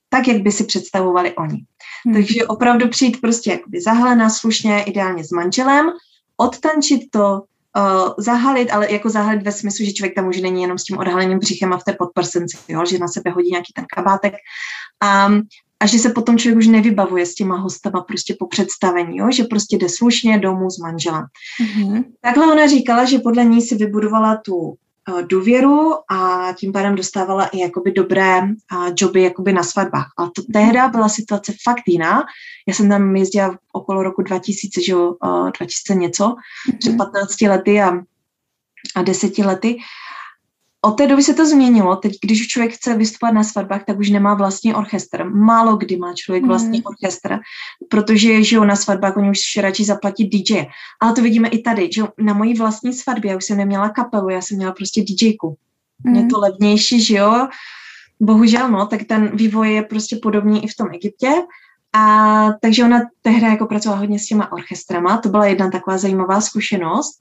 tak, 0.10 0.28
jak 0.28 0.42
by 0.42 0.52
si 0.52 0.64
představovali 0.64 1.36
oni. 1.36 1.66
Hmm. 2.06 2.14
Takže 2.14 2.48
opravdu 2.48 2.90
přijít 2.90 3.22
prostě 3.22 3.52
jakoby 3.52 3.82
zahalená, 3.82 4.30
slušně, 4.30 4.84
ideálně 4.84 5.24
s 5.24 5.32
manželem, 5.32 5.92
odtančit 6.38 7.12
to, 7.12 7.44
uh, 7.78 8.14
zahalit, 8.18 8.72
ale 8.72 8.94
jako 8.94 9.10
zahalit 9.10 9.44
ve 9.44 9.52
smyslu, 9.52 9.86
že 9.86 9.94
člověk 9.94 10.16
tam 10.16 10.28
už 10.28 10.42
není 10.42 10.62
jenom 10.62 10.78
s 10.78 10.84
tím 10.84 10.98
odhaleným 10.98 11.40
břichem 11.40 11.74
a 11.74 11.78
v 11.78 11.84
té 11.84 11.94
podprsenci, 11.94 12.58
jo, 12.68 12.86
že 12.86 13.00
na 13.00 13.08
sebe 13.08 13.32
hodí 13.32 13.50
nějaký 13.50 13.74
ten 13.74 13.86
kabátek. 13.96 14.34
Um, 15.28 15.42
a 15.80 15.86
že 15.86 16.00
se 16.00 16.10
potom 16.10 16.38
člověk 16.38 16.58
už 16.58 16.68
nevybavuje 16.68 17.26
s 17.26 17.36
těma 17.36 17.58
hostama 17.58 18.02
prostě 18.02 18.36
po 18.40 18.48
představení, 18.48 19.18
jo? 19.18 19.32
že 19.32 19.44
prostě 19.44 19.78
jde 19.78 19.90
slušně 19.90 20.40
domů 20.40 20.70
s 20.70 20.78
manželem. 20.78 21.24
Mm-hmm. 21.62 22.04
Takhle 22.22 22.52
ona 22.52 22.68
říkala, 22.68 23.06
že 23.06 23.20
podle 23.20 23.46
ní 23.46 23.62
si 23.62 23.76
vybudovala 23.76 24.38
tu 24.46 24.76
důvěru 25.22 25.94
a 26.12 26.54
tím 26.54 26.72
pádem 26.72 26.96
dostávala 26.96 27.46
i 27.46 27.60
jakoby 27.60 27.92
dobré 27.92 28.42
uh, 28.42 28.48
joby 28.98 29.22
jakoby 29.22 29.54
na 29.54 29.64
svatbách. 29.64 30.08
Ale 30.18 30.32
to 30.36 30.42
tehda 30.54 30.88
byla 30.88 31.10
situace 31.10 31.54
fakt 31.64 31.84
jiná. 31.88 32.24
Já 32.68 32.74
jsem 32.74 32.90
tam 32.90 33.16
jezdila 33.16 33.58
okolo 33.74 34.04
roku 34.04 34.22
2000, 34.22 34.82
že 34.82 34.92
jo, 34.92 35.16
uh, 35.24 35.52
2000 35.52 35.96
něco, 35.96 36.28
mm-hmm. 36.28 36.78
před 36.80 36.98
15 36.98 37.42
lety 37.42 37.82
a, 37.82 37.92
a 38.96 39.02
10 39.02 39.38
lety 39.38 39.78
od 40.82 40.92
té 40.92 41.08
doby 41.08 41.24
se 41.24 41.34
to 41.34 41.46
změnilo. 41.46 41.96
Teď, 41.96 42.14
když 42.26 42.48
člověk 42.48 42.74
chce 42.74 42.98
vystupovat 42.98 43.36
na 43.36 43.44
svatbách, 43.44 43.84
tak 43.86 44.00
už 44.00 44.10
nemá 44.10 44.34
vlastní 44.34 44.74
orchestr. 44.74 45.24
Málo 45.24 45.78
kdy 45.78 45.98
má 45.98 46.14
člověk 46.14 46.46
vlastní 46.46 46.78
mm. 46.78 46.84
orchestr, 46.86 47.40
protože 47.90 48.44
že 48.44 48.56
jo, 48.56 48.66
na 48.66 48.76
svatbách 48.76 49.18
oni 49.18 49.30
už 49.30 49.58
radši 49.58 49.86
zaplatí 49.86 50.30
DJ. 50.30 50.66
Ale 51.02 51.14
to 51.14 51.22
vidíme 51.22 51.48
i 51.48 51.62
tady, 51.62 51.90
že 51.94 52.02
jo, 52.02 52.08
na 52.18 52.34
mojí 52.34 52.54
vlastní 52.54 52.94
svatbě, 52.94 53.32
já 53.32 53.38
už 53.38 53.46
jsem 53.46 53.58
neměla 53.58 53.90
kapelu, 53.90 54.30
já 54.30 54.42
jsem 54.42 54.58
měla 54.58 54.72
prostě 54.72 55.02
DJku. 55.02 55.58
Mm. 56.04 56.16
Je 56.16 56.26
to 56.26 56.40
levnější, 56.40 57.02
že 57.02 57.16
jo. 57.16 57.48
Bohužel, 58.20 58.70
no, 58.70 58.86
tak 58.86 59.04
ten 59.04 59.38
vývoj 59.38 59.74
je 59.74 59.82
prostě 59.82 60.16
podobný 60.22 60.64
i 60.64 60.68
v 60.68 60.76
tom 60.76 60.88
Egyptě. 60.94 61.32
A 61.94 62.48
takže 62.62 62.84
ona 62.84 63.02
tehdy 63.22 63.46
jako 63.46 63.66
pracovala 63.66 64.00
hodně 64.00 64.20
s 64.20 64.26
těma 64.26 64.52
orchestrama, 64.52 65.18
to 65.18 65.30
byla 65.30 65.46
jedna 65.46 65.72
taková 65.72 65.98
zajímavá 65.98 66.42
zkušenost. 66.42 67.14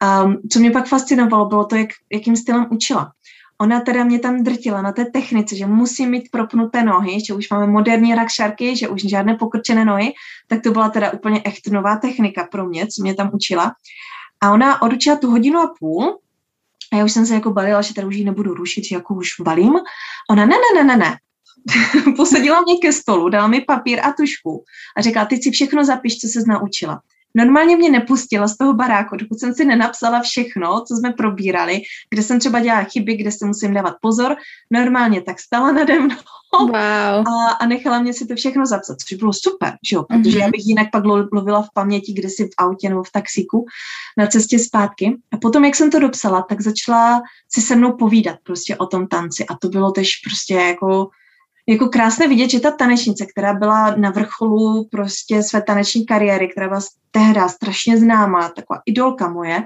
Um, 0.00 0.36
co 0.50 0.58
mě 0.58 0.70
pak 0.70 0.86
fascinovalo, 0.86 1.44
bylo 1.44 1.64
to, 1.64 1.76
jak, 1.76 1.88
jakým 2.12 2.36
stylem 2.36 2.66
učila. 2.70 3.12
Ona 3.60 3.80
teda 3.80 4.04
mě 4.04 4.18
tam 4.18 4.42
drtila 4.42 4.82
na 4.82 4.92
té 4.92 5.04
technice, 5.04 5.56
že 5.56 5.66
musím 5.66 6.10
mít 6.10 6.30
propnuté 6.30 6.84
nohy, 6.84 7.24
že 7.24 7.34
už 7.34 7.50
máme 7.50 7.66
moderní 7.66 8.14
rakšarky, 8.14 8.76
že 8.76 8.88
už 8.88 9.02
žádné 9.04 9.34
pokrčené 9.34 9.84
nohy, 9.84 10.12
tak 10.48 10.62
to 10.62 10.70
byla 10.70 10.88
teda 10.88 11.10
úplně 11.10 11.42
echt 11.44 11.66
nová 11.68 11.96
technika 11.96 12.48
pro 12.50 12.66
mě, 12.66 12.86
co 12.86 13.02
mě 13.02 13.14
tam 13.14 13.30
učila. 13.32 13.72
A 14.40 14.52
ona 14.52 14.82
odučila 14.82 15.16
tu 15.16 15.30
hodinu 15.30 15.60
a 15.60 15.74
půl 15.78 16.18
a 16.92 16.96
já 16.96 17.04
už 17.04 17.12
jsem 17.12 17.26
se 17.26 17.34
jako 17.34 17.50
balila, 17.50 17.82
že 17.82 17.94
tady 17.94 18.06
už 18.06 18.16
ji 18.16 18.24
nebudu 18.24 18.54
rušit, 18.54 18.84
že 18.84 18.94
jako 18.94 19.14
už 19.14 19.28
balím. 19.40 19.72
Ona 20.30 20.46
ne, 20.46 20.56
ne, 20.56 20.82
ne, 20.82 20.84
ne, 20.84 20.96
ne. 20.96 21.16
Posadila 22.16 22.60
mě 22.60 22.74
ke 22.82 22.92
stolu, 22.92 23.28
dala 23.28 23.46
mi 23.46 23.60
papír 23.60 24.00
a 24.00 24.12
tušku 24.12 24.64
a 24.96 25.02
řekla, 25.02 25.24
ty 25.24 25.36
si 25.36 25.50
všechno 25.50 25.84
zapiš, 25.84 26.18
co 26.18 26.28
se 26.28 26.40
naučila. 26.48 27.00
Normálně 27.34 27.76
mě 27.76 27.90
nepustila 27.90 28.48
z 28.48 28.56
toho 28.56 28.74
baráku, 28.74 29.16
dokud 29.16 29.40
jsem 29.40 29.54
si 29.54 29.64
nenapsala 29.64 30.20
všechno, 30.20 30.84
co 30.88 30.96
jsme 30.96 31.12
probírali, 31.12 31.82
kde 32.10 32.22
jsem 32.22 32.40
třeba 32.40 32.60
dělala 32.60 32.84
chyby, 32.84 33.16
kde 33.16 33.32
se 33.32 33.46
musím 33.46 33.74
dávat 33.74 33.94
pozor. 34.00 34.36
Normálně 34.70 35.22
tak 35.22 35.40
stala 35.40 35.72
nade 35.72 36.00
mnou 36.00 36.16
wow. 36.52 36.74
a, 36.74 37.50
a 37.60 37.66
nechala 37.66 38.00
mě 38.00 38.12
si 38.12 38.26
to 38.26 38.34
všechno 38.34 38.66
zapsat, 38.66 38.96
což 39.08 39.18
bylo 39.18 39.32
super, 39.32 39.72
že 39.90 39.96
jo? 39.96 40.02
protože 40.02 40.38
mm-hmm. 40.38 40.42
já 40.42 40.48
bych 40.48 40.66
jinak 40.66 40.86
pak 40.92 41.04
lovila 41.32 41.62
v 41.62 41.68
paměti, 41.74 42.12
kde 42.12 42.28
si 42.28 42.44
v 42.44 42.54
autě 42.58 42.88
nebo 42.88 43.02
v 43.02 43.12
taxíku 43.12 43.66
na 44.18 44.26
cestě 44.26 44.58
zpátky. 44.58 45.16
A 45.32 45.36
potom, 45.36 45.64
jak 45.64 45.76
jsem 45.76 45.90
to 45.90 45.98
dopsala, 45.98 46.42
tak 46.42 46.60
začala 46.60 47.22
si 47.52 47.60
se 47.60 47.76
mnou 47.76 47.92
povídat 47.92 48.36
prostě 48.42 48.76
o 48.76 48.86
tom 48.86 49.06
tanci 49.06 49.46
a 49.46 49.56
to 49.56 49.68
bylo 49.68 49.90
tež 49.90 50.16
prostě 50.26 50.54
jako 50.54 51.10
jako 51.70 51.88
krásné 51.88 52.28
vidět, 52.28 52.50
že 52.50 52.60
ta 52.60 52.70
tanečnice, 52.70 53.26
která 53.26 53.54
byla 53.54 53.94
na 53.96 54.10
vrcholu 54.10 54.88
prostě 54.90 55.42
své 55.42 55.62
taneční 55.62 56.06
kariéry, 56.06 56.48
která 56.48 56.68
byla 56.68 56.80
tehdy 57.10 57.40
strašně 57.48 57.98
známá, 57.98 58.48
taková 58.48 58.80
idolka 58.86 59.28
moje, 59.28 59.62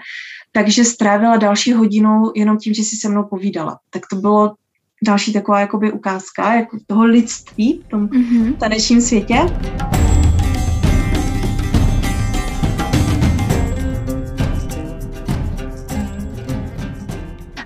takže 0.52 0.84
strávila 0.84 1.36
další 1.36 1.72
hodinu 1.72 2.32
jenom 2.34 2.58
tím, 2.58 2.74
že 2.74 2.84
si 2.84 2.96
se 2.96 3.08
mnou 3.08 3.24
povídala. 3.24 3.78
Tak 3.90 4.02
to 4.10 4.16
bylo 4.16 4.54
další 5.02 5.32
taková 5.32 5.60
jakoby 5.60 5.92
ukázka 5.92 6.54
jako 6.54 6.76
toho 6.86 7.04
lidství 7.04 7.82
v 7.86 7.88
tom 7.88 8.06
mm-hmm. 8.06 8.56
tanečním 8.56 9.00
světě. 9.00 9.36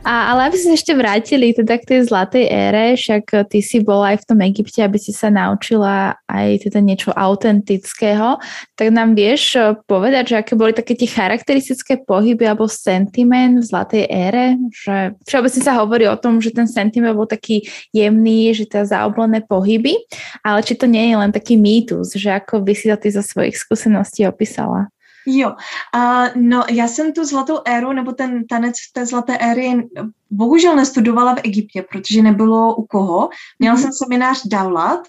A, 0.09 0.33
ale 0.33 0.49
aby 0.49 0.57
sa 0.57 0.73
ešte 0.73 0.97
vrátili 0.97 1.53
teda 1.53 1.77
k 1.77 1.85
tej 1.85 2.09
zlatej 2.09 2.49
ére, 2.49 2.97
však 2.97 3.44
ty 3.53 3.61
si 3.61 3.85
bola 3.85 4.16
aj 4.16 4.25
v 4.25 4.27
tom 4.33 4.40
Egypte, 4.40 4.81
aby 4.81 4.97
si 4.97 5.12
sa 5.12 5.29
naučila 5.29 6.16
aj 6.25 6.64
teda 6.64 6.81
niečo 6.81 7.12
autentického, 7.12 8.40
tak 8.73 8.88
nám 8.88 9.12
vieš 9.12 9.61
eh, 9.61 9.77
povedať, 9.85 10.33
že 10.33 10.35
aké 10.40 10.57
boli 10.57 10.73
také 10.73 10.97
tie 10.97 11.12
charakteristické 11.12 12.01
pohyby 12.01 12.49
alebo 12.49 12.64
sentiment 12.64 13.61
v 13.61 13.68
zlatej 13.68 14.09
ére? 14.09 14.57
Že 14.73 15.21
všeobecne 15.29 15.61
sa 15.61 15.77
hovorí 15.77 16.09
o 16.09 16.16
tom, 16.16 16.40
že 16.40 16.57
ten 16.57 16.64
sentiment 16.64 17.12
bol 17.12 17.29
taký 17.29 17.68
jemný, 17.92 18.57
že 18.57 18.64
teda 18.64 18.88
zaoblené 18.88 19.44
pohyby, 19.44 19.92
ale 20.40 20.64
či 20.64 20.73
to 20.73 20.88
nie 20.88 21.12
je 21.12 21.21
len 21.21 21.37
taký 21.37 21.61
mýtus, 21.61 22.16
že 22.16 22.33
ako 22.33 22.64
by 22.64 22.73
si 22.73 22.88
to 22.88 22.97
ty 22.97 23.12
zo 23.12 23.21
svojich 23.21 23.61
skúseností 23.61 24.25
opísala? 24.25 24.88
Jo, 25.31 25.49
uh, 25.49 26.43
no 26.43 26.64
já 26.71 26.88
jsem 26.88 27.12
tu 27.12 27.25
zlatou 27.25 27.59
éru, 27.64 27.93
nebo 27.93 28.12
ten 28.12 28.47
tanec 28.47 28.75
v 28.75 28.93
té 28.93 29.07
zlaté 29.07 29.38
éry 29.38 29.88
bohužel 30.31 30.77
nestudovala 30.77 31.35
v 31.35 31.41
Egyptě, 31.45 31.85
protože 31.91 32.23
nebylo 32.23 32.75
u 32.75 32.87
koho. 32.87 33.29
Měla 33.59 33.77
mm-hmm. 33.77 33.81
jsem 33.81 33.93
seminář 33.93 34.47
Daulat, 34.47 35.01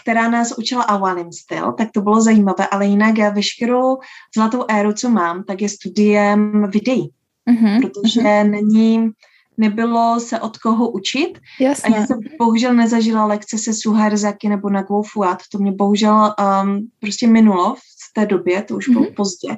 která 0.00 0.28
nás 0.28 0.58
učila 0.58 0.82
awalim 0.82 1.32
styl, 1.32 1.72
tak 1.72 1.88
to 1.92 2.00
bylo 2.00 2.20
zajímavé, 2.20 2.66
ale 2.66 2.86
jinak 2.86 3.18
já 3.18 3.30
veškerou 3.30 3.98
zlatou 4.34 4.64
éru, 4.68 4.92
co 4.92 5.08
mám, 5.08 5.44
tak 5.44 5.62
je 5.62 5.68
studiem 5.68 6.70
videí, 6.70 7.10
mm-hmm. 7.50 7.80
protože 7.80 8.20
mm-hmm. 8.20 8.50
není 8.50 9.10
nebylo 9.58 10.20
se 10.20 10.40
od 10.40 10.58
koho 10.58 10.90
učit. 10.90 11.38
Jasně. 11.60 11.94
A 11.94 11.98
já 11.98 12.06
jsem 12.06 12.18
bohužel 12.38 12.74
nezažila 12.74 13.26
lekce 13.26 13.58
se 13.58 13.74
Suherzaky 13.74 14.48
nebo 14.48 14.70
na 14.70 14.84
Fuad. 15.12 15.42
To 15.52 15.58
mě 15.58 15.72
bohužel 15.72 16.34
um, 16.62 16.88
prostě 17.00 17.26
minulo 17.26 17.74
té 18.14 18.26
době, 18.26 18.62
to 18.62 18.76
už 18.76 18.88
bylo 18.88 19.04
mm-hmm. 19.04 19.14
pozdě. 19.14 19.56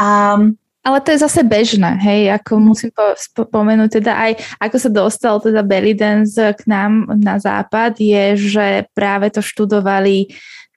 A 0.00 0.36
ale 0.82 0.98
to 1.00 1.14
je 1.14 1.18
zase 1.18 1.46
bežné, 1.46 1.94
hej, 2.02 2.34
ako 2.34 2.58
musím 2.58 2.90
spomenúť, 3.14 4.02
teda 4.02 4.18
aj 4.18 4.32
ako 4.58 4.76
sa 4.82 4.90
dostal 4.90 5.38
teda 5.38 5.62
belly 5.62 5.94
dance 5.94 6.34
k 6.34 6.62
nám 6.66 7.06
na 7.22 7.38
západ, 7.38 8.02
je, 8.02 8.34
že 8.34 8.66
práve 8.90 9.30
to 9.30 9.38
študovali 9.38 10.26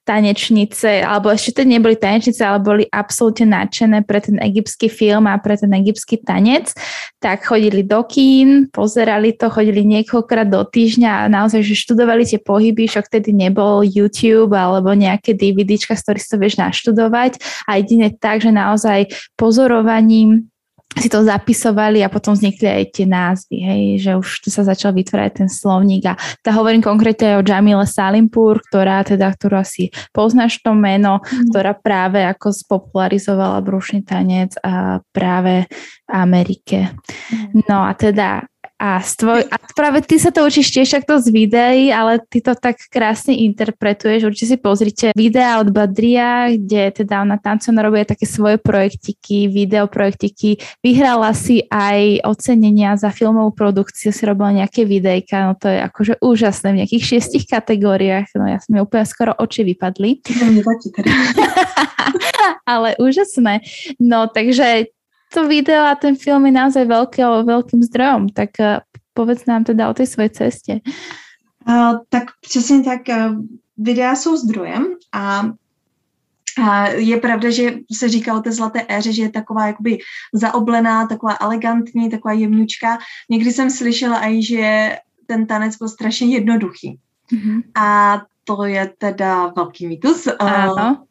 tanečnice, 0.06 1.02
alebo 1.02 1.34
ešte 1.34 1.60
to 1.60 1.64
neboli 1.66 1.98
tanečnice, 1.98 2.46
ale 2.46 2.62
boli 2.62 2.84
absolútne 2.94 3.50
nadšené 3.50 4.06
pre 4.06 4.22
ten 4.22 4.38
egyptský 4.38 4.88
film 4.88 5.26
a 5.26 5.42
pre 5.42 5.58
ten 5.58 5.74
egyptský 5.74 6.22
tanec, 6.22 6.72
tak 7.18 7.42
chodili 7.42 7.82
do 7.82 8.06
kín, 8.06 8.70
pozerali 8.70 9.34
to, 9.34 9.50
chodili 9.50 9.82
niekoľkokrát 9.82 10.46
do 10.46 10.62
týždňa 10.62 11.26
a 11.26 11.32
naozaj, 11.32 11.66
že 11.66 11.74
študovali 11.74 12.22
tie 12.22 12.38
pohyby, 12.38 12.86
však 12.86 13.10
vtedy 13.10 13.34
nebol 13.34 13.82
YouTube 13.82 14.54
alebo 14.54 14.94
nejaké 14.94 15.34
DVDčka, 15.34 15.98
z 15.98 16.06
ktorých 16.06 16.30
to 16.30 16.38
vieš 16.38 16.56
naštudovať. 16.62 17.42
A 17.66 17.82
jedine 17.82 18.14
tak, 18.14 18.46
že 18.46 18.54
naozaj 18.54 19.10
pozorovaním 19.34 20.54
si 20.96 21.12
to 21.12 21.24
zapisovali 21.24 22.02
a 22.02 22.12
potom 22.12 22.34
vznikli 22.34 22.68
aj 22.68 22.84
tie 22.96 23.06
názvy, 23.06 23.58
hej, 23.60 23.84
že 24.00 24.12
už 24.16 24.48
tu 24.48 24.50
sa 24.50 24.64
začal 24.64 24.96
vytvárať 24.96 25.44
ten 25.44 25.50
slovník 25.52 26.08
a 26.08 26.16
tá 26.40 26.56
hovorím 26.56 26.80
konkrétne 26.80 27.40
o 27.40 27.46
Jamile 27.46 27.84
Salimpur, 27.84 28.64
ktorá 28.72 29.04
teda, 29.04 29.28
ktorú 29.36 29.60
asi 29.60 29.92
poznáš 30.16 30.64
to 30.64 30.72
meno, 30.72 31.20
mm. 31.20 31.52
ktorá 31.52 31.76
práve 31.76 32.24
ako 32.24 32.56
spopularizovala 32.56 33.60
brušný 33.60 34.08
tanec 34.08 34.56
a 34.64 35.04
práve 35.12 35.68
v 36.08 36.10
Amerike. 36.10 36.96
Mm. 37.30 37.68
No 37.68 37.84
a 37.84 37.92
teda 37.94 38.48
a, 38.86 39.02
stvoj, 39.02 39.50
a 39.50 39.56
práve 39.74 40.06
ty 40.06 40.22
sa 40.22 40.30
to 40.30 40.46
učíš 40.46 40.70
tiež 40.70 40.94
takto 40.94 41.18
z 41.18 41.34
videí, 41.34 41.90
ale 41.90 42.22
ty 42.22 42.38
to 42.38 42.54
tak 42.54 42.78
krásne 42.94 43.34
interpretuješ. 43.34 44.30
Určite 44.30 44.50
si 44.54 44.58
pozrite 44.62 45.06
videa 45.18 45.58
od 45.58 45.74
Badria, 45.74 46.54
kde 46.54 46.94
teda 46.94 47.26
ona 47.26 47.42
tancujúca 47.42 47.82
robí 47.82 48.06
také 48.06 48.30
svoje 48.30 48.62
projektiky, 48.62 49.50
videoprojektiky. 49.50 50.62
Vyhrala 50.86 51.34
si 51.34 51.66
aj 51.66 52.22
ocenenia 52.30 52.94
za 52.94 53.10
filmovú 53.10 53.58
produkciu, 53.58 54.14
si 54.14 54.22
robila 54.22 54.54
nejaké 54.54 54.86
videjka, 54.86 55.50
no 55.50 55.54
to 55.58 55.66
je 55.66 55.82
akože 55.82 56.14
úžasné 56.22 56.78
v 56.78 56.80
nejakých 56.86 57.04
šiestich 57.18 57.50
kategóriách. 57.50 58.38
No 58.38 58.46
ja 58.46 58.62
som 58.62 58.78
mi 58.78 58.86
úplne 58.86 59.10
skoro 59.10 59.34
oči 59.34 59.66
vypadli. 59.66 60.22
ale 62.70 62.94
úžasné. 63.02 63.66
No 63.98 64.30
takže 64.30 64.94
to 65.36 65.48
video 65.48 65.84
a 65.84 66.00
ten 66.00 66.16
film 66.16 66.48
je 66.48 66.54
naozaj 66.56 66.88
veľký, 66.88 67.20
veľkým 67.44 67.84
zdrojom, 67.84 68.32
tak 68.32 68.56
uh, 68.60 68.80
povedz 69.12 69.44
nám 69.46 69.68
teda 69.68 69.90
o 69.90 69.94
té 69.94 70.08
své 70.08 70.30
cestě. 70.30 70.80
Uh, 71.68 72.00
tak 72.10 72.24
přesně 72.42 72.84
tak, 72.84 73.02
uh, 73.10 73.36
videa 73.78 74.16
jsou 74.16 74.38
zdrojem 74.38 74.86
a 75.12 75.52
a 76.56 76.88
je 76.88 77.18
pravda, 77.18 77.50
že 77.50 77.84
se 77.92 78.10
říká 78.10 78.32
o 78.32 78.40
té 78.40 78.52
zlaté 78.52 78.86
éře, 78.88 79.14
že 79.14 79.22
je 79.22 79.32
taková 79.32 79.68
jakoby 79.68 79.98
zaoblená, 80.34 81.08
taková 81.08 81.38
elegantní, 81.42 82.10
taková 82.10 82.34
jemňučka. 82.34 82.98
Někdy 83.30 83.52
jsem 83.52 83.70
slyšela 83.70 84.28
i, 84.28 84.44
že 84.44 84.96
ten 85.28 85.48
tanec 85.48 85.76
byl 85.76 85.90
strašně 85.90 86.28
jednoduchý. 86.28 87.00
Mm-hmm. 87.32 87.64
A 87.76 88.22
to 88.48 88.66
je 88.66 88.94
teda 88.98 89.54
velký 89.56 89.88
mýtus. 89.88 90.28
Ano. 90.40 91.06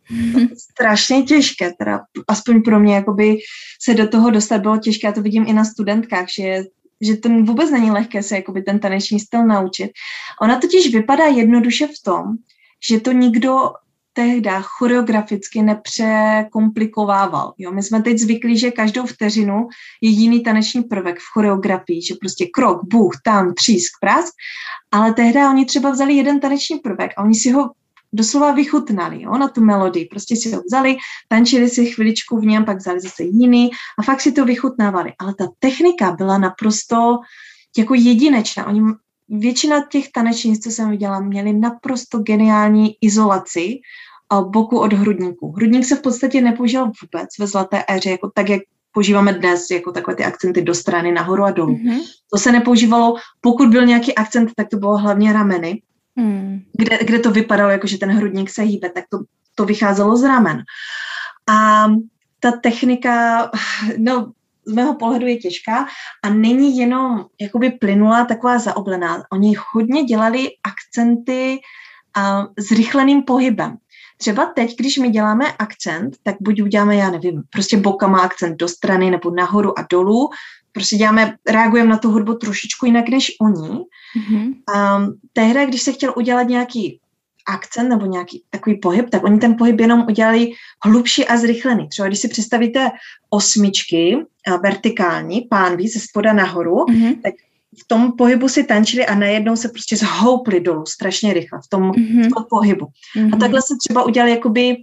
Strašně 0.71 1.23
těžké, 1.23 1.73
teda 1.79 2.01
aspoň 2.29 2.63
pro 2.63 2.81
mě, 2.81 2.95
jakoby 2.95 3.37
se 3.83 3.95
do 3.95 4.09
toho 4.09 4.31
dostat 4.31 4.61
bylo 4.61 4.79
těžké, 4.79 5.07
já 5.07 5.13
to 5.13 5.23
vidím 5.23 5.45
i 5.49 5.53
na 5.53 5.65
studentkách, 5.65 6.27
že 6.39 6.63
že 7.01 7.17
to 7.17 7.29
vůbec 7.29 7.71
není 7.71 7.91
lehké 7.91 8.23
se 8.23 8.37
jakoby 8.37 8.63
ten 8.63 8.79
taneční 8.79 9.21
styl 9.21 9.47
naučit. 9.47 9.91
Ona 10.43 10.61
totiž 10.61 10.95
vypadá 10.95 11.25
jednoduše 11.25 11.87
v 11.87 12.03
tom, 12.05 12.25
že 12.89 13.01
to 13.01 13.13
nikdo 13.13 13.71
tehdy 14.17 14.51
choreograficky 14.63 15.63
nepřekomplikovával. 15.63 17.55
Jo? 17.59 17.73
My 17.73 17.83
jsme 17.83 18.03
teď 18.03 18.19
zvyklí, 18.19 18.59
že 18.59 18.71
každou 18.71 19.07
vteřinu 19.07 19.69
je 20.01 20.11
jiný 20.11 20.43
taneční 20.43 20.83
prvek 20.83 21.19
v 21.19 21.33
choreografii, 21.33 22.03
že 22.03 22.15
prostě 22.21 22.47
krok, 22.55 22.81
buch, 22.85 23.13
tam, 23.25 23.55
třísk, 23.55 23.93
prás, 24.01 24.31
ale 24.93 25.15
tehdy 25.15 25.39
oni 25.39 25.65
třeba 25.65 25.91
vzali 25.91 26.15
jeden 26.15 26.41
taneční 26.41 26.79
prvek 26.79 27.11
a 27.17 27.23
oni 27.23 27.35
si 27.35 27.51
ho 27.51 27.71
doslova 28.13 28.53
vychutnali 28.53 29.23
jo, 29.23 29.39
na 29.39 29.49
tu 29.49 29.61
melodii. 29.65 30.07
Prostě 30.07 30.37
si 30.37 30.53
ho 30.55 30.63
vzali, 30.67 30.97
tančili 31.29 31.69
si 31.69 31.87
chviličku 31.87 32.39
v 32.39 32.45
něm, 32.45 32.65
pak 32.65 32.79
vzali 32.79 33.01
zase 33.01 33.25
jiný 33.25 33.71
a 33.99 34.03
fakt 34.03 34.21
si 34.21 34.33
to 34.33 34.45
vychutnávali. 34.45 35.13
Ale 35.19 35.35
ta 35.35 35.45
technika 35.59 36.11
byla 36.11 36.39
naprosto 36.39 37.19
jako 37.79 37.95
jedinečná. 37.95 38.67
Oni 38.67 38.83
většina 39.29 39.87
těch 39.91 40.13
tanečnic, 40.13 40.65
co 40.65 40.71
jsem 40.71 40.91
viděla, 40.91 41.21
měli 41.21 41.53
naprosto 41.53 42.19
geniální 42.19 42.97
izolaci 43.01 43.81
boku 44.43 44.79
od 44.79 44.93
hrudníku. 44.93 45.53
Hrudník 45.53 45.85
se 45.85 45.97
v 45.97 46.03
podstatě 46.03 46.41
nepoužíval 46.41 46.85
vůbec 47.03 47.29
ve 47.39 47.47
zlaté 47.47 47.85
éře, 47.89 48.11
jako 48.11 48.31
tak, 48.35 48.49
jak 48.49 48.61
používáme 48.93 49.33
dnes, 49.33 49.71
jako 49.71 49.93
takové 49.93 50.17
ty 50.17 50.25
akcenty 50.25 50.63
do 50.63 50.75
strany, 50.75 51.13
nahoru 51.13 51.45
a 51.45 51.51
dolů. 51.51 51.77
Mm-hmm. 51.77 52.01
To 52.33 52.39
se 52.39 52.53
nepoužívalo, 52.53 53.15
pokud 53.41 53.69
byl 53.69 53.87
nějaký 53.87 54.15
akcent, 54.15 54.51
tak 54.57 54.69
to 54.69 54.77
bylo 54.77 54.99
hlavně 54.99 55.33
rameny, 55.33 55.83
mm. 56.17 56.61
kde, 56.73 56.99
kde 56.99 57.19
to 57.19 57.31
vypadalo, 57.31 57.71
jako 57.71 57.87
že 57.87 57.99
ten 57.99 58.11
hrudník 58.11 58.51
se 58.51 58.63
hýbe, 58.63 58.91
tak 58.91 59.05
to, 59.11 59.19
to 59.55 59.65
vycházelo 59.65 60.17
z 60.17 60.23
ramen. 60.23 60.63
A 61.49 61.87
ta 62.41 62.53
technika, 62.53 63.51
no, 63.99 64.33
z 64.67 64.73
mého 64.73 64.95
pohledu 64.95 65.27
je 65.27 65.37
těžká 65.37 65.87
a 66.23 66.29
není 66.29 66.79
jenom 66.79 67.25
jakoby 67.41 67.71
plynulá, 67.71 68.25
taková 68.25 68.59
zaoblená. 68.59 69.23
Oni 69.33 69.55
hodně 69.73 70.05
dělali 70.05 70.49
akcenty 70.63 71.61
a 72.17 72.47
s 72.59 72.71
rychleným 72.71 73.23
pohybem. 73.23 73.77
Třeba 74.17 74.47
teď, 74.47 74.77
když 74.77 74.99
my 74.99 75.11
děláme 75.11 75.53
akcent, 75.53 76.17
tak 76.23 76.37
buď 76.41 76.63
uděláme, 76.63 76.97
já 76.97 77.11
nevím, 77.11 77.43
prostě 77.51 77.77
bokama 77.77 78.21
akcent 78.21 78.57
do 78.57 78.69
strany 78.69 79.11
nebo 79.11 79.31
nahoru 79.31 79.79
a 79.79 79.87
dolů, 79.91 80.31
prostě 80.73 80.97
děláme, 80.97 81.35
reagujeme 81.49 81.91
na 81.91 81.99
tu 81.99 82.11
hudbu 82.11 82.35
trošičku 82.35 82.87
jinak 82.87 83.09
než 83.09 83.33
oni. 83.41 83.69
Mm-hmm. 83.69 84.55
A 84.77 85.07
tehdy, 85.33 85.67
když 85.67 85.83
se 85.83 85.93
chtěl 85.93 86.15
udělat 86.17 86.43
nějaký 86.43 87.01
akcent 87.47 87.89
nebo 87.89 88.07
nějaký 88.07 88.43
takový 88.51 88.77
pohyb, 88.77 89.11
tak 89.11 89.25
oni 89.25 89.39
ten 89.39 89.57
pohyb 89.57 89.81
jenom 89.81 90.05
udělali 90.09 90.51
hlubší 90.85 91.29
a 91.29 91.37
zrychlený. 91.37 91.89
Třeba 91.89 92.09
když 92.09 92.21
si 92.21 92.29
představíte 92.29 92.91
osmičky 93.31 94.17
vertikální, 94.63 95.41
pánví 95.51 95.89
ze 95.89 96.01
spoda 96.01 96.33
nahoru, 96.33 96.77
mm-hmm. 96.77 97.21
tak 97.23 97.35
v 97.83 97.87
tom 97.87 98.13
pohybu 98.13 98.49
si 98.49 98.65
tančili 98.65 99.07
a 99.07 99.15
najednou 99.15 99.57
se 99.57 99.69
prostě 99.69 99.97
zhoupli 99.97 100.61
dolů 100.61 100.87
strašně 100.87 101.33
rychle 101.33 101.61
v 101.65 101.69
tom, 101.69 101.91
mm-hmm. 101.91 102.27
v 102.27 102.35
tom 102.35 102.45
pohybu. 102.51 102.87
Mm-hmm. 103.17 103.35
A 103.35 103.37
takhle 103.37 103.63
se 103.63 103.75
třeba 103.79 104.03
udělali 104.05 104.31
jakoby 104.31 104.77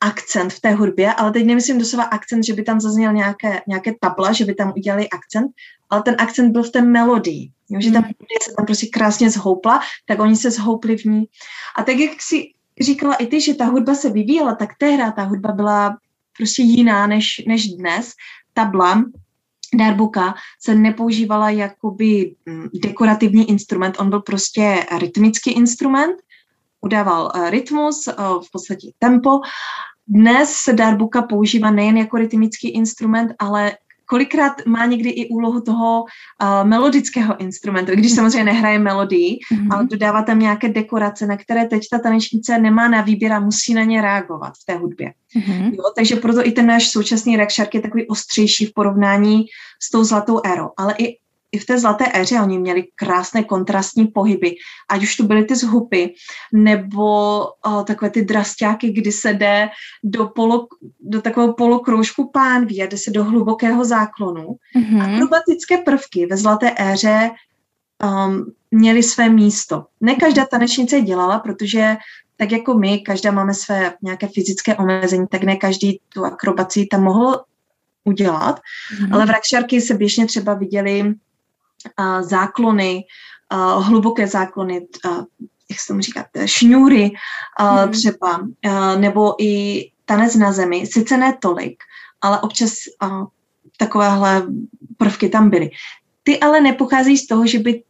akcent 0.00 0.52
v 0.52 0.60
té 0.60 0.70
hudbě, 0.74 1.12
ale 1.12 1.32
teď 1.32 1.44
nemyslím 1.44 1.78
doslova 1.78 2.04
akcent, 2.04 2.44
že 2.44 2.52
by 2.52 2.62
tam 2.62 2.80
zazněl 2.80 3.12
nějaké, 3.12 3.60
nějaké 3.68 3.92
tabla, 4.00 4.32
že 4.32 4.44
by 4.44 4.54
tam 4.54 4.72
udělali 4.76 5.08
akcent, 5.08 5.52
ale 5.92 6.02
ten 6.02 6.16
akcent 6.18 6.52
byl 6.52 6.62
v 6.62 6.70
té 6.70 6.82
melodii. 6.82 7.50
Jo, 7.70 7.80
že 7.80 7.90
ta 7.90 7.98
mhm. 7.98 8.08
melodie 8.08 8.38
se 8.42 8.52
tam 8.56 8.66
prostě 8.66 8.86
krásně 8.86 9.30
zhoupla, 9.30 9.80
tak 10.06 10.20
oni 10.20 10.36
se 10.36 10.50
zhoupli 10.50 10.96
v 10.96 11.04
ní. 11.04 11.24
A 11.76 11.82
tak, 11.82 11.96
jak 11.96 12.22
si 12.22 12.52
říkala 12.80 13.14
i 13.14 13.26
ty, 13.26 13.40
že 13.40 13.54
ta 13.54 13.64
hudba 13.64 13.94
se 13.94 14.10
vyvíjela, 14.10 14.54
tak 14.54 14.70
tehdy 14.78 15.02
ta 15.16 15.22
hudba 15.22 15.52
byla 15.52 15.98
prostě 16.36 16.62
jiná 16.62 17.06
než, 17.06 17.42
než 17.46 17.68
dnes. 17.68 18.12
Tabla 18.54 19.04
darbuka 19.74 20.34
se 20.60 20.74
nepoužívala 20.74 21.50
jakoby 21.50 22.34
mm, 22.46 22.68
dekorativní 22.82 23.50
instrument, 23.50 23.96
on 24.00 24.10
byl 24.10 24.20
prostě 24.20 24.86
rytmický 24.98 25.52
instrument, 25.52 26.16
udával 26.80 27.32
uh, 27.34 27.50
rytmus, 27.50 28.06
uh, 28.06 28.42
v 28.42 28.50
podstatě 28.52 28.90
tempo. 28.98 29.30
Dnes 30.08 30.52
se 30.52 30.72
darbuka 30.72 31.22
používá 31.22 31.70
nejen 31.70 31.96
jako 31.96 32.16
rytmický 32.16 32.68
instrument, 32.68 33.32
ale 33.38 33.72
kolikrát 34.12 34.52
má 34.66 34.86
někdy 34.86 35.10
i 35.10 35.28
úlohu 35.28 35.60
toho 35.60 36.04
uh, 36.04 36.68
melodického 36.68 37.40
instrumentu, 37.40 37.92
když 37.92 38.12
samozřejmě 38.12 38.44
nehraje 38.44 38.78
melodii, 38.78 39.38
mm-hmm. 39.38 39.68
ale 39.70 39.86
dodává 39.90 40.22
tam 40.22 40.38
nějaké 40.38 40.68
dekorace, 40.68 41.26
na 41.26 41.36
které 41.36 41.64
teď 41.64 41.82
ta 41.90 41.98
tanečnice 41.98 42.58
nemá 42.58 42.88
na 42.88 43.00
výběr 43.00 43.32
a 43.32 43.40
musí 43.40 43.74
na 43.74 43.84
ně 43.84 44.02
reagovat 44.02 44.52
v 44.62 44.66
té 44.66 44.74
hudbě. 44.76 45.12
Mm-hmm. 45.36 45.72
Jo, 45.72 45.84
takže 45.96 46.16
proto 46.16 46.46
i 46.46 46.52
ten 46.52 46.66
náš 46.66 46.88
současný 46.88 47.36
Rakšark 47.36 47.74
je 47.74 47.80
takový 47.80 48.08
ostřejší 48.08 48.66
v 48.66 48.72
porovnání 48.74 49.44
s 49.82 49.90
tou 49.90 50.04
zlatou 50.04 50.40
érou. 50.44 50.70
Ale 50.76 50.94
i 50.98 51.16
i 51.52 51.58
v 51.58 51.66
té 51.66 51.78
zlaté 51.78 52.04
éře 52.14 52.40
oni 52.40 52.58
měli 52.58 52.84
krásné 52.94 53.44
kontrastní 53.44 54.06
pohyby, 54.06 54.54
ať 54.90 55.02
už 55.02 55.16
to 55.16 55.22
byly 55.22 55.44
ty 55.44 55.56
zhupy, 55.56 56.14
nebo 56.52 57.04
o, 57.44 57.82
takové 57.86 58.10
ty 58.10 58.24
drasťáky, 58.24 58.92
kdy 58.92 59.12
se 59.12 59.32
jde 59.32 59.68
do, 60.04 60.26
polo, 60.26 60.66
do 61.00 61.22
takového 61.22 61.54
polokroužku 61.54 62.30
pánví 62.30 62.82
a 62.82 62.86
jde 62.86 62.98
se 62.98 63.10
do 63.10 63.24
hlubokého 63.24 63.84
záklonu. 63.84 64.56
Mm-hmm. 64.76 65.14
Akrobatické 65.14 65.78
prvky 65.78 66.26
ve 66.26 66.36
zlaté 66.36 66.74
éře 66.78 67.30
um, 68.02 68.52
měly 68.70 69.02
své 69.02 69.28
místo. 69.28 69.84
Ne 70.00 70.14
každá 70.14 70.46
tanečnice 70.46 70.96
je 70.96 71.02
dělala, 71.02 71.38
protože 71.38 71.96
tak 72.36 72.52
jako 72.52 72.74
my, 72.74 72.98
každá 72.98 73.30
máme 73.30 73.54
své 73.54 73.94
nějaké 74.02 74.28
fyzické 74.28 74.76
omezení, 74.76 75.26
tak 75.30 75.42
ne 75.42 75.56
každý 75.56 76.00
tu 76.08 76.24
akrobaci 76.24 76.86
tam 76.86 77.02
mohl 77.02 77.40
udělat, 78.04 78.60
mm-hmm. 78.60 79.14
ale 79.14 79.26
v 79.26 79.30
Rakšarky 79.30 79.80
se 79.80 79.94
běžně 79.94 80.26
třeba 80.26 80.54
viděli 80.54 81.14
záklony, 82.20 83.04
hluboké 83.78 84.26
záklony, 84.26 84.86
jak 85.70 85.80
se 85.80 85.86
tomu 85.88 86.00
říká, 86.00 86.24
šňůry 86.44 87.10
mm. 87.60 87.92
třeba, 87.92 88.48
nebo 88.98 89.34
i 89.42 89.84
tanec 90.04 90.34
na 90.34 90.52
zemi, 90.52 90.86
sice 90.86 91.16
ne 91.16 91.36
tolik, 91.40 91.82
ale 92.20 92.40
občas 92.40 92.72
takovéhle 93.76 94.46
prvky 94.96 95.28
tam 95.28 95.50
byly. 95.50 95.70
Ty 96.22 96.40
ale 96.40 96.60
nepochází 96.60 97.18
z 97.18 97.26
toho, 97.26 97.46
že 97.46 97.58
by 97.58 97.82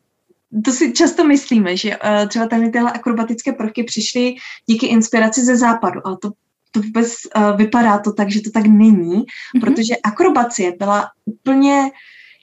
to 0.64 0.72
si 0.72 0.92
často 0.92 1.24
myslíme, 1.24 1.76
že 1.76 1.96
uh, 1.96 2.28
třeba 2.28 2.46
tady 2.46 2.70
tyhle 2.70 2.92
akrobatické 2.92 3.52
prvky 3.52 3.84
přišly 3.84 4.34
díky 4.66 4.86
inspiraci 4.86 5.44
ze 5.44 5.56
západu, 5.56 6.00
ale 6.04 6.16
to, 6.22 6.30
to 6.70 6.80
vůbec 6.80 7.14
uh, 7.36 7.56
vypadá 7.56 7.98
to 7.98 8.12
tak, 8.12 8.30
že 8.30 8.40
to 8.40 8.50
tak 8.50 8.66
není, 8.66 9.24
mm-hmm. 9.24 9.60
protože 9.60 9.94
akrobacie 10.04 10.72
byla 10.78 11.10
úplně 11.24 11.90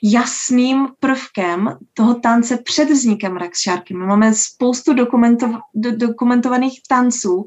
jasným 0.02 0.88
prvkem 1.00 1.78
toho 1.94 2.14
tance 2.14 2.56
před 2.56 2.90
vznikem 2.90 3.36
Rakšárky. 3.36 3.94
My 3.94 4.06
máme 4.06 4.34
spoustu 4.34 4.94
dokumentov, 4.94 5.50
do, 5.74 5.96
dokumentovaných 5.96 6.80
tanců 6.88 7.46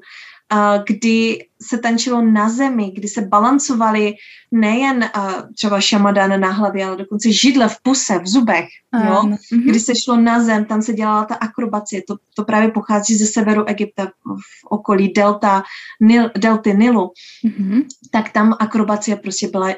kdy 0.88 1.45
se 1.62 1.78
tančilo 1.78 2.22
na 2.22 2.49
zemi, 2.49 2.91
kdy 2.95 3.08
se 3.08 3.22
balancovali 3.22 4.14
nejen 4.51 5.10
třeba 5.56 5.82
šamadan 5.82 6.39
na 6.39 6.51
hlavě, 6.51 6.86
ale 6.86 6.97
dokonce 6.97 7.32
židle 7.32 7.70
v 7.70 7.78
puse, 7.84 8.20
v 8.20 8.28
zubech, 8.28 8.68
jo? 9.06 9.24
Mm-hmm. 9.24 9.64
kdy 9.70 9.80
se 9.80 9.95
šlo 9.95 10.18
na 10.18 10.43
zem, 10.43 10.66
tam 10.66 10.82
se 10.82 10.93
dělala 10.93 11.26
ta 11.26 11.36
akrobacie, 11.36 12.01
to, 12.08 12.16
to 12.36 12.43
právě 12.43 12.72
pochází 12.72 13.16
ze 13.16 13.26
severu 13.26 13.66
Egypta, 13.66 14.06
v 14.26 14.66
okolí 14.70 15.14
delta, 15.14 15.64
Nil, 16.01 16.32
delty 16.38 16.74
Nilu, 16.74 17.12
mm-hmm. 17.45 17.86
tak 18.12 18.32
tam 18.32 18.56
akrobacie 18.60 19.16
prostě 19.16 19.47
byla 19.47 19.70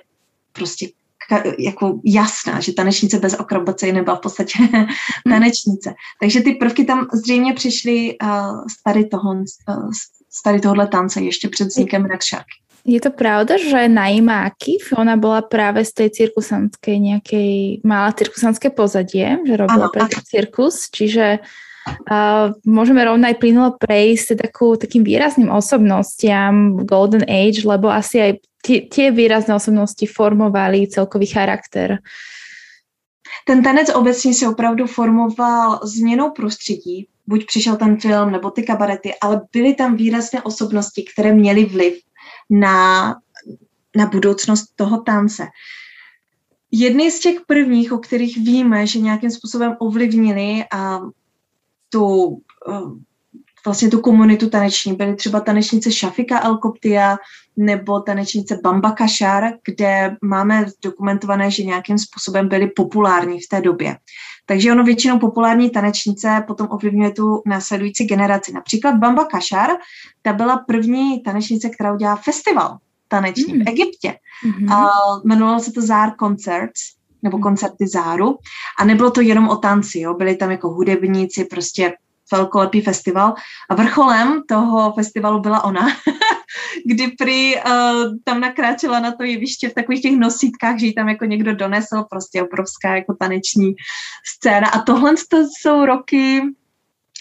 prostě 0.52 0.88
jako 1.60 2.00
jasná, 2.06 2.60
že 2.60 2.74
tanečnice 2.74 3.20
bez 3.20 3.34
akrobace 3.34 3.92
nebyla 3.92 4.16
v 4.16 4.22
podstatě 4.22 4.60
tanečnice. 5.30 5.94
Takže 6.22 6.42
ty 6.42 6.52
prvky 6.52 6.86
tam 6.86 7.08
zřejmě 7.14 7.54
přišly 7.54 8.18
uh, 8.24 8.30
z 8.68 8.84
tady 8.84 9.06
toho, 9.06 9.32
uh, 9.70 9.92
z 10.30 10.44
tady 10.44 10.60
tohohle 10.60 10.88
tance 10.88 11.22
ještě 11.22 11.50
před 11.50 11.68
vznikem 11.68 12.06
Rakšarky. 12.06 12.66
Je 12.86 13.02
to 13.02 13.10
pravda, 13.10 13.58
že 13.58 13.90
Naima 13.90 14.46
Akif, 14.46 14.94
ona 14.94 15.18
bola 15.18 15.42
práve 15.42 15.82
z 15.82 16.06
tej 16.06 16.10
cirkusanskej 16.22 17.02
nejakej, 17.02 17.82
mala 17.82 18.14
cirkusanské 18.14 18.70
pozadie, 18.70 19.42
že 19.42 19.58
robila 19.58 19.90
pre 19.90 20.06
cirkus, 20.22 20.94
čiže 20.94 21.42
môžeme 22.66 23.06
rovno 23.06 23.26
aj 23.28 23.38
plynulo 23.38 23.78
prejsť 23.78 24.42
takú, 24.42 24.74
takým 24.78 25.06
výrazným 25.06 25.54
osobnostiam 25.54 26.82
Golden 26.86 27.26
Age, 27.30 27.62
lebo 27.66 27.94
asi 27.94 28.22
aj 28.22 28.32
tie, 28.66 28.90
tie 28.90 29.14
výrazné 29.14 29.54
osobnosti 29.54 30.06
formovali 30.10 30.90
celkový 30.90 31.26
charakter. 31.26 32.02
Ten 33.46 33.64
tanec 33.64 33.90
obecně 33.94 34.34
se 34.34 34.48
opravdu 34.48 34.88
formoval 34.88 35.80
změnou 35.84 36.32
prostředí, 36.32 37.08
buď 37.28 37.46
přišel 37.46 37.76
ten 37.76 37.98
film 37.98 38.32
nebo 38.32 38.52
ty 38.52 38.64
kabarety, 38.64 39.14
ale 39.22 39.42
byly 39.54 39.74
tam 39.74 39.96
výrazné 39.96 40.42
osobnosti, 40.42 41.06
které 41.14 41.34
měly 41.34 41.66
vliv 41.66 41.94
na, 42.50 43.16
na 43.96 44.06
budoucnost 44.06 44.66
toho 44.76 44.98
tance. 44.98 45.48
Jedny 46.72 47.12
z 47.12 47.20
těch 47.20 47.38
prvních, 47.48 47.92
o 47.92 47.98
kterých 47.98 48.38
víme, 48.38 48.88
že 48.88 49.00
nějakým 49.00 49.32
způsobem 49.32 49.76
ovlivnili 49.80 50.64
a 50.72 51.00
tu, 51.96 52.38
vlastně 53.66 53.90
tu 53.90 54.02
komunitu 54.02 54.50
taneční, 54.50 54.94
byly 54.94 55.16
třeba 55.16 55.40
tanečnice 55.40 55.92
Šafika 55.92 56.44
Elkoptia 56.44 57.18
nebo 57.58 58.00
tanečnice 58.00 58.60
Bamba 58.64 58.92
Kašar, 58.92 59.44
kde 59.66 60.18
máme 60.22 60.66
dokumentované, 60.84 61.52
že 61.52 61.64
nějakým 61.64 61.98
způsobem 61.98 62.48
byly 62.48 62.68
populární 62.68 63.40
v 63.42 63.48
té 63.50 63.62
době. 63.62 63.98
Takže 64.46 64.72
ono 64.72 64.84
většinou 64.84 65.20
populární 65.20 65.70
tanečnice 65.70 66.44
potom 66.48 66.68
ovlivňuje 66.72 67.12
tu 67.12 67.42
následující 67.46 68.06
generaci. 68.06 68.54
Například 68.54 68.96
Bamba 68.96 69.26
Kašar, 69.26 69.70
ta 70.22 70.34
byla 70.34 70.58
první 70.58 71.24
tanečnice, 71.24 71.70
která 71.70 71.94
udělala 71.94 72.18
festival 72.18 72.78
taneční 73.08 73.54
mm. 73.54 73.60
v 73.60 73.68
Egyptě. 73.68 74.16
Mm-hmm. 74.48 74.74
A 74.74 74.90
jmenovalo 75.26 75.60
se 75.60 75.72
to 75.72 75.82
Zár 75.82 76.14
Concerts, 76.20 76.82
nebo 77.26 77.38
mm. 77.38 77.44
koncerty 77.44 77.88
Záru. 77.88 78.38
A 78.80 78.86
nebylo 78.86 79.12
to 79.12 79.22
jenom 79.22 79.50
o 79.50 79.56
tanci, 79.56 80.00
jo. 80.00 80.14
byli 80.14 80.36
tam 80.36 80.52
jako 80.52 80.70
hudebníci, 80.70 81.46
prostě 81.46 81.94
velkolepý 82.32 82.82
festival. 82.82 83.34
A 83.70 83.76
vrcholem 83.76 84.42
toho 84.50 84.94
festivalu 84.94 85.40
byla 85.40 85.64
ona, 85.64 85.88
kdy 86.86 87.08
prý 87.08 87.56
uh, 87.56 87.62
tam 88.24 88.40
nakráčela 88.40 89.00
na 89.00 89.12
to 89.12 89.24
jeviště 89.24 89.70
v 89.70 89.74
takových 89.74 90.02
těch 90.02 90.18
nosítkách, 90.18 90.80
že 90.80 90.86
ji 90.86 90.94
tam 90.94 91.10
jako 91.10 91.26
někdo 91.26 91.56
donesl, 91.56 92.04
prostě 92.10 92.44
obrovská 92.44 92.96
jako 92.96 93.16
taneční 93.20 93.76
scéna. 94.26 94.70
A 94.70 94.82
tohle 94.82 95.14
to 95.30 95.38
jsou 95.38 95.86
roky 95.86 96.42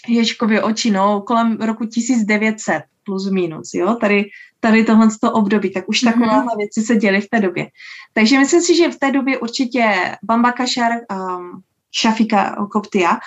Ježkově 0.07 0.63
oči, 0.63 0.91
no, 0.91 1.21
kolem 1.21 1.57
roku 1.57 1.85
1900 1.85 2.83
plus 3.05 3.29
minus, 3.29 3.73
jo, 3.73 3.95
tady, 3.95 4.25
tady 4.59 4.83
tohle 4.83 5.07
to 5.21 5.31
období, 5.31 5.69
tak 5.69 5.89
už 5.89 6.03
mm-hmm. 6.03 6.13
takovéhle 6.13 6.53
věci 6.57 6.81
se 6.81 6.95
děly 6.95 7.21
v 7.21 7.29
té 7.29 7.39
době. 7.39 7.67
Takže 8.13 8.39
myslím 8.39 8.61
si, 8.61 8.75
že 8.75 8.91
v 8.91 8.99
té 8.99 9.11
době 9.11 9.37
určitě 9.37 10.15
Bamba 10.23 10.51
Kašar 10.51 10.91
um, 10.91 11.61
Šafika 11.91 12.67
Koptia. 12.71 13.17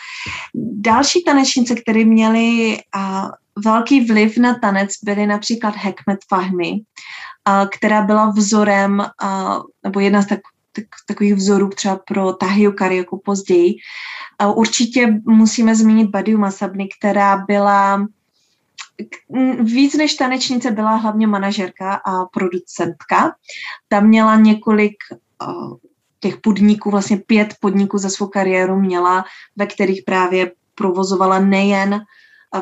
Další 0.80 1.24
tanečnice, 1.24 1.74
které 1.74 2.04
měly 2.04 2.78
a, 2.94 3.30
velký 3.64 4.06
vliv 4.06 4.38
na 4.38 4.58
tanec, 4.58 4.90
byly 5.04 5.26
například 5.26 5.74
Hekmet 5.76 6.18
Fahmy, 6.28 6.80
a, 7.44 7.66
která 7.66 8.02
byla 8.02 8.30
vzorem, 8.30 9.00
a, 9.22 9.60
nebo 9.84 10.00
jedna 10.00 10.22
z 10.22 10.26
tak, 10.26 10.40
tak, 10.72 10.84
takových 11.06 11.34
vzorů 11.34 11.68
třeba 11.68 11.96
pro 11.96 12.32
Tahiyu 12.32 12.72
Karioku 12.72 13.22
později. 13.24 13.74
Určitě 14.54 15.20
musíme 15.26 15.74
zmínit 15.74 16.10
Badiu 16.10 16.38
Masabny, 16.38 16.88
která 16.98 17.44
byla 17.46 18.06
víc 19.60 19.94
než 19.94 20.14
tanečnice 20.14 20.70
byla 20.70 20.94
hlavně 20.94 21.26
manažerka 21.26 21.94
a 21.94 22.24
producentka. 22.24 23.34
Tam 23.88 24.06
měla 24.06 24.36
několik 24.36 24.94
těch 26.20 26.36
podniků, 26.36 26.90
vlastně 26.90 27.16
pět 27.16 27.54
podniků 27.60 27.98
za 27.98 28.08
svou 28.08 28.26
kariéru 28.26 28.80
měla, 28.80 29.24
ve 29.56 29.66
kterých 29.66 30.02
právě 30.06 30.52
provozovala 30.74 31.38
nejen 31.38 32.00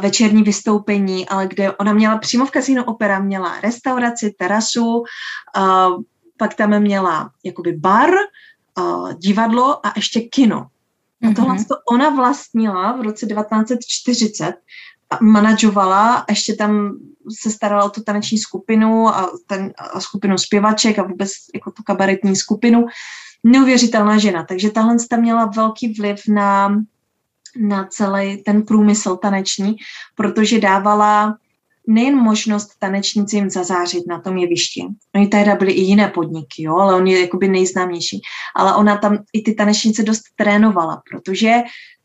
večerní 0.01 0.43
vystoupení, 0.43 1.29
ale 1.29 1.47
kde 1.47 1.73
ona 1.73 1.93
měla 1.93 2.19
přímo 2.19 2.47
v 2.47 2.51
kasínu 2.51 2.85
opera, 2.85 3.19
měla 3.19 3.61
restauraci, 3.61 4.35
terasu, 4.39 5.03
pak 6.37 6.55
tam 6.55 6.81
měla 6.81 7.31
jakoby 7.45 7.73
bar, 7.73 8.11
divadlo 9.19 9.87
a 9.87 9.93
ještě 9.97 10.21
kino. 10.21 10.67
A 11.31 11.35
tohle 11.35 11.55
mm-hmm. 11.55 11.69
to 11.69 11.75
ona 11.93 12.09
vlastnila 12.11 12.93
v 12.93 13.01
roce 13.01 13.27
1940 13.27 14.49
a 14.49 14.53
manažovala 15.21 16.25
ještě 16.29 16.55
tam 16.55 16.99
se 17.43 17.51
starala 17.51 17.85
o 17.85 17.91
tu 17.91 18.03
taneční 18.03 18.39
skupinu 18.39 19.09
a, 19.09 19.31
ten, 19.47 19.73
a 19.79 20.01
skupinu 20.01 20.39
zpěvaček 20.39 20.99
a 20.99 21.03
vůbec 21.03 21.31
jako 21.55 21.71
tu 21.71 21.83
kabaretní 21.83 22.37
skupinu 22.37 22.87
neuvěřitelná 23.45 24.19
žena. 24.19 24.45
Takže 24.45 24.71
tahle 24.71 24.97
tam 25.11 25.21
měla 25.21 25.45
velký 25.45 25.93
vliv 25.93 26.21
na, 26.29 26.83
na 27.59 27.87
celý 27.91 28.37
ten 28.37 28.63
průmysl 28.63 29.17
taneční, 29.17 29.77
protože 30.15 30.61
dávala 30.61 31.37
nejen 31.87 32.17
možnost 32.17 32.71
tanečnicím 32.79 33.51
zazářit 33.51 34.07
na 34.09 34.21
tom 34.21 34.37
jevišti. 34.37 34.85
Oni 35.15 35.27
tehdy 35.27 35.53
byly 35.59 35.73
i 35.73 35.81
jiné 35.81 36.09
podniky, 36.09 36.63
jo, 36.63 36.77
ale 36.77 36.95
on 36.95 37.07
je 37.07 37.21
jakoby 37.21 37.49
nejznámější. 37.49 38.21
Ale 38.57 38.75
ona 38.75 38.97
tam 38.97 39.19
i 39.33 39.43
ty 39.43 39.55
tanečnice 39.55 40.03
dost 40.03 40.23
trénovala, 40.37 41.03
protože 41.11 41.53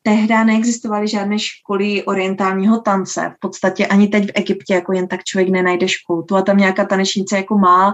tehdy 0.04 0.34
neexistovaly 0.45 1.08
žádné 1.08 1.39
školy 1.39 2.04
orientálního 2.04 2.80
tance. 2.80 3.32
V 3.36 3.39
podstatě 3.39 3.88
ani 3.88 4.08
teď 4.08 4.26
v 4.26 4.32
Egyptě 4.36 4.74
jako 4.74 4.93
jen 4.93 5.08
tak 5.08 5.24
člověk 5.24 5.49
nenajde 5.49 5.88
školu. 5.88 6.24
Tu 6.24 6.36
a 6.36 6.41
tam 6.41 6.58
nějaká 6.58 6.86
tanečnice 6.86 7.38
jako 7.38 7.58
má 7.58 7.93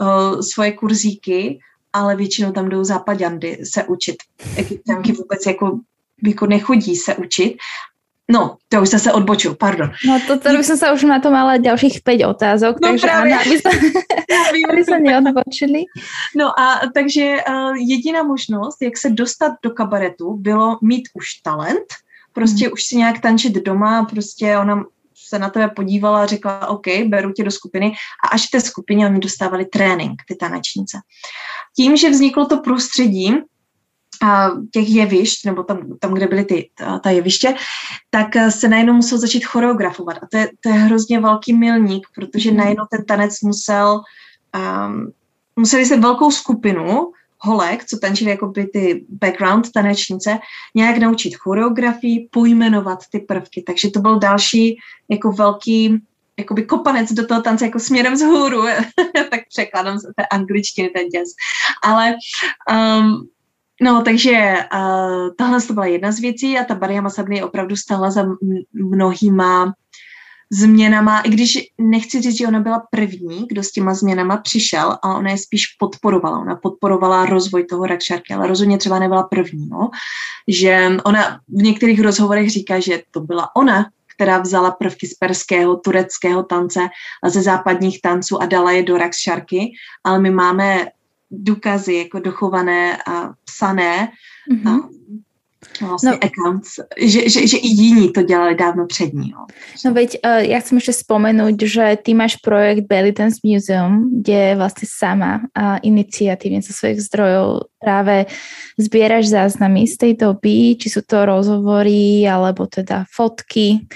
uh, 0.00 0.40
svoje 0.40 0.72
kurzíky 0.72 1.58
ale 1.92 2.16
většinou 2.16 2.52
tam 2.52 2.68
jdou 2.68 2.84
západandy 2.84 3.58
se 3.64 3.84
učit. 3.84 4.16
Egyptianky 4.56 5.12
vůbec 5.12 5.46
jako, 5.46 5.80
jako 6.26 6.46
nechodí 6.46 6.96
se 6.96 7.14
učit. 7.14 7.56
No, 8.30 8.56
to 8.68 8.82
už 8.82 8.88
se 8.88 9.12
odbočil, 9.12 9.54
pardon. 9.54 9.90
No 10.06 10.20
to 10.26 10.38
tady 10.38 10.56
bych 10.56 10.66
se 10.66 10.92
už 10.92 11.02
na 11.02 11.20
to 11.20 11.30
mala 11.30 11.56
dalších 11.56 12.00
pět 12.04 12.26
otázok, 12.26 12.76
no 12.82 12.88
takže 12.88 13.06
právě. 13.06 13.32
Ano, 13.32 13.42
aby 13.46 13.58
se, 13.58 13.68
aby 14.72 14.84
se 14.84 15.00
neodbočili. 15.00 15.84
No 16.36 16.60
a 16.60 16.80
takže 16.94 17.36
uh, 17.48 17.76
jediná 17.76 18.22
možnost, 18.22 18.82
jak 18.82 18.96
se 18.96 19.10
dostat 19.10 19.52
do 19.62 19.70
kabaretu, 19.70 20.36
bylo 20.36 20.78
mít 20.82 21.02
už 21.14 21.26
talent, 21.42 21.84
prostě 22.32 22.64
hmm. 22.64 22.72
už 22.72 22.82
si 22.82 22.96
nějak 22.96 23.20
tančit 23.20 23.52
doma, 23.52 24.04
prostě 24.04 24.58
ona 24.58 24.84
se 25.14 25.38
na 25.38 25.50
tebe 25.50 25.68
podívala 25.68 26.22
a 26.22 26.26
řekla, 26.26 26.68
OK, 26.68 26.86
beru 27.06 27.32
tě 27.32 27.44
do 27.44 27.50
skupiny 27.50 27.92
a 28.24 28.28
až 28.28 28.46
v 28.46 28.50
té 28.50 28.60
skupině 28.60 29.06
oni 29.06 29.20
dostávali 29.20 29.64
trénink, 29.64 30.22
ty 30.28 30.34
tanečnice. 30.34 30.98
Tím, 31.76 31.96
že 31.96 32.10
vzniklo 32.10 32.46
to 32.46 32.60
prostředí, 32.60 33.34
těch 34.70 34.88
jevišť, 34.88 35.44
nebo 35.44 35.62
tam, 35.62 35.98
tam 35.98 36.14
kde 36.14 36.26
byly 36.26 36.44
ty, 36.44 36.70
ta, 36.74 36.98
ta 36.98 37.10
jeviště, 37.10 37.54
tak 38.10 38.28
se 38.48 38.68
najednou 38.68 38.94
musel 38.94 39.18
začít 39.18 39.44
choreografovat. 39.44 40.16
A 40.16 40.26
to 40.30 40.36
je, 40.36 40.48
to 40.60 40.68
je 40.68 40.74
hrozně 40.74 41.20
velký 41.20 41.52
milník, 41.52 42.06
protože 42.14 42.50
mhm. 42.50 42.58
najednou 42.58 42.84
ten 42.90 43.04
tanec 43.04 43.40
musel, 43.40 44.00
um, 44.86 45.12
museli 45.56 45.86
se 45.86 45.96
velkou 45.96 46.30
skupinu 46.30 47.12
holek, 47.38 47.84
co 47.84 47.98
tančili 47.98 48.30
jako 48.30 48.46
by 48.46 48.66
ty 48.66 49.04
background 49.08 49.72
tanečnice, 49.72 50.38
nějak 50.74 50.98
naučit 50.98 51.36
choreografii, 51.36 52.28
pojmenovat 52.30 52.98
ty 53.10 53.18
prvky. 53.18 53.62
Takže 53.66 53.90
to 53.90 54.00
byl 54.00 54.18
další 54.18 54.78
jako 55.08 55.32
velký 55.32 56.02
jakoby 56.38 56.62
kopanec 56.62 57.12
do 57.12 57.26
toho 57.26 57.42
tance 57.42 57.64
jako 57.64 57.78
směrem 57.78 58.12
vzhůru, 58.12 58.62
tak 59.30 59.40
překladám 59.48 59.98
z 59.98 60.02
té 60.02 60.26
angličtiny 60.26 60.88
ten 60.88 61.06
jazz. 61.08 61.28
Ale 61.82 62.14
um, 62.70 63.28
No, 63.82 64.02
takže 64.02 64.54
uh, 64.74 65.34
tahle 65.38 65.62
to 65.62 65.72
byla 65.72 65.86
jedna 65.86 66.12
z 66.12 66.20
věcí 66.20 66.58
a 66.58 66.64
ta 66.64 66.74
Baria 66.74 67.00
Masabny 67.00 67.42
opravdu 67.42 67.76
stála 67.76 68.10
za 68.10 68.26
mnohýma 68.72 69.72
změnama, 70.52 71.20
i 71.20 71.30
když 71.30 71.58
nechci 71.78 72.20
říct, 72.20 72.38
že 72.38 72.46
ona 72.46 72.60
byla 72.60 72.82
první, 72.90 73.46
kdo 73.48 73.62
s 73.62 73.72
těma 73.72 73.94
změnama 73.94 74.36
přišel, 74.36 74.98
a 75.02 75.16
ona 75.16 75.30
je 75.30 75.38
spíš 75.38 75.66
podporovala. 75.78 76.38
Ona 76.38 76.56
podporovala 76.56 77.26
rozvoj 77.26 77.64
toho 77.64 77.86
rakšarky, 77.86 78.34
ale 78.34 78.46
rozhodně 78.46 78.78
třeba 78.78 78.98
nebyla 78.98 79.22
první. 79.22 79.68
No? 79.68 79.90
Že 80.48 80.90
ona 81.04 81.40
v 81.48 81.62
některých 81.62 82.00
rozhovorech 82.00 82.50
říká, 82.50 82.80
že 82.80 83.02
to 83.10 83.20
byla 83.20 83.56
ona, 83.56 83.86
která 84.14 84.38
vzala 84.38 84.70
prvky 84.70 85.06
z 85.06 85.14
perského, 85.14 85.76
tureckého 85.76 86.42
tance 86.42 86.88
a 87.24 87.28
ze 87.28 87.42
západních 87.42 88.00
tanců 88.00 88.42
a 88.42 88.46
dala 88.46 88.72
je 88.72 88.82
do 88.82 88.96
Rakšarky, 88.96 89.72
ale 90.04 90.18
my 90.18 90.30
máme 90.30 90.86
důkazy 91.32 91.94
jako 91.94 92.20
dochované 92.20 92.96
a 93.06 93.32
psané 93.44 94.08
mm-hmm. 94.52 94.68
a 94.68 95.86
vlastně 95.86 96.10
no. 96.10 96.18
accounts, 96.24 96.70
že, 96.98 97.28
že, 97.28 97.46
že 97.46 97.56
i 97.56 97.68
jiní 97.68 98.12
to 98.12 98.22
dělali 98.22 98.54
dávno 98.54 98.86
před 98.86 99.14
ní. 99.14 99.30
Jo. 99.30 99.46
No 99.84 99.94
veď, 99.94 100.18
uh, 100.24 100.42
ja 100.44 100.58
chcem 100.60 100.78
ešte 100.78 100.92
spomenúť, 100.92 101.56
že 101.64 101.86
ty 102.02 102.12
máš 102.14 102.36
projekt 102.42 102.86
Belly 102.86 103.14
Dance 103.14 103.40
Museum, 103.46 104.10
kde 104.20 104.58
vlastne 104.58 104.86
sama 104.86 105.32
uh, 105.54 105.78
iniciatívne 105.82 106.60
zo 106.62 106.74
svojich 106.76 107.02
zdrojov 107.06 107.72
práve 107.80 108.26
zbieraš 108.78 109.32
záznamy 109.32 109.86
z 109.88 109.96
tej 109.96 110.12
doby, 110.18 110.76
či 110.76 110.90
sú 110.92 111.02
to 111.02 111.24
rozhovory, 111.24 112.26
alebo 112.26 112.66
teda 112.66 113.06
fotky 113.08 113.86
Eh, 113.86 113.88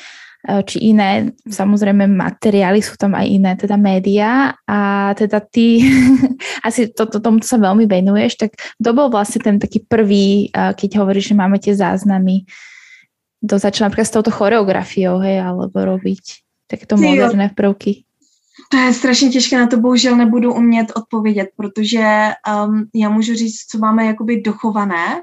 či 0.47 0.95
iné, 0.95 1.35
samozrejme 1.43 2.07
materiály, 2.07 2.79
sú 2.79 2.95
tam 2.95 3.19
aj 3.19 3.27
iné 3.27 3.53
teda 3.59 3.75
médiá 3.75 4.55
a 4.63 5.11
teda 5.19 5.43
ty 5.43 5.83
asi 6.67 6.95
to, 6.95 7.11
to, 7.11 7.19
tomu 7.19 7.43
sa 7.43 7.59
veľmi 7.59 7.91
venuješ, 7.91 8.39
tak 8.39 8.55
kto 8.55 8.91
bol 8.95 9.11
vlastne 9.11 9.43
ten 9.43 9.57
taký 9.59 9.83
prvý, 9.83 10.49
eh, 10.55 10.73
keď 10.75 11.03
hovoríš, 11.03 11.35
že 11.35 11.39
máme 11.39 11.59
tie 11.59 11.75
záznamy, 11.75 12.47
kto 13.43 13.55
začal 13.59 13.91
napríklad 13.91 14.07
s 14.07 14.15
touto 14.15 14.31
choreografiou, 14.31 15.19
hej, 15.23 15.43
alebo 15.43 15.75
robiť 15.75 16.25
takéto 16.71 16.95
moderné 16.95 17.51
prvky? 17.51 18.03
To 18.73 18.77
je 18.79 18.93
strašně 18.95 19.29
těžké, 19.31 19.59
na 19.59 19.67
to 19.67 19.77
bohužel 19.77 20.17
nebudu 20.17 20.55
umět 20.55 20.93
odpovědět, 20.97 21.49
protože 21.57 22.33
um, 22.49 22.89
já 22.95 23.09
můžu 23.09 23.35
říct, 23.35 23.67
co 23.71 23.79
máme 23.79 24.07
jakoby 24.07 24.41
dochované, 24.41 25.23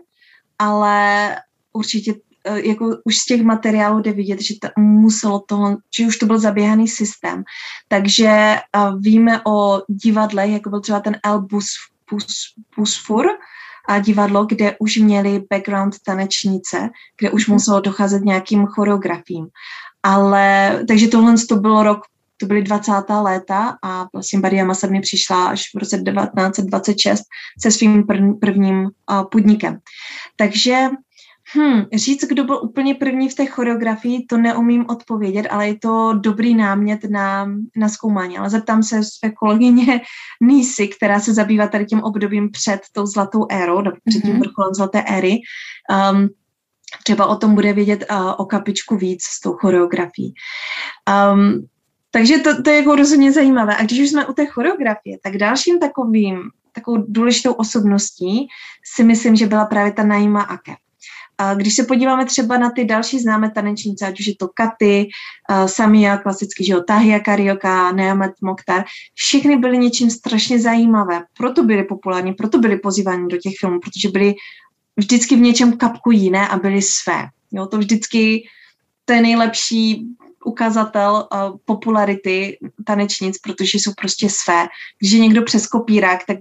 ale 0.60 1.36
určitě 1.74 2.14
Eh, 2.14 2.33
jako 2.54 2.98
už 3.04 3.18
z 3.18 3.26
těch 3.26 3.42
materiálů 3.44 4.00
jde 4.00 4.14
vidět, 4.14 4.42
že 4.42 4.54
to 4.62 4.68
muselo 4.78 5.40
toho, 5.40 5.78
že 5.98 6.08
už 6.08 6.18
to 6.18 6.26
byl 6.26 6.40
zaběhaný 6.40 6.88
systém. 6.88 7.44
Takže 7.88 8.56
uh, 8.78 9.02
víme 9.02 9.42
o 9.48 9.82
divadle, 9.88 10.48
jako 10.48 10.70
byl 10.70 10.82
třeba 10.82 11.00
ten 11.00 11.18
El 11.24 11.42
Bus, 11.42 11.66
Bus, 12.12 12.26
Busfur, 12.78 13.26
a 13.88 14.00
divadlo, 14.00 14.46
kde 14.46 14.76
už 14.80 14.98
měli 14.98 15.44
background 15.50 15.96
tanečnice, 16.06 16.90
kde 17.20 17.32
už 17.32 17.48
mhm. 17.48 17.56
muselo 17.56 17.80
docházet 17.80 18.22
nějakým 18.22 18.66
choreografím. 18.66 19.48
Ale, 20.04 20.80
takže 20.88 21.08
tohle 21.08 21.36
to 21.50 21.56
bylo 21.56 21.84
rok, 21.84 22.02
to 22.38 22.46
byly 22.46 22.62
20. 22.62 22.92
léta 23.22 23.78
a 23.84 24.08
vlastně 24.14 24.40
Badia 24.40 24.66
Masarny 24.66 25.02
přišla 25.02 25.48
až 25.48 25.62
v 25.76 25.78
roce 25.80 25.98
1926 25.98 27.22
se 27.62 27.72
svým 27.72 28.04
prvním 28.42 28.84
uh, 28.84 28.90
podnikem. 29.32 29.80
Takže 30.36 30.90
Hmm, 31.56 31.86
říct, 31.94 32.26
kdo 32.26 32.44
byl 32.44 32.60
úplně 32.64 32.96
první 32.96 33.30
v 33.30 33.36
té 33.36 33.46
choreografii, 33.46 34.26
to 34.26 34.38
neumím 34.38 34.86
odpovědět, 34.90 35.48
ale 35.48 35.68
je 35.68 35.80
to 35.80 36.14
dobrý 36.14 36.56
námět 36.56 37.04
na, 37.10 37.48
na 37.76 37.90
zkoumání. 37.90 38.38
Ale 38.38 38.50
zeptám 38.50 38.84
se 38.84 39.04
své 39.04 39.32
kolegyně 39.32 40.02
Nísy, 40.42 40.88
která 40.88 41.20
se 41.20 41.34
zabývá 41.34 41.68
tady 41.68 41.86
tím 41.86 42.04
obdobím 42.04 42.52
před 42.52 42.80
tou 42.92 43.06
zlatou 43.06 43.46
érou, 43.50 43.82
před 43.82 44.22
tím 44.22 44.34
mm-hmm. 44.34 44.40
vrcholem 44.40 44.74
zlaté 44.74 45.04
éry. 45.08 45.38
Um, 46.12 46.30
třeba 47.04 47.26
o 47.26 47.36
tom 47.36 47.56
bude 47.56 47.74
vědět 47.74 48.06
uh, 48.12 48.34
o 48.38 48.46
kapičku 48.46 48.98
víc 48.98 49.24
s 49.24 49.40
tou 49.40 49.54
choreografií. 49.54 50.34
Um, 51.34 51.68
takže 52.12 52.38
to, 52.38 52.64
to 52.64 52.70
je 52.70 52.76
jako 52.76 52.96
rozhodně 52.96 53.32
zajímavé. 53.32 53.78
A 53.78 53.84
když 53.84 54.00
už 54.00 54.10
jsme 54.10 54.26
u 54.26 54.34
té 54.34 54.46
choreografie, 54.46 55.18
tak 55.24 55.38
dalším 55.38 55.80
takovým, 55.80 56.42
takovou 56.72 57.04
důležitou 57.08 57.54
osobností 57.54 58.48
si 58.96 59.04
myslím, 59.04 59.36
že 59.36 59.46
byla 59.46 59.66
právě 59.66 59.92
ta 59.92 60.04
Naima 60.04 60.42
Ake. 60.42 60.76
Když 61.56 61.76
se 61.76 61.84
podíváme 61.84 62.26
třeba 62.26 62.58
na 62.58 62.72
ty 62.72 62.86
další 62.86 63.20
známé 63.20 63.52
tanečnice, 63.52 64.08
ať 64.08 64.20
už 64.20 64.28
je 64.28 64.36
to 64.36 64.48
Katy, 64.48 65.08
uh, 65.50 65.68
Samia, 65.68 66.18
klasicky, 66.18 66.66
že 66.66 66.74
jo, 66.74 66.84
Tahia 66.88 67.20
Karioka, 67.20 67.92
Neamet 67.92 68.32
Mokhtar, 68.42 68.86
všechny 69.14 69.58
byly 69.58 69.78
něčím 69.78 70.10
strašně 70.10 70.60
zajímavé. 70.60 71.24
Proto 71.38 71.64
byly 71.64 71.84
populární, 71.84 72.34
proto 72.34 72.60
byly 72.60 72.78
pozývány 72.78 73.28
do 73.28 73.38
těch 73.38 73.54
filmů, 73.60 73.80
protože 73.80 74.10
byly 74.10 74.36
vždycky 74.98 75.36
v 75.36 75.40
něčem 75.40 75.78
kapku 75.78 76.12
jiné 76.12 76.48
a 76.48 76.60
byly 76.60 76.82
své. 76.82 77.28
Jo, 77.52 77.66
to 77.66 77.78
vždycky 77.78 78.48
to 79.06 79.14
je 79.14 79.22
nejlepší 79.22 80.08
ukazatel 80.46 81.28
uh, 81.34 81.58
popularity 81.66 82.58
tanečnic, 82.86 83.38
protože 83.38 83.78
jsou 83.78 83.92
prostě 83.98 84.30
své. 84.30 84.68
Když 85.00 85.12
je 85.12 85.20
někdo 85.20 85.42
přes 85.42 85.68
kopírák, 85.68 86.26
tak 86.26 86.38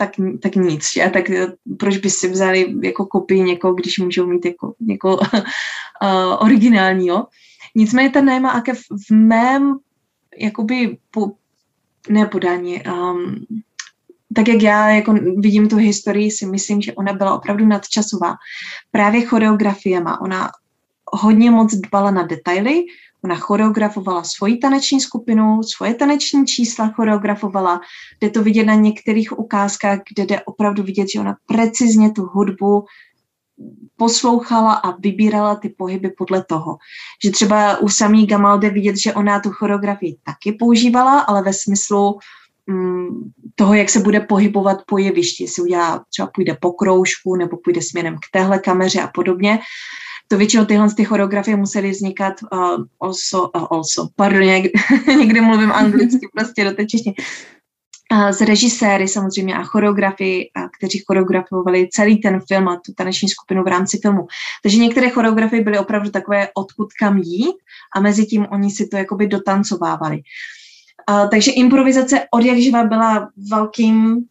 tak, 0.00 0.16
tak 0.42 0.56
nic. 0.56 0.96
A 1.06 1.10
tak 1.10 1.30
eh, 1.30 1.46
proč 1.78 1.96
by 1.96 2.10
si 2.10 2.28
vzali 2.28 2.74
jako 2.82 3.06
kopii 3.06 3.42
někoho, 3.42 3.74
když 3.74 3.98
můžou 3.98 4.26
mít 4.26 4.44
jako 4.44 4.74
někoho 4.80 5.16
uh, 5.16 6.36
originálního. 6.38 7.26
Nicméně 7.74 8.10
ta 8.10 8.20
Naima 8.20 8.50
Ake 8.50 8.74
v 8.74 9.10
mém 9.10 9.76
jakoby 10.38 10.98
po, 11.10 11.32
ne 12.08 12.26
podání, 12.26 12.82
um, 12.82 13.46
tak 14.34 14.48
jak 14.48 14.62
já 14.62 14.88
jako 14.88 15.12
vidím 15.36 15.68
tu 15.68 15.76
historii, 15.76 16.30
si 16.30 16.46
myslím, 16.46 16.80
že 16.80 16.92
ona 16.92 17.12
byla 17.12 17.36
opravdu 17.36 17.66
nadčasová. 17.66 18.34
Právě 18.90 19.26
choreografiema. 19.26 20.20
Ona 20.20 20.50
hodně 21.12 21.50
moc 21.50 21.74
dbala 21.74 22.10
na 22.10 22.22
detaily, 22.22 22.84
Ona 23.24 23.36
choreografovala 23.36 24.24
svoji 24.24 24.56
taneční 24.56 25.00
skupinu, 25.00 25.62
svoje 25.62 25.94
taneční 25.94 26.46
čísla 26.46 26.88
choreografovala. 26.88 27.80
Jde 28.20 28.30
to 28.30 28.42
vidět 28.42 28.64
na 28.64 28.74
některých 28.74 29.38
ukázkách, 29.38 29.98
kde 30.14 30.26
jde 30.26 30.40
opravdu 30.40 30.82
vidět, 30.82 31.08
že 31.12 31.20
ona 31.20 31.36
precizně 31.46 32.10
tu 32.10 32.22
hudbu 32.22 32.84
poslouchala 33.96 34.74
a 34.74 34.96
vybírala 34.96 35.54
ty 35.54 35.68
pohyby 35.68 36.10
podle 36.10 36.44
toho. 36.44 36.78
Že 37.24 37.30
třeba 37.30 37.78
u 37.78 37.88
samý 37.88 38.26
Gamal 38.26 38.58
jde 38.58 38.70
vidět, 38.70 38.96
že 38.96 39.14
ona 39.14 39.40
tu 39.40 39.50
choreografii 39.50 40.16
taky 40.24 40.52
používala, 40.52 41.20
ale 41.20 41.42
ve 41.42 41.52
smyslu 41.52 42.18
mm, 42.66 43.08
toho, 43.54 43.74
jak 43.74 43.90
se 43.90 44.00
bude 44.00 44.20
pohybovat 44.20 44.78
po 44.86 44.98
jevišti, 44.98 45.44
jestli 45.44 45.62
udělá, 45.62 46.04
třeba 46.10 46.30
půjde 46.34 46.56
po 46.60 46.72
kroužku 46.72 47.36
nebo 47.36 47.56
půjde 47.64 47.82
směrem 47.82 48.16
k 48.16 48.30
téhle 48.32 48.58
kameře 48.58 49.00
a 49.00 49.08
podobně 49.08 49.58
to 50.30 50.36
většinou 50.36 50.64
tyhle 50.64 50.94
ty 50.94 51.04
choreografie 51.04 51.56
musely 51.56 51.90
vznikat 51.90 52.34
uh, 52.52 52.84
also, 53.00 53.50
uh, 53.56 53.66
also, 53.70 54.08
pardon, 54.16 54.42
někdy, 54.42 54.72
někdy 55.18 55.40
mluvím 55.40 55.72
anglicky 55.72 56.28
prostě 56.34 56.64
do 56.64 56.70
té 56.70 56.86
češtiny, 56.86 57.14
uh, 58.12 58.30
z 58.30 58.40
režiséry 58.40 59.08
samozřejmě 59.08 59.54
a 59.54 59.62
choreografii, 59.62 60.50
a 60.54 60.68
kteří 60.78 61.02
choreografovali 61.06 61.88
celý 61.92 62.18
ten 62.18 62.40
film 62.48 62.68
a 62.68 62.80
tu 62.86 62.92
taneční 62.96 63.28
skupinu 63.28 63.62
v 63.62 63.66
rámci 63.66 63.98
filmu. 64.02 64.26
Takže 64.62 64.78
některé 64.78 65.10
choreografie 65.10 65.62
byly 65.62 65.78
opravdu 65.78 66.10
takové, 66.10 66.48
odkud 66.54 66.88
kam 67.00 67.18
jít 67.18 67.56
a 67.96 68.00
mezi 68.00 68.26
tím 68.26 68.46
oni 68.50 68.70
si 68.70 68.86
to 68.86 68.96
jakoby 68.96 69.26
dotancovávali. 69.26 70.22
Uh, 71.10 71.30
takže 71.30 71.50
improvizace 71.50 72.26
od 72.30 72.44
jak 72.44 72.58
živa 72.58 72.84
byla 72.84 73.28
velkým 73.50 74.24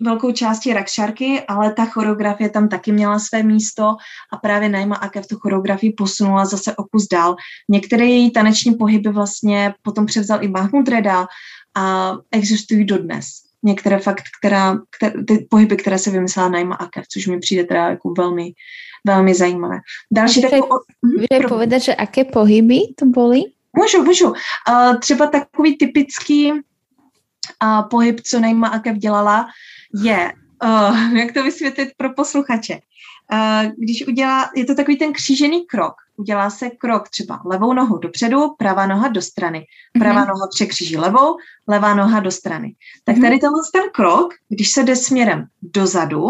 velkou 0.00 0.32
částí 0.32 0.72
rakšarky, 0.72 1.42
ale 1.48 1.72
ta 1.72 1.84
choreografie 1.84 2.50
tam 2.50 2.68
taky 2.68 2.92
měla 2.92 3.18
své 3.18 3.42
místo 3.42 3.96
a 4.32 4.36
právě 4.36 4.68
Naima 4.68 4.96
Ake 4.96 5.22
v 5.22 5.26
tu 5.26 5.38
choreografii 5.38 5.92
posunula 5.92 6.44
zase 6.44 6.76
o 6.76 6.84
kus 6.84 7.08
dál. 7.08 7.36
Některé 7.68 8.04
její 8.04 8.30
taneční 8.30 8.74
pohyby 8.74 9.10
vlastně 9.10 9.74
potom 9.82 10.06
převzal 10.06 10.44
i 10.44 10.48
Mahmud 10.48 10.88
Reda 10.88 11.26
a 11.76 12.14
existují 12.30 12.84
dodnes. 12.84 13.26
Některé 13.62 13.98
fakt, 13.98 14.24
která, 14.38 14.78
které, 14.96 15.24
ty 15.24 15.46
pohyby, 15.50 15.76
které 15.76 15.98
se 15.98 16.10
vymyslela 16.10 16.48
Naima 16.48 16.74
Ake, 16.74 17.02
což 17.12 17.26
mi 17.26 17.38
přijde 17.38 17.64
teda 17.64 17.88
jako 17.88 18.12
velmi, 18.18 18.52
velmi 19.06 19.34
zajímavé. 19.34 19.76
Další 20.10 20.42
takovou... 20.42 20.78
Můžeš 21.02 21.28
mhm, 21.40 21.48
povedat, 21.48 21.82
že 21.82 21.94
aké 21.94 22.24
pohyby 22.24 22.80
to 22.98 23.06
byly? 23.06 23.40
Můžu, 23.76 24.04
můžu. 24.04 24.26
Uh, 24.28 24.98
třeba 24.98 25.26
takový 25.26 25.78
typický 25.78 26.52
uh, 27.64 27.88
pohyb, 27.88 28.20
co 28.20 28.40
Naima 28.40 28.68
Akev 28.68 28.96
dělala, 28.96 29.46
je, 30.02 30.32
uh, 30.64 31.16
jak 31.18 31.32
to 31.32 31.42
vysvětlit 31.42 31.88
pro 31.96 32.14
posluchače, 32.14 32.78
uh, 33.32 33.72
když 33.78 34.06
udělá, 34.06 34.50
je 34.56 34.64
to 34.64 34.74
takový 34.74 34.96
ten 34.96 35.12
křížený 35.12 35.66
krok, 35.66 35.94
udělá 36.16 36.50
se 36.50 36.70
krok 36.70 37.08
třeba 37.08 37.40
levou 37.44 37.72
nohou 37.72 37.98
dopředu, 37.98 38.54
pravá 38.58 38.86
noha 38.86 39.08
do 39.08 39.22
strany, 39.22 39.64
pravá 39.98 40.24
mm-hmm. 40.24 40.28
noha 40.28 40.48
překříží 40.54 40.96
levou, 40.96 41.36
levá 41.68 41.94
noha 41.94 42.20
do 42.20 42.30
strany. 42.30 42.74
Tak 43.04 43.16
tady 43.16 43.38
tenhle 43.38 43.60
ten 43.72 43.82
krok, 43.92 44.34
když 44.48 44.70
se 44.70 44.82
jde 44.82 44.96
směrem 44.96 45.46
dozadu 45.62 46.26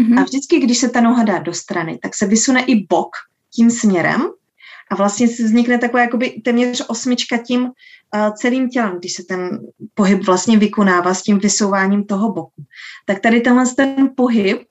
mm-hmm. 0.00 0.20
a 0.20 0.22
vždycky, 0.22 0.58
když 0.58 0.78
se 0.78 0.88
ta 0.88 1.00
noha 1.00 1.24
dá 1.24 1.38
do 1.38 1.54
strany, 1.54 1.98
tak 2.02 2.14
se 2.14 2.26
vysune 2.26 2.64
i 2.64 2.86
bok 2.90 3.10
tím 3.54 3.70
směrem 3.70 4.22
a 4.90 4.94
vlastně 4.94 5.28
se 5.28 5.42
vznikne 5.42 5.78
taková 5.78 6.02
jakoby 6.02 6.30
téměř 6.30 6.84
osmička 6.88 7.38
tím 7.38 7.62
uh, 7.62 7.70
celým 8.34 8.68
tělem, 8.68 8.98
když 8.98 9.12
se 9.12 9.22
ten 9.28 9.58
pohyb 9.94 10.26
vlastně 10.26 10.58
vykonává 10.58 11.14
s 11.14 11.22
tím 11.22 11.38
vysouváním 11.38 12.04
toho 12.04 12.32
boku. 12.32 12.62
Tak 13.06 13.20
tady 13.20 13.40
tenhle 13.40 13.66
ten 13.76 14.10
pohyb, 14.16 14.62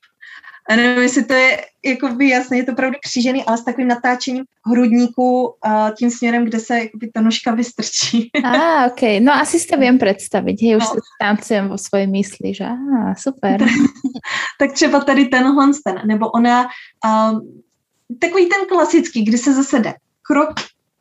a 0.70 0.76
nevím, 0.76 1.04
jestli 1.04 1.26
to 1.26 1.34
je 1.34 1.62
jako 1.86 2.08
by 2.08 2.30
jasné, 2.30 2.58
je 2.58 2.64
to 2.64 2.72
opravdu 2.72 2.98
křížený, 3.04 3.44
ale 3.44 3.58
s 3.58 3.64
takovým 3.64 3.88
natáčením 3.88 4.44
hrudníku 4.72 5.44
uh, 5.44 5.90
tím 5.98 6.12
směrem, 6.12 6.46
kde 6.46 6.60
se 6.60 6.80
jakoby 6.80 7.12
ta 7.14 7.22
nožka 7.22 7.52
vystrčí. 7.52 8.32
A, 8.44 8.50
ah, 8.50 8.88
ok. 8.88 9.02
No 9.20 9.34
asi 9.34 9.60
si 9.60 9.68
to 9.68 9.78
vím 9.78 9.98
představit, 9.98 10.62
hej, 10.62 10.78
už 10.78 10.84
no. 10.84 10.90
se 10.90 11.00
tancujem 11.22 11.68
vo 11.68 11.78
svojej 11.78 12.08
mysli, 12.08 12.54
že 12.54 12.66
ah, 12.66 13.16
super. 13.18 13.66
tak 14.60 14.72
třeba 14.74 15.00
tady 15.00 15.26
tenhle 15.26 15.72
ten, 15.86 16.02
nebo 16.08 16.30
ona, 16.30 16.68
um, 17.06 17.62
takový 18.20 18.46
ten 18.46 18.68
klasický, 18.68 19.24
kdy 19.26 19.38
se 19.38 19.54
zase 19.54 19.80
jde 19.80 19.94
krok 20.28 20.54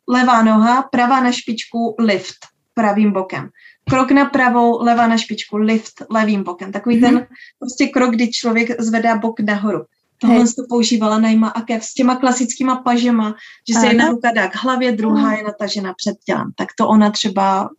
levá 0.07 0.43
noha, 0.43 0.81
pravá 0.81 1.21
na 1.21 1.31
špičku, 1.31 1.95
lift 1.99 2.37
pravým 2.73 3.11
bokem. 3.11 3.49
Krok 3.89 4.11
na 4.11 4.25
pravou, 4.25 4.83
levá 4.83 5.07
na 5.07 5.17
špičku, 5.17 5.57
lift 5.57 5.93
levým 6.09 6.43
bokem. 6.43 6.71
Takový 6.71 7.01
mm-hmm. 7.01 7.17
ten 7.17 7.27
prostě 7.59 7.87
krok, 7.87 8.11
kdy 8.11 8.31
člověk 8.31 8.81
zvedá 8.81 9.17
bok 9.17 9.39
nahoru. 9.39 9.85
Tohle 10.17 10.45
to 10.45 10.63
používala 10.69 11.19
Najma 11.19 11.49
Akev 11.49 11.83
s 11.83 11.93
těma 11.93 12.15
klasickýma 12.15 12.75
pažema, 12.75 13.35
že 13.69 13.79
se 13.79 13.87
jedna 13.87 14.09
ruka 14.09 14.31
dá 14.31 14.47
k 14.47 14.55
hlavě, 14.55 14.91
druhá 14.91 15.33
je 15.33 15.43
natažena 15.43 15.93
před 15.93 16.17
tělem. 16.25 16.51
Tak 16.55 16.69
to 16.77 16.87
ona 16.87 17.11
třeba 17.11 17.69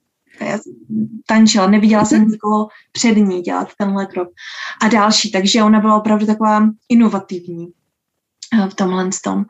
tančila, 1.26 1.66
neviděla 1.66 2.04
jsem 2.04 2.20
mhm. 2.20 2.30
nikoho 2.30 2.68
před 2.92 3.14
ní 3.16 3.40
dělat 3.40 3.68
tenhle 3.78 4.06
krok. 4.06 4.28
A 4.82 4.88
další, 4.88 5.32
takže 5.32 5.62
ona 5.62 5.80
byla 5.80 5.96
opravdu 5.96 6.26
taková 6.26 6.68
inovativní 6.88 7.68
eh, 8.54 8.68
v 8.68 8.74
tomhle 8.74 9.10
tom. 9.24 9.44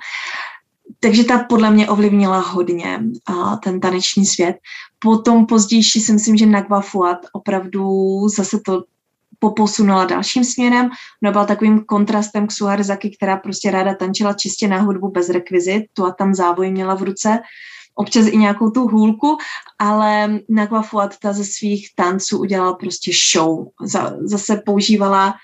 Takže 1.00 1.24
ta 1.24 1.38
podle 1.38 1.70
mě 1.70 1.88
ovlivnila 1.88 2.40
hodně 2.40 3.00
a 3.26 3.56
ten 3.56 3.80
taneční 3.80 4.26
svět. 4.26 4.56
Potom 4.98 5.46
později 5.46 5.82
si 5.82 6.12
myslím, 6.12 6.36
že 6.36 6.46
Nagwa 6.46 6.80
Fuad 6.80 7.18
opravdu 7.32 7.88
zase 8.28 8.60
to 8.66 8.84
poposunula 9.38 10.04
dalším 10.04 10.44
směrem. 10.44 10.90
Ona 11.22 11.32
byla 11.32 11.44
takovým 11.44 11.84
kontrastem 11.84 12.46
k 12.46 12.52
Suharzaki, 12.52 13.10
která 13.16 13.36
prostě 13.36 13.70
ráda 13.70 13.94
tančila 13.94 14.32
čistě 14.32 14.68
na 14.68 14.80
hudbu 14.80 15.10
bez 15.10 15.28
rekvizit, 15.28 15.84
tu 15.92 16.06
a 16.06 16.12
tam 16.12 16.34
závoj 16.34 16.70
měla 16.70 16.94
v 16.94 17.02
ruce, 17.02 17.38
občas 17.94 18.26
i 18.26 18.36
nějakou 18.36 18.70
tu 18.70 18.88
hůlku, 18.88 19.38
ale 19.78 20.38
Nagwa 20.48 20.82
Fuad 20.82 21.18
ta 21.18 21.32
ze 21.32 21.44
svých 21.44 21.88
tanců 21.94 22.38
udělala 22.38 22.74
prostě 22.74 23.10
show. 23.32 23.66
Zase 24.20 24.62
používala 24.66 25.34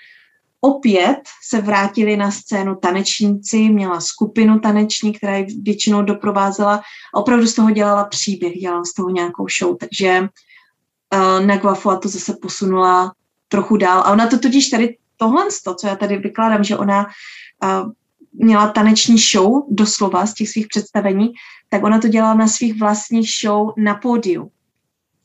opět 0.65 1.21
se 1.43 1.61
vrátili 1.61 2.17
na 2.17 2.31
scénu 2.31 2.75
tanečníci, 2.75 3.69
měla 3.69 4.01
skupinu 4.01 4.59
taneční, 4.59 5.13
která 5.13 5.37
ji 5.37 5.45
většinou 5.61 6.01
doprovázela 6.01 6.81
a 7.15 7.17
opravdu 7.19 7.47
z 7.47 7.55
toho 7.55 7.71
dělala 7.71 8.05
příběh, 8.05 8.53
dělala 8.53 8.83
z 8.83 8.93
toho 8.93 9.09
nějakou 9.09 9.45
show, 9.59 9.77
takže 9.77 10.21
uh, 10.21 11.45
Nagwa 11.45 11.75
Fuad 11.75 12.01
to 12.01 12.09
zase 12.09 12.37
posunula 12.41 13.11
trochu 13.47 13.77
dál. 13.77 13.99
A 13.99 14.11
ona 14.11 14.27
to 14.27 14.39
totiž 14.39 14.69
tady, 14.69 14.97
tohle, 15.17 15.45
co 15.79 15.87
já 15.87 15.95
tady 15.95 16.17
vykládám, 16.17 16.63
že 16.63 16.77
ona 16.77 17.05
uh, 17.05 17.91
měla 18.33 18.67
taneční 18.67 19.17
show, 19.17 19.63
doslova 19.69 20.25
z 20.25 20.33
těch 20.33 20.49
svých 20.49 20.67
představení, 20.67 21.33
tak 21.69 21.83
ona 21.83 21.99
to 21.99 22.07
dělala 22.07 22.33
na 22.33 22.47
svých 22.47 22.79
vlastních 22.79 23.29
show 23.41 23.73
na 23.77 23.95
pódiu, 23.95 24.51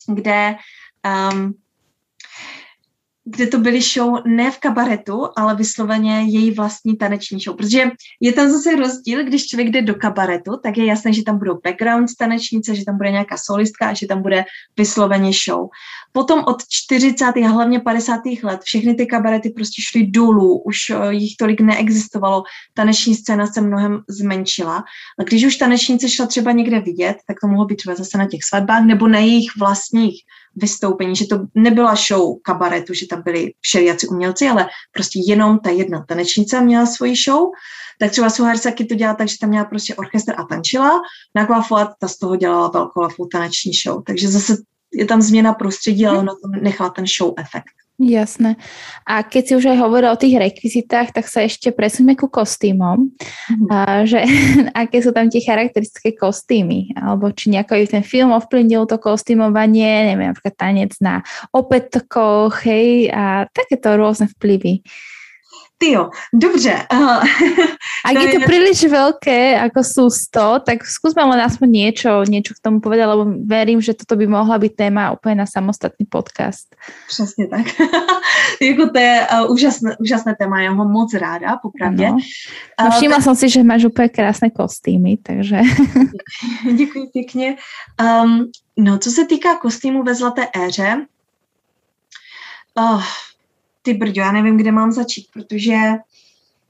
kde 0.06 0.56
um, 1.32 1.54
kde 3.30 3.46
to 3.46 3.58
byly 3.58 3.80
show 3.80 4.18
ne 4.26 4.50
v 4.50 4.58
kabaretu, 4.58 5.28
ale 5.36 5.56
vysloveně 5.56 6.20
její 6.20 6.50
vlastní 6.50 6.96
taneční 6.96 7.40
show. 7.40 7.56
Protože 7.56 7.90
je 8.20 8.32
tam 8.32 8.50
zase 8.50 8.76
rozdíl, 8.76 9.24
když 9.24 9.46
člověk 9.46 9.68
jde 9.68 9.82
do 9.82 9.94
kabaretu, 9.94 10.50
tak 10.62 10.78
je 10.78 10.86
jasné, 10.86 11.12
že 11.12 11.22
tam 11.22 11.38
budou 11.38 11.58
background 11.64 12.08
tanečnice, 12.18 12.74
že 12.74 12.84
tam 12.84 12.96
bude 12.96 13.10
nějaká 13.10 13.36
solistka 13.36 13.88
a 13.88 13.94
že 13.94 14.06
tam 14.06 14.22
bude 14.22 14.44
vysloveně 14.76 15.30
show. 15.46 15.68
Potom 16.12 16.44
od 16.46 16.62
40. 16.68 17.24
a 17.24 17.48
hlavně 17.48 17.80
50. 17.80 18.20
let 18.42 18.60
všechny 18.62 18.94
ty 18.94 19.06
kabarety 19.06 19.50
prostě 19.50 19.82
šly 19.82 20.06
dolů, 20.06 20.62
už 20.62 20.78
eh, 20.90 21.14
jich 21.14 21.36
tolik 21.38 21.60
neexistovalo, 21.60 22.42
taneční 22.74 23.14
scéna 23.14 23.46
se 23.46 23.60
mnohem 23.60 24.00
zmenšila. 24.08 24.84
A 25.20 25.22
když 25.22 25.44
už 25.44 25.56
tanečnice 25.56 26.08
šla 26.08 26.26
třeba 26.26 26.52
někde 26.52 26.80
vidět, 26.80 27.16
tak 27.26 27.36
to 27.40 27.48
mohlo 27.48 27.66
být 27.66 27.76
třeba 27.76 27.94
zase 27.94 28.18
na 28.18 28.26
těch 28.26 28.44
svatbách 28.44 28.84
nebo 28.84 29.08
na 29.08 29.18
jejich 29.18 29.50
vlastních 29.58 30.22
vystoupení, 30.60 31.16
že 31.16 31.26
to 31.26 31.38
nebyla 31.54 31.94
show 31.94 32.36
kabaretu, 32.42 32.94
že 32.94 33.06
tam 33.06 33.22
byli 33.22 33.52
všelijaci 33.60 34.08
umělci, 34.08 34.48
ale 34.48 34.68
prostě 34.92 35.20
jenom 35.26 35.58
ta 35.58 35.70
jedna 35.70 36.04
tanečnice 36.08 36.60
měla 36.60 36.86
svoji 36.86 37.16
show. 37.16 37.48
Tak 38.00 38.10
třeba 38.10 38.30
Suharsaki 38.30 38.84
to 38.84 38.94
dělala 38.94 39.16
tak, 39.16 39.28
že 39.28 39.36
tam 39.40 39.50
měla 39.50 39.64
prostě 39.64 39.94
orchestr 39.94 40.34
a 40.36 40.44
tančila. 40.44 41.00
Na 41.34 41.62
Fuad 41.62 41.90
ta 41.98 42.08
z 42.08 42.18
toho 42.18 42.36
dělala 42.36 42.90
velkou 42.94 43.26
taneční 43.26 43.72
show. 43.84 44.02
Takže 44.06 44.28
zase 44.28 44.56
je 44.92 45.04
tam 45.04 45.22
změna 45.22 45.54
prostředí, 45.54 46.06
ale 46.06 46.18
ono 46.18 46.32
to 46.34 46.48
nechala 46.62 46.90
ten 46.90 47.04
show 47.06 47.34
efekt. 47.36 47.87
Jasné. 47.98 48.54
A 49.02 49.26
keď 49.26 49.42
si 49.42 49.52
už 49.58 49.74
aj 49.74 49.82
hovoril 49.82 50.14
o 50.14 50.20
tých 50.20 50.38
rekvizitách, 50.38 51.10
tak 51.10 51.26
sa 51.26 51.42
ešte 51.42 51.74
presuňme 51.74 52.14
ku 52.14 52.30
kostýmom. 52.30 53.10
Mm-hmm. 53.10 53.68
A, 53.74 54.06
že 54.06 54.22
aké 54.86 55.02
sú 55.02 55.10
tam 55.10 55.26
tie 55.26 55.42
charakteristické 55.42 56.14
kostýmy? 56.14 56.94
Alebo 56.94 57.34
či 57.34 57.50
nejako 57.50 57.74
aj 57.74 57.98
ten 57.98 58.04
film 58.06 58.30
ovplyvnil 58.30 58.86
to 58.86 59.02
kostýmovanie, 59.02 60.14
neviem, 60.14 60.30
napríklad 60.30 60.54
tanec 60.54 60.94
na 61.02 61.26
opätkoch, 61.50 62.62
hej, 62.62 63.10
a 63.10 63.50
takéto 63.50 63.98
rôzne 63.98 64.30
vplyvy. 64.30 64.86
Ty 65.78 65.92
jo, 65.92 66.10
dobře. 66.34 66.86
Uh, 66.92 67.22
Ak 68.04 68.14
je 68.18 68.28
to 68.34 68.40
príliš 68.46 68.82
veľké, 68.90 69.54
ako 69.70 69.80
sú 69.86 70.04
100, 70.10 70.66
tak 70.66 70.82
skúsme 70.82 71.22
len 71.22 71.38
aspoň 71.38 71.68
niečo, 71.70 72.10
niečo 72.26 72.58
k 72.58 72.62
tomu 72.62 72.82
povedať, 72.82 73.06
lebo 73.06 73.24
verím, 73.46 73.78
že 73.78 73.94
toto 73.94 74.18
by 74.18 74.26
mohla 74.26 74.58
byť 74.58 74.72
téma 74.74 75.14
úplně 75.14 75.34
na 75.34 75.46
samostatný 75.46 76.06
podcast. 76.06 76.74
Přesně 77.08 77.46
tak. 77.46 77.66
jako 78.62 78.90
to 78.90 78.98
je 78.98 79.26
uh, 79.32 79.52
úžasné, 79.52 79.96
úžasné 80.00 80.34
téma, 80.34 80.60
já 80.60 80.70
ho 80.70 80.84
moc 80.88 81.14
ráda, 81.14 81.56
popravdě. 81.62 82.10
No. 82.10 82.18
No, 82.84 82.90
všimla 82.90 83.16
uh, 83.16 83.22
jsem 83.22 83.34
si, 83.36 83.48
že 83.48 83.62
máš 83.62 83.84
úplně 83.84 84.08
krásné 84.08 84.50
kostýmy, 84.50 85.16
takže... 85.22 85.60
Děkuji 86.74 87.06
pěkně. 87.12 87.56
Um, 88.02 88.50
no, 88.76 88.98
co 88.98 89.10
se 89.10 89.26
týká 89.26 89.56
kostýmu 89.56 90.02
ve 90.02 90.14
Zlaté 90.14 90.48
éře, 90.54 91.06
oh, 92.74 93.04
ty 93.88 93.96
brďo, 93.96 94.20
já 94.20 94.32
nevím, 94.32 94.56
kde 94.56 94.72
mám 94.72 94.92
začít, 94.92 95.32
protože 95.32 95.76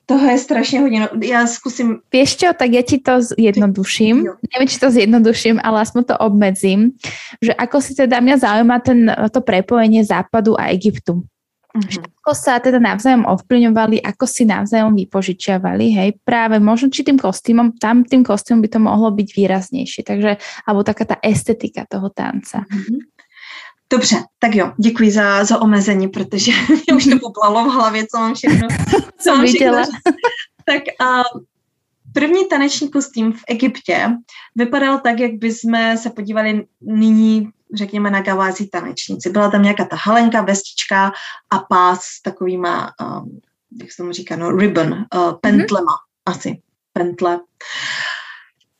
toho 0.06 0.30
je 0.30 0.38
strašně 0.38 0.80
hodně. 0.80 1.00
No, 1.00 1.08
já 1.22 1.46
zkusím... 1.46 1.98
Vieš 2.14 2.36
čo, 2.36 2.48
tak 2.54 2.70
ja 2.70 2.80
ti 2.86 3.02
to 3.02 3.20
zjednoduším. 3.20 4.24
Neviem, 4.54 4.68
či 4.70 4.78
to 4.80 4.88
zjednoduším, 4.88 5.60
ale 5.60 5.84
aspoň 5.84 6.02
to 6.08 6.14
obmedzím. 6.16 6.96
Že 7.42 7.52
ako 7.52 7.76
si 7.82 7.92
teda 7.92 8.22
mňa 8.22 8.36
zaujíma 8.40 8.76
ten, 8.80 9.10
to 9.34 9.44
prepojenie 9.44 10.00
Západu 10.06 10.56
a 10.56 10.72
Egyptu. 10.72 11.26
Mm-hmm. 11.76 12.24
Ako 12.24 12.32
sa 12.32 12.56
teda 12.56 12.80
navzájom 12.80 13.28
ovplyvňovali, 13.28 14.00
ako 14.00 14.24
si 14.24 14.48
navzájom 14.48 14.96
vypožičiavali, 14.96 15.92
hej, 15.92 16.16
práve 16.24 16.56
možno 16.56 16.88
či 16.88 17.04
tým 17.04 17.20
kostýmom, 17.20 17.76
tam 17.76 18.08
tým 18.08 18.24
kostýmom 18.24 18.64
by 18.64 18.68
to 18.72 18.80
mohlo 18.80 19.12
byť 19.12 19.28
výraznejšie, 19.36 20.08
takže, 20.08 20.40
alebo 20.64 20.80
taká 20.88 21.04
tá 21.04 21.16
estetika 21.20 21.84
toho 21.84 22.08
tanca. 22.08 22.64
Mm-hmm. 22.64 23.17
Dobře, 23.93 24.16
tak 24.39 24.55
jo, 24.55 24.72
děkuji 24.78 25.11
za, 25.11 25.45
za 25.45 25.62
omezení, 25.62 26.09
protože 26.09 26.53
mě 26.68 26.97
už 26.97 27.05
to 27.05 27.18
poplalo 27.22 27.64
v 27.64 27.72
hlavě, 27.72 28.07
co 28.07 28.18
mám 28.18 28.34
všechno. 28.34 28.68
Co 29.20 29.30
mám 29.30 29.43
viděla. 29.43 29.82
Tak 30.64 30.82
a 31.01 31.22
první 32.12 32.49
taneční 32.49 32.91
kostým 32.91 33.32
v 33.32 33.43
Egyptě 33.49 34.11
vypadal 34.57 34.99
tak, 34.99 35.20
jak 35.20 35.32
bychom 35.32 35.97
se 35.97 36.11
podívali 36.11 36.66
nyní, 36.80 37.49
řekněme, 37.74 38.11
na 38.11 38.22
gavázi 38.22 38.66
tanečníci. 38.66 39.30
Byla 39.30 39.51
tam 39.51 39.62
nějaká 39.62 39.84
ta 39.84 39.97
halenka, 39.97 40.43
vestička 40.43 41.12
a 41.51 41.59
pás 41.59 42.01
s 42.03 42.22
takovýma, 42.22 42.93
um, 43.01 43.41
jak 43.80 43.93
se 43.93 43.97
tomu 43.97 44.12
říká, 44.12 44.36
no, 44.36 44.57
ribbon, 44.57 44.93
uh, 44.93 45.32
pentlema, 45.41 45.93
mm-hmm. 45.93 46.32
asi, 46.32 46.62
pentle. 46.93 47.41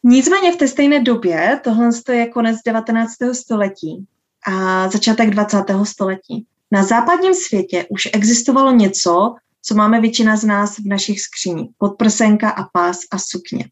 Nicméně 0.03 0.53
v 0.53 0.57
té 0.57 0.69
stejné 0.69 1.01
době, 1.01 1.61
tohle 1.65 1.91
je 2.13 2.27
konec 2.27 2.57
19. 2.67 3.13
století, 3.33 4.07
a 4.47 4.89
začátek 4.89 5.31
20. 5.31 5.65
století. 5.85 6.47
Na 6.71 6.83
západním 6.83 7.35
světě 7.35 7.87
už 7.91 8.09
existovalo 8.13 8.71
něco, 8.71 9.35
co 9.63 9.75
máme 9.75 10.01
většina 10.01 10.37
z 10.37 10.45
nás 10.45 10.79
v 10.79 10.87
našich 10.87 11.21
skříních. 11.21 11.71
Podprsenka 11.79 12.51
a 12.51 12.65
pás 12.73 12.99
a 13.11 13.19
sukně. 13.19 13.65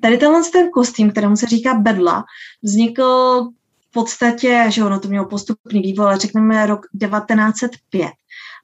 Tady 0.00 0.18
tenhle 0.18 0.42
ten 0.52 0.70
kostým, 0.70 1.10
kterému 1.10 1.36
se 1.36 1.46
říká 1.46 1.74
bedla, 1.74 2.24
vznikl 2.62 3.40
v 3.88 3.92
podstatě, 3.92 4.66
že 4.68 4.84
ono 4.84 5.00
to 5.00 5.08
mělo 5.08 5.26
postupný 5.26 5.80
vývoj, 5.80 6.06
ale 6.06 6.18
řekneme 6.18 6.66
rok 6.66 6.86
1905. 7.00 8.10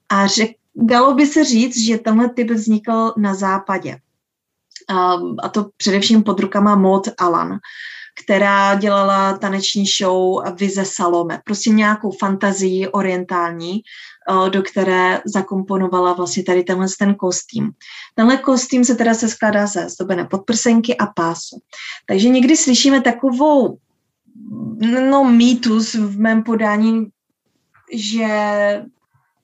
A 0.09 0.27
řek, 0.27 0.51
dalo 0.75 1.13
by 1.13 1.27
se 1.27 1.43
říct, 1.43 1.77
že 1.77 1.97
tenhle 1.97 2.29
typ 2.29 2.51
vznikl 2.51 3.13
na 3.17 3.35
západě. 3.35 3.97
A, 4.89 5.49
to 5.49 5.69
především 5.77 6.23
pod 6.23 6.39
rukama 6.39 6.75
Maud 6.75 7.09
Alan 7.17 7.59
která 8.23 8.75
dělala 8.75 9.37
taneční 9.37 9.85
show 9.85 10.43
Vize 10.55 10.85
Salome. 10.85 11.41
Prostě 11.45 11.69
nějakou 11.69 12.11
fantazii 12.11 12.87
orientální, 12.87 13.81
eh, 13.81 14.49
do 14.49 14.63
které 14.63 15.21
zakomponovala 15.25 16.13
vlastně 16.13 16.43
tady 16.43 16.63
tenhle 16.63 16.87
ten 16.99 17.15
kostým. 17.15 17.71
Tenhle 18.15 18.37
kostým 18.37 18.85
se 18.85 18.95
teda 18.95 19.13
se 19.13 19.29
skládá 19.29 19.67
ze 19.67 19.89
zdobené 19.89 20.25
podprsenky 20.25 20.97
a 20.97 21.05
pásu. 21.05 21.59
Takže 22.05 22.29
někdy 22.29 22.57
slyšíme 22.57 23.01
takovou 23.01 23.77
no 25.09 25.23
mýtus 25.23 25.93
v 25.93 26.19
mém 26.19 26.43
podání, 26.43 27.07
že 27.93 28.27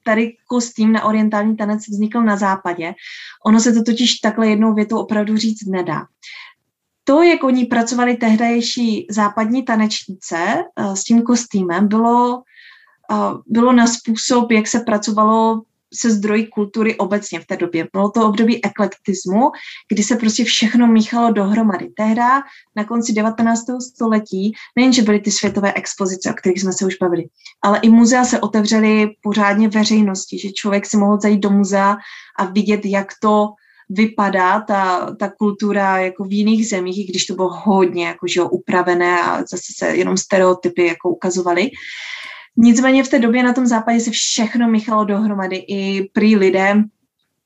tady 0.03 0.35
kostým 0.47 0.91
na 0.91 1.03
orientální 1.03 1.57
tanec 1.57 1.87
vznikl 1.87 2.21
na 2.21 2.37
západě. 2.37 2.93
Ono 3.45 3.59
se 3.59 3.73
to 3.73 3.83
totiž 3.83 4.15
takhle 4.15 4.47
jednou 4.47 4.73
větou 4.73 4.97
opravdu 4.99 5.37
říct 5.37 5.65
nedá 5.65 6.05
to, 7.09 7.21
jak 7.21 7.43
oni 7.43 7.65
pracovali 7.65 8.17
tehdejší 8.17 9.07
západní 9.09 9.63
tanečnice 9.63 10.37
uh, 10.79 10.93
s 10.93 11.03
tím 11.03 11.21
kostýmem, 11.21 11.87
bylo, 11.87 12.41
uh, 13.11 13.41
bylo 13.47 13.73
na 13.73 13.87
způsob, 13.87 14.51
jak 14.51 14.67
se 14.67 14.79
pracovalo 14.79 15.61
se 15.93 16.11
zdrojí 16.11 16.47
kultury 16.47 16.97
obecně 16.97 17.39
v 17.39 17.45
té 17.45 17.57
době. 17.57 17.87
Bylo 17.93 18.09
to 18.09 18.27
období 18.27 18.65
eklektismu, 18.65 19.51
kdy 19.87 20.03
se 20.03 20.15
prostě 20.15 20.43
všechno 20.43 20.87
míchalo 20.87 21.31
dohromady. 21.31 21.89
Tehda 21.97 22.41
na 22.75 22.83
konci 22.83 23.13
19. 23.13 23.61
století 23.93 24.51
nejenže 24.75 25.01
byly 25.01 25.19
ty 25.19 25.31
světové 25.31 25.73
expozice, 25.73 26.31
o 26.31 26.33
kterých 26.33 26.61
jsme 26.61 26.73
se 26.73 26.85
už 26.85 26.95
bavili, 27.01 27.23
ale 27.61 27.79
i 27.81 27.89
muzea 27.89 28.25
se 28.25 28.39
otevřely 28.39 29.07
pořádně 29.21 29.67
veřejnosti, 29.69 30.39
že 30.39 30.51
člověk 30.51 30.85
si 30.85 30.97
mohl 30.97 31.19
zajít 31.19 31.39
do 31.39 31.49
muzea 31.49 31.97
a 32.39 32.45
vidět, 32.45 32.85
jak 32.85 33.07
to 33.21 33.47
vypadá 33.89 34.61
ta, 34.61 35.15
ta 35.19 35.29
kultura 35.29 35.97
jako 35.97 36.23
v 36.23 36.33
jiných 36.33 36.67
zemích, 36.67 36.99
i 36.99 37.03
když 37.03 37.25
to 37.25 37.35
bylo 37.35 37.49
hodně 37.49 38.05
jako, 38.05 38.27
že 38.27 38.39
jo, 38.39 38.49
upravené 38.49 39.21
a 39.21 39.39
zase 39.39 39.73
se 39.75 39.87
jenom 39.87 40.17
stereotypy 40.17 40.85
jako 40.85 41.09
ukazovaly. 41.09 41.69
Nicméně 42.57 43.03
v 43.03 43.07
té 43.07 43.19
době 43.19 43.43
na 43.43 43.53
tom 43.53 43.67
západě 43.67 43.99
se 43.99 44.11
všechno 44.11 44.69
míchalo 44.69 45.05
dohromady. 45.05 45.55
I 45.55 46.09
prý 46.13 46.35
lidé, 46.35 46.83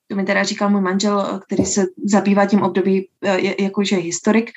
to 0.08 0.16
mi 0.16 0.24
teda 0.24 0.44
říkal 0.44 0.70
můj 0.70 0.82
manžel, 0.82 1.40
který 1.46 1.66
se 1.66 1.86
zabývá 2.06 2.46
tím 2.46 2.62
období 2.62 3.08
jakože 3.60 3.96
historik, 3.96 4.52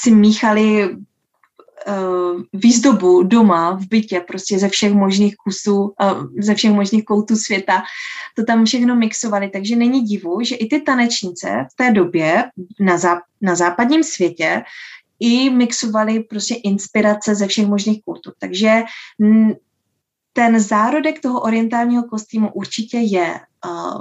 si 0.00 0.10
míchali 0.10 0.96
uh, 1.88 2.42
výzdobu 2.52 3.22
doma, 3.22 3.70
v 3.70 3.88
bytě, 3.88 4.20
prostě 4.20 4.58
ze 4.58 4.68
všech 4.68 4.92
možných 4.92 5.36
kusů, 5.36 5.80
uh, 5.80 6.26
ze 6.38 6.54
všech 6.54 6.72
možných 6.72 7.04
koutů 7.04 7.36
světa, 7.36 7.82
to 8.36 8.44
tam 8.44 8.64
všechno 8.64 8.96
mixovali, 8.96 9.50
takže 9.50 9.76
není 9.76 10.02
divu, 10.02 10.38
že 10.42 10.54
i 10.54 10.66
ty 10.66 10.80
tanečnice 10.80 11.66
v 11.72 11.76
té 11.76 11.90
době 11.90 12.44
na, 12.80 12.96
záp- 12.96 13.22
na 13.40 13.54
západním 13.54 14.04
světě 14.04 14.62
i 15.20 15.50
mixovali 15.50 16.20
prostě 16.20 16.54
inspirace 16.54 17.34
ze 17.34 17.46
všech 17.46 17.66
možných 17.66 18.02
kultur. 18.04 18.32
Takže 18.38 18.82
ten 20.32 20.60
zárodek 20.60 21.20
toho 21.20 21.40
orientálního 21.40 22.02
kostýmu 22.02 22.52
určitě 22.52 22.98
je 22.98 23.40
uh, 23.66 24.00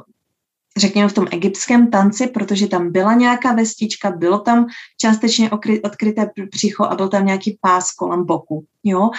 řekněme 0.77 1.09
v 1.09 1.13
tom 1.13 1.27
egyptském 1.31 1.91
tanci, 1.91 2.27
protože 2.27 2.67
tam 2.67 2.91
byla 2.91 3.13
nějaká 3.13 3.53
vestička, 3.53 4.11
bylo 4.11 4.39
tam 4.39 4.65
částečně 4.97 5.49
odkryté 5.83 6.29
břicho 6.51 6.83
a 6.83 6.95
byl 6.95 7.09
tam 7.09 7.25
nějaký 7.25 7.57
pás 7.61 7.91
kolem 7.91 8.25
boku. 8.25 8.65
Jo? 8.83 9.09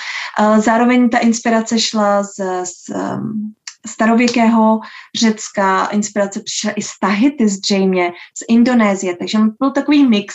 Zároveň 0.59 1.09
ta 1.09 1.19
inspirace 1.19 1.79
šla 1.79 2.23
z, 2.23 2.35
z 2.65 2.89
um, 2.89 3.55
starověkého 3.87 4.81
Řecka, 5.17 5.87
inspirace 5.87 6.41
přišla 6.41 6.73
i 6.73 6.83
z 6.83 6.99
Tahiti 7.01 7.49
zřejmě, 7.49 8.13
z 8.39 8.45
Indonésie, 8.49 9.17
takže 9.17 9.39
byl 9.61 9.71
takový 9.71 10.09
mix, 10.09 10.35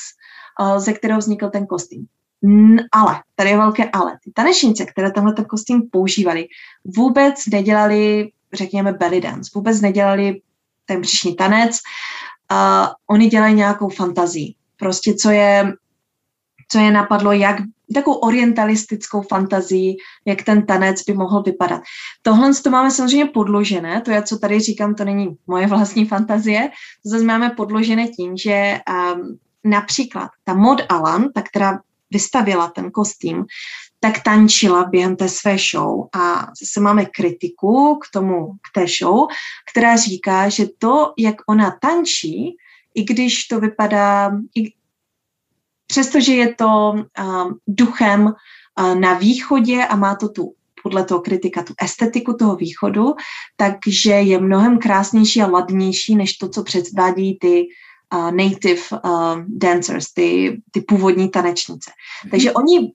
uh, 0.61 0.77
ze 0.77 0.93
kterého 0.93 1.19
vznikl 1.19 1.49
ten 1.49 1.67
kostým. 1.67 2.05
Ale, 2.91 3.21
tady 3.35 3.49
je 3.49 3.57
velké 3.57 3.89
ale. 3.89 4.17
Ty 4.23 4.31
tanečnice, 4.31 4.85
které 4.85 5.11
tenhle 5.11 5.33
ten 5.33 5.45
kostým 5.45 5.81
používali, 5.91 6.47
vůbec 6.85 7.45
nedělali, 7.45 8.29
řekněme, 8.53 8.93
belly 8.93 9.21
dance, 9.21 9.51
vůbec 9.55 9.81
nedělali 9.81 10.41
ten 10.91 11.01
příšní 11.01 11.35
tanec, 11.35 11.79
uh, 12.51 12.87
oni 13.07 13.27
dělají 13.27 13.55
nějakou 13.55 13.89
fantazii. 13.89 14.55
Prostě 14.77 15.13
co 15.13 15.29
je, 15.29 15.73
co 16.71 16.79
je 16.79 16.91
napadlo, 16.91 17.31
jak 17.31 17.55
takovou 17.93 18.17
orientalistickou 18.17 19.21
fantazii, 19.21 19.95
jak 20.25 20.43
ten 20.43 20.65
tanec 20.65 21.03
by 21.03 21.13
mohl 21.13 21.43
vypadat. 21.43 21.81
Tohle 22.21 22.51
to 22.63 22.69
máme 22.69 22.91
samozřejmě 22.91 23.25
podložené, 23.25 24.01
to 24.01 24.11
je, 24.11 24.23
co 24.23 24.39
tady 24.39 24.59
říkám, 24.59 24.95
to 24.95 25.05
není 25.05 25.37
moje 25.47 25.67
vlastní 25.67 26.05
fantazie, 26.05 26.69
to 27.03 27.09
zase 27.09 27.23
máme 27.23 27.49
podložené 27.49 28.07
tím, 28.07 28.37
že 28.37 28.79
um, 28.89 29.37
například 29.63 30.29
ta 30.43 30.53
Mod 30.53 30.81
Alan, 30.89 31.31
ta, 31.35 31.41
která 31.41 31.79
vystavila 32.11 32.71
ten 32.75 32.91
kostým, 32.91 33.45
tak 34.03 34.23
tančila 34.23 34.85
během 34.85 35.15
té 35.15 35.29
své 35.29 35.57
show 35.71 36.07
a 36.13 36.47
zase 36.61 36.79
máme 36.79 37.05
kritiku 37.05 37.95
k 37.95 38.11
tomu, 38.13 38.53
k 38.53 38.79
té 38.79 38.85
show, 38.99 39.27
která 39.71 39.95
říká, 39.95 40.49
že 40.49 40.65
to, 40.77 41.13
jak 41.17 41.35
ona 41.49 41.77
tančí, 41.81 42.57
i 42.95 43.03
když 43.03 43.47
to 43.47 43.59
vypadá, 43.59 44.31
i, 44.57 44.73
přestože 45.87 46.33
je 46.33 46.55
to 46.55 46.93
um, 46.93 47.05
duchem 47.67 48.25
uh, 48.25 48.95
na 48.95 49.13
východě 49.13 49.85
a 49.85 49.95
má 49.95 50.15
to 50.15 50.29
tu 50.29 50.53
podle 50.83 51.03
toho 51.03 51.21
kritika 51.21 51.63
tu 51.63 51.73
estetiku 51.81 52.33
toho 52.33 52.55
východu, 52.55 53.13
takže 53.55 54.11
je 54.11 54.39
mnohem 54.39 54.79
krásnější 54.79 55.41
a 55.41 55.47
ladnější 55.47 56.15
než 56.15 56.37
to, 56.37 56.49
co 56.49 56.63
předvádí 56.63 57.37
ty 57.41 57.67
uh, 58.13 58.31
native 58.31 58.81
uh, 59.03 59.43
dancers, 59.47 60.13
ty, 60.13 60.61
ty 60.71 60.81
původní 60.81 61.29
tanečnice. 61.29 61.91
Takže 62.31 62.49
mhm. 62.49 62.55
oni 62.55 62.93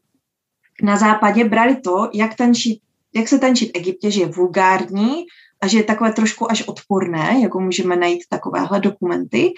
na 0.82 0.96
západě 0.96 1.44
brali 1.44 1.76
to, 1.76 2.10
jak, 2.14 2.34
tančí, 2.34 2.80
jak 3.14 3.28
se 3.28 3.38
tančí 3.38 3.66
v 3.66 3.70
Egyptě, 3.74 4.10
že 4.10 4.20
je 4.20 4.26
vulgární 4.26 5.24
a 5.60 5.66
že 5.66 5.78
je 5.78 5.84
takové 5.84 6.12
trošku 6.12 6.50
až 6.50 6.62
odporné, 6.62 7.40
jako 7.42 7.60
můžeme 7.60 7.96
najít 7.96 8.22
takovéhle 8.28 8.80
dokumenty. 8.80 9.52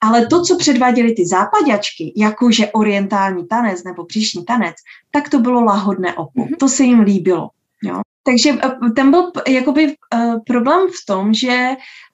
Ale 0.00 0.26
to, 0.26 0.42
co 0.42 0.58
předváděli 0.58 1.12
ty 1.14 1.26
západačky, 1.26 2.12
jakože 2.16 2.70
orientální 2.72 3.46
tanec 3.46 3.84
nebo 3.84 4.04
příšní 4.04 4.44
tanec, 4.44 4.74
tak 5.10 5.28
to 5.28 5.38
bylo 5.38 5.64
lahodné 5.64 6.14
oku. 6.14 6.40
Mm-hmm. 6.40 6.56
To 6.58 6.68
se 6.68 6.84
jim 6.84 7.00
líbilo. 7.00 7.50
Jo? 7.82 8.00
Takže 8.24 8.50
eh, 8.50 8.90
ten 8.90 9.10
byl 9.10 9.32
jakoby 9.48 9.86
uh, 9.86 10.38
problém 10.46 10.88
v 10.88 11.06
tom, 11.06 11.34
že 11.34 11.68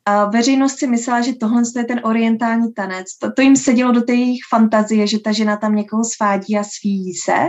uh, 0.08 0.32
veřejnost 0.32 0.78
si 0.78 0.86
myslela, 0.86 1.20
že 1.20 1.32
tohle 1.34 1.62
je 1.76 1.84
ten 1.84 2.00
orientální 2.04 2.72
tanec. 2.72 3.18
To, 3.18 3.32
to 3.32 3.42
jim 3.42 3.56
sedělo 3.56 3.92
do 3.92 4.02
té 4.02 4.14
jejich 4.14 4.40
fantazie, 4.50 5.06
že 5.06 5.18
ta 5.18 5.32
žena 5.32 5.56
tam 5.56 5.76
někoho 5.76 6.04
svádí 6.04 6.58
a 6.58 6.64
svíjí 6.64 7.14
se. 7.14 7.48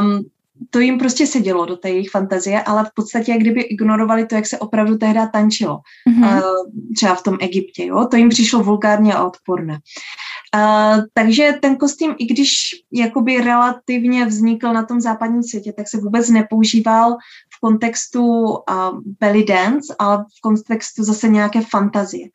Um, 0.00 0.24
to 0.70 0.80
jim 0.80 0.98
prostě 0.98 1.26
sedělo 1.26 1.66
do 1.66 1.76
té 1.76 1.90
jejich 1.90 2.10
fantazie, 2.10 2.62
ale 2.62 2.84
v 2.84 2.94
podstatě 2.94 3.32
jak 3.32 3.40
kdyby 3.40 3.60
ignorovali 3.60 4.26
to, 4.26 4.34
jak 4.34 4.46
se 4.46 4.58
opravdu 4.58 4.98
tehdy 4.98 5.20
tančilo. 5.32 5.78
Mm-hmm. 6.08 6.36
Uh, 6.36 6.42
třeba 6.96 7.14
v 7.14 7.22
tom 7.22 7.36
Egyptě, 7.40 7.86
jo? 7.86 8.06
To 8.10 8.16
jim 8.16 8.28
přišlo 8.28 8.62
vulgárně 8.62 9.14
a 9.14 9.24
odporné. 9.24 9.78
Uh, 10.56 11.02
takže 11.14 11.58
ten 11.62 11.76
kostým, 11.76 12.14
i 12.18 12.24
když 12.24 12.52
jakoby 12.92 13.40
relativně 13.40 14.26
vznikl 14.26 14.72
na 14.72 14.84
tom 14.84 15.00
západním 15.00 15.42
světě, 15.42 15.72
tak 15.72 15.88
se 15.88 15.98
vůbec 15.98 16.28
nepoužíval 16.28 17.16
v 17.53 17.53
kontextu 17.64 18.24
uh, 18.24 19.00
belly 19.20 19.44
dance, 19.44 19.94
ale 19.98 20.18
v 20.18 20.40
kontextu 20.40 21.04
zase 21.04 21.28
nějaké 21.28 21.60
fantazie. 21.60 22.28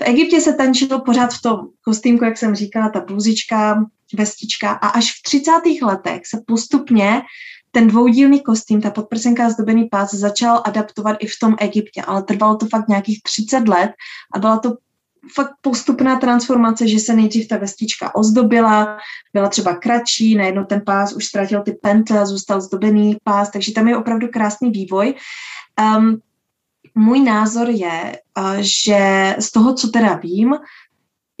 V 0.00 0.02
Egyptě 0.04 0.40
se 0.40 0.52
tančilo 0.52 1.00
pořád 1.00 1.34
v 1.34 1.42
tom 1.42 1.56
kostýmku, 1.84 2.24
jak 2.24 2.38
jsem 2.38 2.54
říkala, 2.54 2.88
ta 2.88 3.00
bluzička, 3.00 3.84
vestička 4.14 4.70
a 4.70 4.88
až 4.88 5.12
v 5.12 5.22
30. 5.22 5.52
letech 5.82 6.26
se 6.26 6.42
postupně 6.46 7.22
ten 7.70 7.86
dvoudílný 7.88 8.40
kostým, 8.40 8.80
ta 8.80 8.90
podprsenka 8.90 9.46
a 9.46 9.50
zdobený 9.50 9.84
pás 9.84 10.14
začal 10.14 10.62
adaptovat 10.64 11.16
i 11.20 11.26
v 11.26 11.38
tom 11.40 11.54
Egyptě, 11.60 12.02
ale 12.02 12.22
trvalo 12.22 12.56
to 12.56 12.66
fakt 12.66 12.88
nějakých 12.88 13.22
30 13.22 13.68
let 13.68 13.90
a 14.34 14.38
byla 14.38 14.58
to 14.58 14.74
fakt 15.34 15.52
postupná 15.60 16.16
transformace, 16.16 16.88
že 16.88 16.98
se 16.98 17.14
nejdřív 17.14 17.48
ta 17.48 17.56
vestička 17.56 18.14
ozdobila, 18.14 18.98
byla 19.32 19.48
třeba 19.48 19.74
kratší, 19.74 20.34
najednou 20.34 20.64
ten 20.64 20.82
pás 20.86 21.12
už 21.12 21.24
ztratil 21.24 21.62
ty 21.62 21.72
pentle 21.72 22.26
zůstal 22.26 22.60
zdobený 22.60 23.16
pás, 23.24 23.50
takže 23.50 23.72
tam 23.72 23.88
je 23.88 23.96
opravdu 23.96 24.28
krásný 24.28 24.70
vývoj. 24.70 25.14
Um, 25.96 26.20
můj 26.94 27.20
názor 27.20 27.70
je, 27.70 28.18
uh, 28.38 28.56
že 28.60 29.34
z 29.38 29.52
toho, 29.52 29.74
co 29.74 29.88
teda 29.88 30.14
vím, 30.14 30.54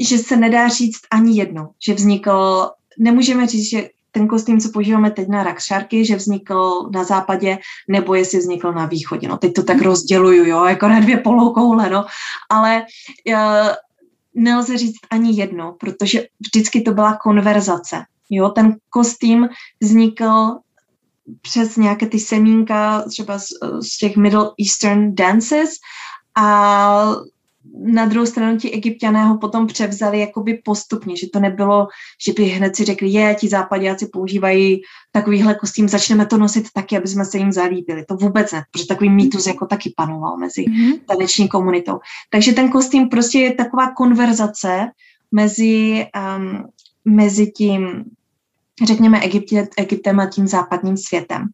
že 0.08 0.18
se 0.18 0.36
nedá 0.36 0.68
říct 0.68 1.00
ani 1.10 1.38
jedno, 1.38 1.70
že 1.86 1.94
vznikl, 1.94 2.70
nemůžeme 2.98 3.46
říct, 3.46 3.70
že 3.70 3.88
ten 4.16 4.28
kostým, 4.28 4.60
co 4.60 4.68
používáme 4.72 5.10
teď 5.10 5.28
na 5.28 5.42
rakšárky, 5.42 6.04
že 6.04 6.16
vznikl 6.16 6.88
na 6.92 7.04
západě, 7.04 7.58
nebo 7.88 8.14
jestli 8.14 8.38
vznikl 8.38 8.72
na 8.72 8.86
východě. 8.86 9.28
No, 9.28 9.36
teď 9.36 9.52
to 9.52 9.62
tak 9.62 9.82
rozděluju, 9.82 10.44
jo, 10.44 10.64
jako 10.64 10.88
na 10.88 11.00
dvě 11.00 11.16
polokoule, 11.16 11.90
no. 11.90 12.04
Ale 12.48 12.84
uh, 13.28 13.36
nelze 14.34 14.78
říct 14.78 14.96
ani 15.10 15.40
jedno, 15.40 15.76
protože 15.80 16.26
vždycky 16.40 16.80
to 16.80 16.92
byla 16.92 17.16
konverzace. 17.16 18.04
Jo, 18.30 18.48
ten 18.48 18.76
kostým 18.90 19.48
vznikl 19.80 20.56
přes 21.42 21.76
nějaké 21.76 22.06
ty 22.06 22.18
semínka 22.18 23.04
třeba 23.08 23.38
z, 23.38 23.46
z 23.80 23.98
těch 23.98 24.16
Middle 24.16 24.50
Eastern 24.60 25.14
dances 25.14 25.70
a 26.36 27.16
na 27.74 28.06
druhou 28.06 28.26
stranu 28.26 28.58
ti 28.58 28.70
egyptiané 28.70 29.24
ho 29.24 29.38
potom 29.38 29.66
převzali 29.66 30.20
jakoby 30.20 30.60
postupně, 30.64 31.16
že 31.16 31.26
to 31.32 31.40
nebylo, 31.40 31.88
že 32.26 32.32
by 32.32 32.44
hned 32.44 32.76
si 32.76 32.84
řekli, 32.84 33.08
je, 33.08 33.34
ti 33.34 33.48
západáci 33.48 34.06
používají 34.12 34.80
takovýhle 35.12 35.54
kostým, 35.54 35.88
začneme 35.88 36.26
to 36.26 36.38
nosit 36.38 36.66
taky, 36.74 36.96
aby 36.96 37.08
jsme 37.08 37.24
se 37.24 37.38
jim 37.38 37.52
zalíbili. 37.52 38.04
To 38.04 38.16
vůbec 38.16 38.52
ne, 38.52 38.62
protože 38.72 38.86
takový 38.86 39.10
mýtus 39.10 39.46
jako 39.46 39.66
taky 39.66 39.94
panoval 39.96 40.36
mezi 40.36 40.64
mm-hmm. 40.64 41.00
taneční 41.08 41.48
komunitou. 41.48 41.98
Takže 42.30 42.52
ten 42.52 42.70
kostým 42.70 43.08
prostě 43.08 43.38
je 43.38 43.54
taková 43.54 43.90
konverzace 43.90 44.86
mezi, 45.32 46.06
um, 46.36 46.64
mezi 47.04 47.46
tím 47.46 48.04
řekněme, 48.84 49.20
Egyptě, 49.20 49.68
Egyptem 49.76 50.20
a 50.20 50.26
tím 50.26 50.48
západním 50.48 50.96
světem. 50.96 51.48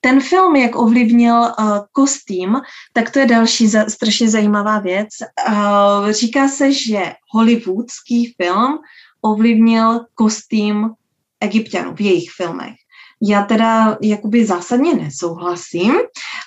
Ten 0.00 0.20
film, 0.20 0.56
jak 0.56 0.76
ovlivnil 0.76 1.34
uh, 1.34 1.78
kostým, 1.92 2.56
tak 2.92 3.10
to 3.10 3.18
je 3.18 3.26
další 3.26 3.68
za, 3.68 3.84
strašně 3.88 4.30
zajímavá 4.30 4.78
věc. 4.78 5.08
Uh, 5.48 6.10
říká 6.10 6.48
se, 6.48 6.72
že 6.72 7.12
hollywoodský 7.32 8.34
film 8.42 8.78
ovlivnil 9.20 10.00
kostým 10.14 10.90
egyptianů 11.40 11.94
v 11.94 12.00
jejich 12.00 12.30
filmech. 12.30 12.74
Já 13.22 13.42
teda 13.42 13.98
jakoby 14.02 14.46
zásadně 14.46 14.94
nesouhlasím. 14.94 15.94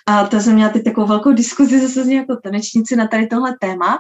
A 0.07 0.27
to 0.27 0.39
jsem 0.39 0.53
měla 0.53 0.69
teď 0.71 0.83
takovou 0.83 1.07
velkou 1.07 1.31
diskuzi 1.31 1.81
zase 1.81 2.03
s 2.03 2.07
nějakou 2.07 2.35
tanečnici 2.43 2.95
na 2.95 3.07
tady 3.07 3.27
tohle 3.27 3.55
téma, 3.61 3.99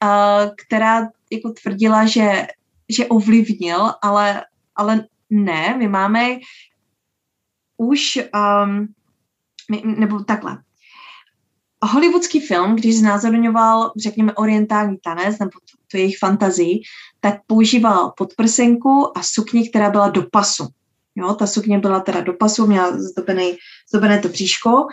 a, 0.00 0.40
která 0.66 1.08
jako 1.32 1.52
tvrdila, 1.62 2.06
že, 2.06 2.46
že 2.88 3.06
ovlivnil, 3.06 3.90
ale, 4.02 4.44
ale 4.76 5.04
ne, 5.32 5.76
my 5.78 5.88
máme 5.88 6.38
už, 7.76 8.18
um, 8.34 8.88
nebo 9.84 10.24
takhle, 10.24 10.58
hollywoodský 11.82 12.40
film, 12.40 12.76
když 12.76 12.98
znázorňoval, 12.98 13.92
řekněme, 13.96 14.34
orientální 14.34 14.98
tanec 14.98 15.38
nebo 15.38 15.50
tu, 15.50 15.78
tu 15.90 15.96
jejich 15.96 16.18
fantazii, 16.18 16.80
tak 17.20 17.40
používal 17.46 18.12
podprsenku 18.16 19.18
a 19.18 19.22
sukni, 19.22 19.68
která 19.68 19.90
byla 19.90 20.08
do 20.08 20.26
pasu. 20.32 20.68
Jo, 21.16 21.34
ta 21.34 21.46
sukně 21.46 21.78
byla 21.78 22.00
teda 22.00 22.20
do 22.20 22.32
pasu, 22.32 22.66
měla 22.66 22.98
zdobený, 22.98 23.56
zdobené 23.88 24.18
to 24.18 24.28
příško 24.28 24.86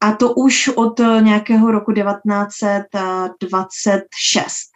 a 0.00 0.12
to 0.12 0.34
už 0.34 0.68
od 0.68 1.00
nějakého 1.20 1.70
roku 1.70 1.92
1926. 1.92 4.73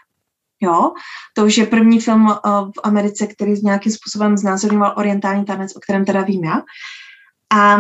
Jo, 0.61 0.93
to 1.35 1.45
už 1.45 1.59
je 1.59 1.67
první 1.67 2.01
film 2.01 2.31
eh, 2.31 2.51
v 2.51 2.81
Americe, 2.83 3.27
který 3.27 3.53
nějakým 3.63 3.93
způsobem 3.93 4.37
znázorňoval 4.37 4.95
orientální 4.97 5.45
tanec, 5.45 5.77
o 5.77 5.81
kterém 5.81 6.05
teda 6.05 6.23
vím 6.23 6.45
já. 6.45 6.63
A 7.53 7.79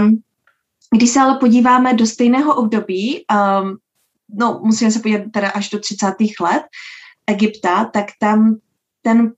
když 0.97 1.11
se 1.11 1.21
ale 1.21 1.39
podíváme 1.39 1.95
do 1.95 2.07
stejného 2.07 2.55
období, 2.55 3.25
um, 3.61 3.77
no 4.29 4.61
musíme 4.65 4.91
se 4.91 5.01
podívat 5.01 5.23
teda 5.33 5.51
až 5.51 5.71
do 5.71 5.79
30. 5.79 6.07
let 6.41 6.63
Egypta, 7.27 7.85
tak 7.85 8.07
tam 8.21 8.57
ten, 9.03 9.33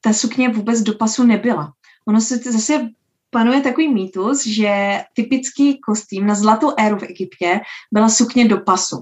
ta 0.00 0.12
sukně 0.12 0.48
vůbec 0.48 0.80
do 0.80 0.94
pasu 0.94 1.24
nebyla. 1.24 1.72
Ono 2.06 2.20
se 2.20 2.36
zase 2.36 2.88
panuje 3.30 3.60
takový 3.60 3.88
mýtus, 3.94 4.46
že 4.46 5.00
typický 5.14 5.80
kostým 5.80 6.26
na 6.26 6.34
zlatou 6.34 6.72
éru 6.78 6.98
v 6.98 7.02
Egyptě 7.02 7.60
byla 7.92 8.08
sukně 8.08 8.48
do 8.48 8.60
pasu. 8.60 8.96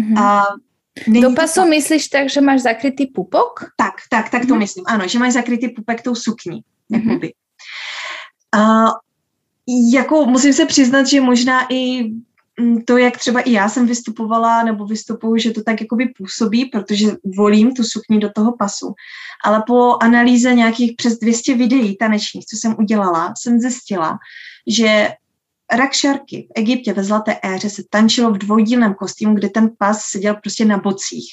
Mm-hmm. 0.00 0.22
A 0.22 0.42
do 1.20 1.34
pasu 1.34 1.60
to... 1.60 1.66
myslíš 1.66 2.08
tak, 2.08 2.30
že 2.30 2.40
máš 2.40 2.60
zakrytý 2.60 3.06
pupok? 3.06 3.64
Tak, 3.76 3.94
tak, 4.10 4.30
tak 4.30 4.42
to 4.42 4.48
mm-hmm. 4.48 4.58
myslím. 4.58 4.84
Ano, 4.88 5.08
že 5.08 5.18
máš 5.18 5.32
zakrytý 5.32 5.68
pupek 5.68 6.02
tou 6.02 6.14
sukní. 6.14 6.60
Mm-hmm. 6.92 7.30
A 8.54 8.84
jako 9.92 10.26
musím 10.26 10.52
se 10.52 10.66
přiznat, 10.66 11.06
že 11.06 11.20
možná 11.20 11.66
i 11.68 12.10
mm, 12.60 12.82
to, 12.84 12.96
jak 12.96 13.18
třeba 13.18 13.40
i 13.40 13.52
já 13.52 13.68
jsem 13.68 13.86
vystupovala 13.86 14.62
nebo 14.62 14.86
vystupuju, 14.86 15.36
že 15.36 15.50
to 15.50 15.62
tak 15.62 15.80
jakoby 15.80 16.12
působí, 16.18 16.64
protože 16.64 17.06
volím 17.36 17.74
tu 17.74 17.82
sukni 17.84 18.18
do 18.18 18.30
toho 18.30 18.56
pasu. 18.56 18.94
Ale 19.44 19.62
po 19.66 19.96
analýze 20.02 20.54
nějakých 20.54 20.94
přes 20.96 21.18
200 21.18 21.54
videí 21.54 21.96
tanečních, 21.96 22.46
co 22.46 22.56
jsem 22.56 22.76
udělala, 22.78 23.34
jsem 23.38 23.60
zjistila, 23.60 24.18
že 24.66 25.08
rakšarky 25.72 26.48
v 26.48 26.52
Egyptě 26.54 26.92
ve 26.92 27.04
Zlaté 27.04 27.40
éře 27.44 27.70
se 27.70 27.82
tančilo 27.90 28.30
v 28.30 28.38
dvoudílném 28.38 28.94
kostýmu, 28.94 29.34
kde 29.34 29.48
ten 29.48 29.70
pas 29.78 30.04
seděl 30.04 30.34
prostě 30.34 30.64
na 30.64 30.78
bocích. 30.78 31.28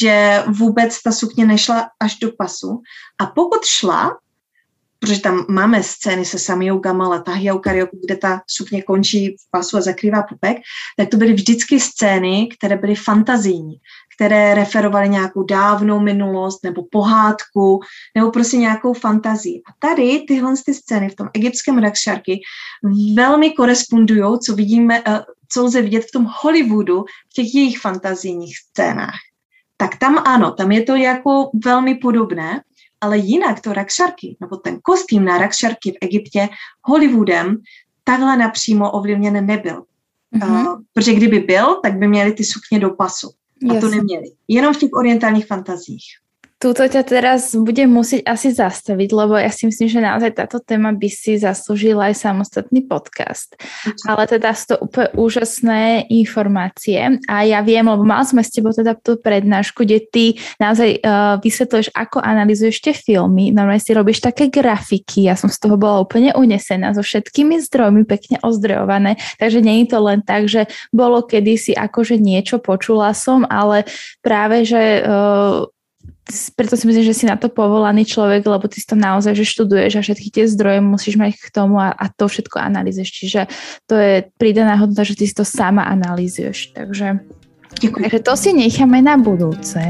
Že 0.00 0.42
vůbec 0.48 1.02
ta 1.02 1.12
sukně 1.12 1.46
nešla 1.46 1.88
až 2.00 2.18
do 2.18 2.32
pasu. 2.38 2.82
A 3.20 3.26
pokud 3.26 3.64
šla, 3.64 4.18
protože 4.98 5.20
tam 5.20 5.46
máme 5.48 5.82
scény 5.82 6.24
se 6.24 6.38
Samiou 6.38 6.78
Gamala, 6.78 7.22
Tahiyou 7.22 7.58
Karioku, 7.58 8.00
kde 8.06 8.16
ta 8.16 8.42
sukně 8.46 8.82
končí 8.82 9.28
v 9.28 9.50
pasu 9.50 9.76
a 9.76 9.80
zakrývá 9.80 10.22
pupek, 10.22 10.56
tak 10.96 11.08
to 11.08 11.16
byly 11.16 11.32
vždycky 11.32 11.80
scény, 11.80 12.48
které 12.58 12.76
byly 12.76 12.94
fantazijní, 12.94 13.80
které 14.20 14.54
referovaly 14.54 15.08
nějakou 15.08 15.42
dávnou 15.42 16.00
minulost 16.00 16.64
nebo 16.64 16.82
pohádku 16.90 17.80
nebo 18.16 18.30
prostě 18.30 18.56
nějakou 18.56 18.92
fantazii. 18.92 19.62
A 19.68 19.72
tady 19.78 20.24
tyhle 20.28 20.54
ty 20.66 20.74
scény 20.74 21.08
v 21.08 21.14
tom 21.14 21.28
egyptském 21.34 21.78
Rakšarky 21.78 22.40
velmi 23.14 23.50
korespondují, 23.50 24.38
co 24.44 24.54
vidíme, 24.54 25.02
eh, 25.06 25.20
co 25.48 25.64
lze 25.64 25.82
vidět 25.82 26.04
v 26.04 26.12
tom 26.12 26.26
Hollywoodu, 26.40 27.04
v 27.30 27.32
těch 27.34 27.54
jejich 27.54 27.78
fantazijních 27.78 28.58
scénách. 28.58 29.18
Tak 29.76 29.96
tam 29.96 30.18
ano, 30.24 30.50
tam 30.50 30.72
je 30.72 30.82
to 30.82 30.96
jako 30.96 31.50
velmi 31.64 31.94
podobné, 31.94 32.60
ale 33.00 33.18
jinak 33.18 33.60
to 33.60 33.72
rakšarky, 33.72 34.36
nebo 34.40 34.56
ten 34.56 34.78
kostým 34.82 35.24
na 35.24 35.38
rakšarky 35.38 35.92
v 35.92 35.96
Egyptě 36.00 36.48
Hollywoodem 36.84 37.56
takhle 38.04 38.36
napřímo 38.36 38.90
ovlivněn 38.90 39.46
nebyl. 39.46 39.84
Mm-hmm. 40.36 40.66
Uh, 40.66 40.80
protože 40.92 41.14
kdyby 41.14 41.38
byl, 41.38 41.80
tak 41.82 41.98
by 41.98 42.08
měli 42.08 42.32
ty 42.32 42.44
sukně 42.44 42.78
do 42.78 42.90
pasu. 42.90 43.39
A 43.68 43.80
to 43.80 43.88
neměli. 43.88 44.24
Jenom 44.48 44.74
v 44.74 44.78
těch 44.78 44.90
orientálních 44.92 45.46
fantazích. 45.46 46.04
Tuto 46.60 46.84
ťa 46.84 47.08
teraz 47.08 47.56
budem 47.56 47.88
musieť 47.88 48.20
asi 48.28 48.52
zastaviť, 48.52 49.16
lebo 49.16 49.32
ja 49.32 49.48
si 49.48 49.64
myslím, 49.64 49.88
že 49.88 50.04
naozaj 50.04 50.44
táto 50.44 50.60
téma 50.60 50.92
by 50.92 51.08
si 51.08 51.40
zaslúžila 51.40 52.12
aj 52.12 52.20
samostatný 52.20 52.84
podcast. 52.84 53.56
Ale 54.04 54.28
teda 54.28 54.52
sú 54.52 54.76
to 54.76 54.84
úplne 54.84 55.08
úžasné 55.16 56.04
informácie 56.12 57.16
a 57.32 57.48
ja 57.48 57.64
viem, 57.64 57.88
lebo 57.88 58.04
mal 58.04 58.28
sme 58.28 58.44
s 58.44 58.52
tebou 58.52 58.76
teda 58.76 58.92
tú 58.92 59.16
prednášku, 59.16 59.88
kde 59.88 60.04
ty 60.04 60.24
naozaj 60.60 61.00
uh, 61.00 61.40
vysvetľuješ, 61.40 61.96
ako 61.96 62.20
analizuješ 62.20 62.76
tie 62.84 62.92
filmy, 62.92 63.56
normálne 63.56 63.80
si 63.80 63.96
robíš 63.96 64.20
také 64.20 64.52
grafiky, 64.52 65.32
ja 65.32 65.40
som 65.40 65.48
z 65.48 65.64
toho 65.64 65.80
bola 65.80 66.04
úplne 66.04 66.36
unesená, 66.36 66.92
so 66.92 67.00
všetkými 67.00 67.56
zdrojmi 67.72 68.04
pekne 68.04 68.36
ozdrojované, 68.44 69.16
takže 69.40 69.64
nie 69.64 69.88
je 69.88 69.96
to 69.96 69.98
len 70.04 70.20
tak, 70.20 70.44
že 70.44 70.68
bolo 70.92 71.24
kedysi 71.24 71.72
akože 71.72 72.20
niečo 72.20 72.60
počula 72.60 73.16
som, 73.16 73.48
ale 73.48 73.88
práve, 74.20 74.68
že 74.68 75.00
uh, 75.08 75.64
preto 76.54 76.76
si 76.78 76.86
myslím, 76.86 77.04
že 77.04 77.16
si 77.16 77.24
na 77.26 77.34
to 77.34 77.50
povolaný 77.50 78.06
človek, 78.06 78.46
lebo 78.46 78.68
ty 78.70 78.78
si 78.78 78.86
to 78.86 78.94
naozaj, 78.94 79.34
že 79.34 79.48
študuješ 79.48 79.98
a 79.98 80.04
všetky 80.04 80.28
tie 80.30 80.44
zdroje 80.46 80.78
musíš 80.78 81.18
mať 81.18 81.34
k 81.36 81.48
tomu 81.50 81.80
a, 81.80 81.90
a 81.90 82.06
to 82.12 82.30
všetko 82.30 82.60
analýzuješ. 82.60 83.10
Čiže 83.10 83.40
to 83.90 83.94
je 83.98 84.14
pridaná 84.38 84.78
hodnota, 84.78 85.02
že 85.02 85.18
ty 85.18 85.26
si 85.26 85.34
to 85.34 85.42
sama 85.42 85.88
analýzuješ. 85.90 86.76
Takže, 86.76 87.24
takže 87.82 88.18
to 88.22 88.32
si 88.38 88.50
necháme 88.54 89.02
na 89.02 89.18
budúce. 89.18 89.82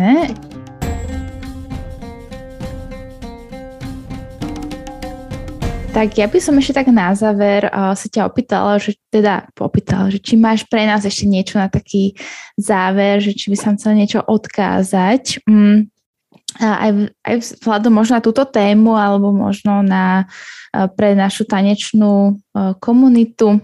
Tak 5.91 6.23
ja 6.23 6.31
by 6.31 6.39
som 6.39 6.55
ešte 6.55 6.79
tak 6.79 6.89
na 6.95 7.11
záver 7.19 7.67
uh, 7.67 7.99
sa 7.99 8.07
ťa 8.07 8.31
opýtala, 8.31 8.79
že 8.79 8.95
teda 9.11 9.51
opýtala, 9.59 10.07
že 10.07 10.23
či 10.23 10.39
máš 10.39 10.63
pre 10.71 10.87
nás 10.87 11.03
ešte 11.03 11.27
niečo 11.27 11.59
na 11.59 11.67
taký 11.67 12.15
záver, 12.55 13.19
že 13.19 13.35
či 13.35 13.51
by 13.51 13.57
som 13.59 13.75
chcela 13.75 13.99
niečo 13.99 14.23
odkázať. 14.23 15.43
Mm, 15.51 15.91
aj, 16.59 17.15
aj 17.23 17.35
vzhľadom 17.39 17.93
možno 17.95 18.19
na 18.19 18.25
túto 18.25 18.43
tému 18.43 18.99
alebo 18.99 19.31
možno 19.31 19.87
na, 19.87 20.27
pre 20.99 21.15
našu 21.15 21.47
tanečnú 21.47 22.41
komunitu? 22.83 23.63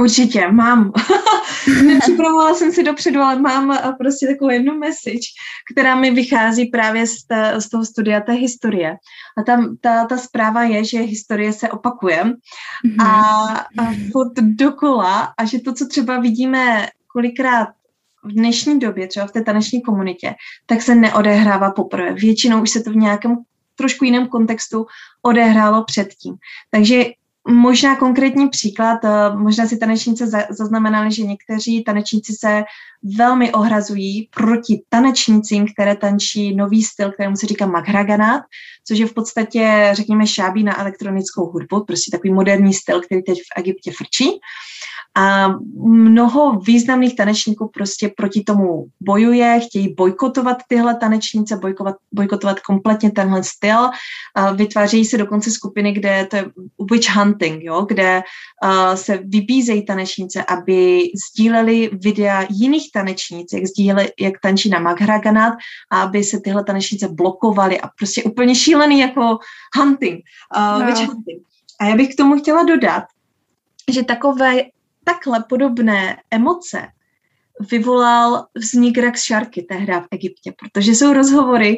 Určitě, 0.00 0.48
mám. 0.48 0.92
Nepřipravovala 1.86 2.54
jsem 2.54 2.72
si 2.72 2.82
dopředu, 2.82 3.20
ale 3.20 3.38
mám 3.38 3.78
prostě 3.98 4.26
takovou 4.26 4.50
jednu 4.50 4.78
message, 4.78 5.28
která 5.72 5.94
mi 5.94 6.10
vychází 6.10 6.66
právě 6.66 7.06
z, 7.06 7.26
ta, 7.26 7.60
z 7.60 7.68
toho 7.68 7.84
studia 7.84 8.20
té 8.20 8.32
historie. 8.32 8.96
A 9.38 9.42
tam 9.42 9.76
ta, 9.80 10.04
ta 10.04 10.16
zpráva 10.16 10.62
je, 10.62 10.84
že 10.84 10.98
historie 11.00 11.52
se 11.52 11.68
opakuje 11.68 12.24
mm-hmm. 12.24 13.06
a, 13.06 13.10
a 13.58 13.94
pod 14.12 14.32
dokola 14.38 15.32
a 15.38 15.44
že 15.44 15.58
to, 15.58 15.72
co 15.72 15.86
třeba 15.86 16.20
vidíme 16.20 16.88
kolikrát 17.06 17.68
v 18.24 18.32
dnešní 18.32 18.78
době, 18.78 19.08
třeba 19.08 19.26
v 19.26 19.32
té 19.32 19.42
taneční 19.42 19.82
komunitě, 19.82 20.34
tak 20.66 20.82
se 20.82 20.94
neodehrává 20.94 21.70
poprvé. 21.70 22.12
Většinou 22.12 22.62
už 22.62 22.70
se 22.70 22.82
to 22.82 22.90
v 22.90 22.96
nějakém 22.96 23.36
trošku 23.76 24.04
jiném 24.04 24.28
kontextu 24.28 24.86
odehrálo 25.22 25.84
předtím. 25.84 26.34
Takže 26.70 27.04
možná 27.48 27.96
konkrétní 27.96 28.48
příklad, 28.48 29.04
eh, 29.04 29.36
možná 29.36 29.66
si 29.66 29.76
tanečníci 29.76 30.24
zaznamenali, 30.50 31.12
že 31.12 31.22
někteří 31.22 31.84
tanečníci 31.84 32.32
se 32.32 32.64
velmi 33.18 33.52
ohrazují 33.52 34.28
proti 34.36 34.82
tanečnicím, 34.88 35.66
které 35.72 35.96
tančí 35.96 36.56
nový 36.56 36.82
styl, 36.82 37.12
kterému 37.12 37.36
se 37.36 37.46
říká 37.46 37.66
maghraganát, 37.66 38.42
což 38.84 38.98
je 38.98 39.06
v 39.06 39.14
podstatě, 39.14 39.90
řekněme, 39.92 40.26
šábí 40.26 40.64
na 40.64 40.80
elektronickou 40.80 41.46
hudbu, 41.46 41.84
prostě 41.84 42.10
takový 42.10 42.32
moderní 42.32 42.74
styl, 42.74 43.00
který 43.00 43.22
teď 43.22 43.38
v 43.38 43.60
Egyptě 43.60 43.92
frčí. 43.92 44.30
A 45.14 45.48
mnoho 45.84 46.52
významných 46.52 47.16
tanečníků 47.16 47.70
prostě 47.74 48.12
proti 48.16 48.42
tomu 48.42 48.86
bojuje, 49.00 49.60
chtějí 49.60 49.94
bojkotovat 49.94 50.56
tyhle 50.68 50.94
tanečnice, 50.94 51.56
bojkovat, 51.56 51.96
bojkotovat 52.12 52.60
kompletně 52.60 53.10
tenhle 53.10 53.42
styl. 53.44 53.78
A 54.34 54.52
vytvářejí 54.52 55.04
se 55.04 55.18
dokonce 55.18 55.50
skupiny, 55.50 55.92
kde 55.92 56.26
to 56.30 56.36
je 56.36 56.44
witch 56.90 57.16
hunting, 57.16 57.64
jo, 57.64 57.82
kde 57.88 58.22
uh, 58.64 58.94
se 58.94 59.20
vybízejí 59.24 59.86
tanečnice, 59.86 60.44
aby 60.44 61.02
sdíleli 61.30 61.90
videa 61.92 62.46
jiných 62.50 62.92
tanečnic, 62.92 63.52
jak 63.52 63.66
sdíleli, 63.66 64.12
jak 64.20 64.40
tančí 64.42 64.68
na 64.68 64.78
Maghraganát 64.78 65.54
a 65.90 66.02
aby 66.02 66.24
se 66.24 66.40
tyhle 66.40 66.64
tanečnice 66.64 67.08
blokovaly 67.08 67.80
a 67.80 67.88
prostě 67.98 68.22
úplně 68.22 68.54
šílený 68.82 69.00
jako 69.00 69.38
hunting, 69.76 70.20
uh, 70.56 70.80
no. 70.80 70.86
witch 70.86 71.08
hunting. 71.08 71.42
A 71.80 71.84
já 71.84 71.96
bych 71.96 72.14
k 72.14 72.16
tomu 72.16 72.38
chtěla 72.38 72.62
dodat, 72.62 73.04
že 73.90 74.04
takové 74.04 74.56
takhle 75.04 75.44
podobné 75.48 76.16
emoce 76.30 76.88
vyvolal 77.70 78.46
vznik 78.54 78.98
Rex 78.98 79.22
Sharky 79.22 79.62
tehdy 79.62 79.92
v 79.92 80.06
Egyptě, 80.10 80.52
protože 80.58 80.92
jsou 80.92 81.12
rozhovory 81.12 81.76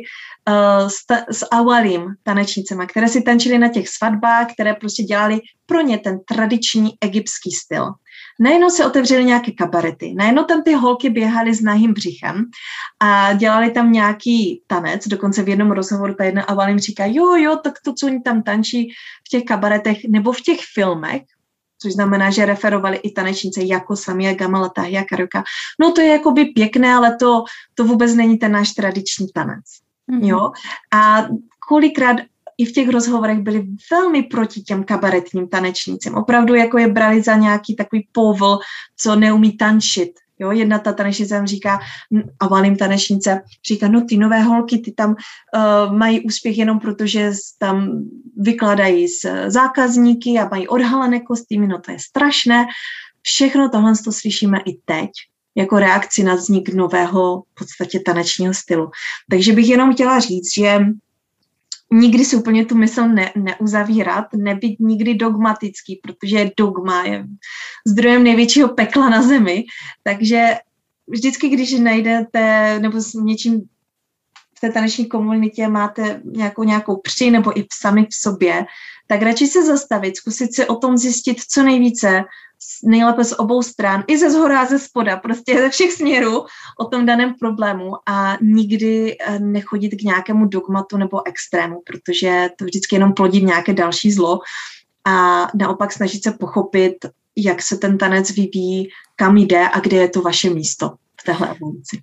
uh, 0.49 0.89
s, 0.89 1.07
ta, 1.07 1.25
s 1.31 1.47
Awalim 1.51 2.15
tanečnicema, 2.23 2.87
které 2.87 3.09
si 3.09 3.23
tančily 3.23 3.59
na 3.59 3.69
těch 3.69 3.89
svatbách, 3.89 4.53
které 4.53 4.75
prostě 4.75 5.03
dělali 5.03 5.41
pro 5.67 5.81
ně 5.81 5.99
ten 5.99 6.21
tradiční 6.29 6.91
egyptský 7.01 7.51
styl. 7.51 7.93
Najednou 8.41 8.71
se 8.71 8.87
otevřely 8.87 9.25
nějaké 9.25 9.53
kabarety, 9.53 10.15
najednou 10.17 10.45
tam 10.45 10.63
ty 10.63 10.75
holky 10.75 11.11
běhaly 11.11 11.55
s 11.55 11.63
nahým 11.63 11.93
břichem 11.93 12.45
a 13.01 13.33
dělali 13.33 13.71
tam 13.71 13.93
nějaký 13.93 14.63
tanec, 14.67 15.09
dokonce 15.09 15.43
v 15.43 15.49
jednom 15.49 15.71
rozhovoru 15.71 16.15
ta 16.15 16.25
jedna 16.25 16.43
Avalím 16.43 16.79
říká, 16.79 17.05
jo, 17.07 17.35
jo, 17.35 17.57
tak 17.65 17.75
to, 17.85 17.93
co 17.93 18.07
oni 18.07 18.21
tam 18.21 18.43
tančí 18.43 18.91
v 19.27 19.29
těch 19.29 19.45
kabaretech 19.45 19.99
nebo 20.09 20.33
v 20.33 20.41
těch 20.41 20.61
filmech, 20.75 21.23
což 21.83 21.93
znamená, 21.93 22.31
že 22.31 22.47
referovali 22.47 22.97
i 22.97 23.11
tanečnice 23.11 23.63
jako 23.63 23.97
Samia 23.97 24.35
Gamala, 24.35 24.69
Tahia 24.69 25.05
Karuka. 25.05 25.45
No 25.81 25.93
to 25.93 26.01
je 26.01 26.09
jakoby 26.09 26.45
pěkné, 26.45 26.95
ale 26.95 27.17
to, 27.17 27.45
to 27.75 27.85
vůbec 27.85 28.15
není 28.15 28.39
ten 28.39 28.53
náš 28.53 28.73
tradiční 28.73 29.29
tanec. 29.35 29.65
Mm-hmm. 30.11 30.27
Jo? 30.27 30.51
A 30.93 31.29
kolikrát 31.69 32.17
i 32.59 32.65
v 32.65 32.73
těch 32.73 32.89
rozhovorech 32.89 33.39
byli 33.39 33.67
velmi 33.91 34.23
proti 34.23 34.61
těm 34.61 34.85
kabaretním 34.85 35.49
tanečnicím. 35.49 36.15
Opravdu 36.15 36.55
jako 36.55 36.79
je 36.79 36.89
brali 36.89 37.23
za 37.23 37.37
nějaký 37.37 37.77
takový 37.77 38.09
povol, 38.13 38.59
co 38.97 39.17
neumí 39.17 39.57
tančit. 39.57 40.11
Jo, 40.39 40.51
jedna 40.51 40.79
ta 40.79 40.93
tanečnice 40.93 41.35
tam 41.35 41.47
říká, 41.47 41.81
a 42.41 42.47
valím 42.47 42.77
tanečnice, 42.77 43.43
říká, 43.69 43.89
no 43.89 44.05
ty 44.05 44.17
nové 44.17 44.43
holky, 44.43 44.79
ty 44.79 44.93
tam 44.93 45.11
uh, 45.11 45.97
mají 45.97 46.21
úspěch 46.21 46.59
jenom 46.59 46.81
proto, 46.81 47.07
že 47.07 47.33
tam 47.59 48.05
vykladají 48.37 49.09
z 49.09 49.27
zákazníky 49.47 50.39
a 50.39 50.49
mají 50.49 50.69
odhalené 50.69 51.21
kostýmy, 51.21 51.67
no 51.67 51.79
to 51.79 51.93
je 51.93 51.99
strašné. 51.99 52.67
Všechno 53.23 53.69
tohle 53.69 53.93
to 54.05 54.13
slyšíme 54.13 54.59
i 54.67 54.73
teď 54.85 55.11
jako 55.57 55.79
reakci 55.79 56.23
na 56.23 56.35
vznik 56.35 56.75
nového 56.75 57.41
v 57.41 57.55
podstatě 57.59 58.01
tanečního 58.01 58.55
stylu. 58.55 58.91
Takže 59.31 59.53
bych 59.53 59.69
jenom 59.69 59.95
chtěla 59.95 60.21
říct, 60.21 60.55
že 60.55 60.79
nikdy 61.95 62.25
si 62.25 62.37
úplně 62.37 62.65
tu 62.65 62.75
mysl 62.75 63.09
ne, 63.09 63.33
neuzavírat, 63.37 64.25
nebyt 64.37 64.81
nikdy 64.81 65.15
dogmatický, 65.15 66.01
protože 66.03 66.51
dogma 66.57 67.03
je 67.03 67.27
zdrojem 67.87 68.25
největšího 68.25 68.69
pekla 68.69 69.09
na 69.09 69.23
zemi. 69.23 69.65
Takže 70.03 70.55
vždycky, 71.07 71.49
když 71.49 71.73
najdete 71.73 72.79
nebo 72.79 73.01
s 73.01 73.15
něčím 73.15 73.61
v 74.57 74.61
té 74.61 74.73
taneční 74.73 75.07
komunitě 75.07 75.69
máte 75.69 76.21
nějakou, 76.25 76.65
nějakou 76.65 76.97
při 76.97 77.31
nebo 77.31 77.59
i 77.59 77.67
sami 77.73 78.05
v 78.05 78.15
sobě, 78.15 78.67
tak 79.07 79.23
radši 79.23 79.47
se 79.47 79.67
zastavit, 79.67 80.17
zkusit 80.17 80.55
si 80.55 80.67
o 80.67 80.77
tom 80.77 80.97
zjistit 80.97 81.41
co 81.49 81.63
nejvíce, 81.63 82.25
nejlépe 82.85 83.25
z 83.25 83.33
obou 83.39 83.63
stran, 83.63 84.05
i 84.07 84.19
ze 84.19 84.31
zhora 84.31 84.67
ze 84.67 84.79
spoda, 84.79 85.17
prostě 85.17 85.59
ze 85.59 85.71
všech 85.71 85.93
směrů 85.93 86.45
o 86.81 86.85
tom 86.85 87.07
daném 87.07 87.35
problému 87.35 87.93
a 88.07 88.39
nikdy 88.43 89.17
eh, 89.21 89.39
nechodit 89.39 89.95
k 89.95 90.03
nějakému 90.03 90.47
dogmatu 90.47 90.97
nebo 90.97 91.27
extrému, 91.27 91.83
protože 91.87 92.49
to 92.59 92.65
vždycky 92.65 92.97
jenom 92.97 93.13
plodí 93.13 93.45
nějaké 93.45 93.75
další 93.75 94.13
zlo 94.13 94.39
a 95.05 95.47
naopak 95.55 95.93
snažit 95.93 96.23
se 96.23 96.33
pochopit, 96.33 96.95
jak 97.37 97.63
se 97.63 97.77
ten 97.77 97.99
tanec 97.99 98.31
vyvíjí, 98.31 98.89
kam 99.17 99.37
jde 99.37 99.69
a 99.69 99.81
kde 99.81 99.97
je 99.97 100.09
to 100.09 100.23
vaše 100.23 100.51
místo 100.51 100.91
v 101.21 101.25
téhle 101.25 101.51
evoluci. 101.51 102.03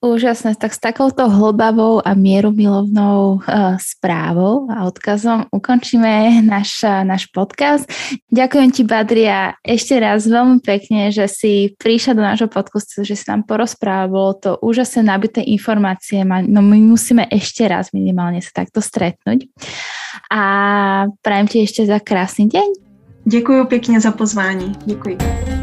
Úžasné, 0.00 0.56
tak 0.56 0.72
s 0.72 0.80
takouto 0.80 1.28
hlbavou 1.28 2.00
a 2.00 2.16
mierumilovnou 2.16 3.36
uh, 3.36 3.76
správou 3.76 4.64
a 4.72 4.88
odkazom 4.88 5.44
ukončíme 5.52 6.40
náš, 6.40 6.80
uh, 6.88 7.04
náš 7.04 7.28
podcast. 7.28 7.84
Ďakujem 8.32 8.70
ti, 8.72 8.82
Badria, 8.88 9.60
ešte 9.60 10.00
raz 10.00 10.24
veľmi 10.24 10.64
pekne, 10.64 11.12
že 11.12 11.28
si 11.28 11.76
prišla 11.76 12.16
do 12.16 12.24
nášho 12.24 12.48
podcastu, 12.48 13.04
že 13.04 13.12
si 13.12 13.28
nám 13.28 13.44
porozprával, 13.44 14.08
bolo 14.08 14.32
to 14.40 14.50
úžasné 14.64 15.04
nabité 15.04 15.44
informácie, 15.44 16.24
no 16.24 16.64
my 16.64 16.80
musíme 16.80 17.28
ešte 17.28 17.68
raz 17.68 17.92
minimálne 17.92 18.40
sa 18.40 18.64
takto 18.64 18.80
stretnúť. 18.80 19.52
A 20.32 20.42
prajem 21.20 21.44
ti 21.44 21.60
ešte 21.60 21.84
za 21.84 22.00
krásny 22.00 22.48
deň. 22.48 22.68
Děkuji 23.28 23.64
pěkně 23.64 24.00
za 24.00 24.12
pozvání. 24.12 24.72
Děkuji. 24.84 25.59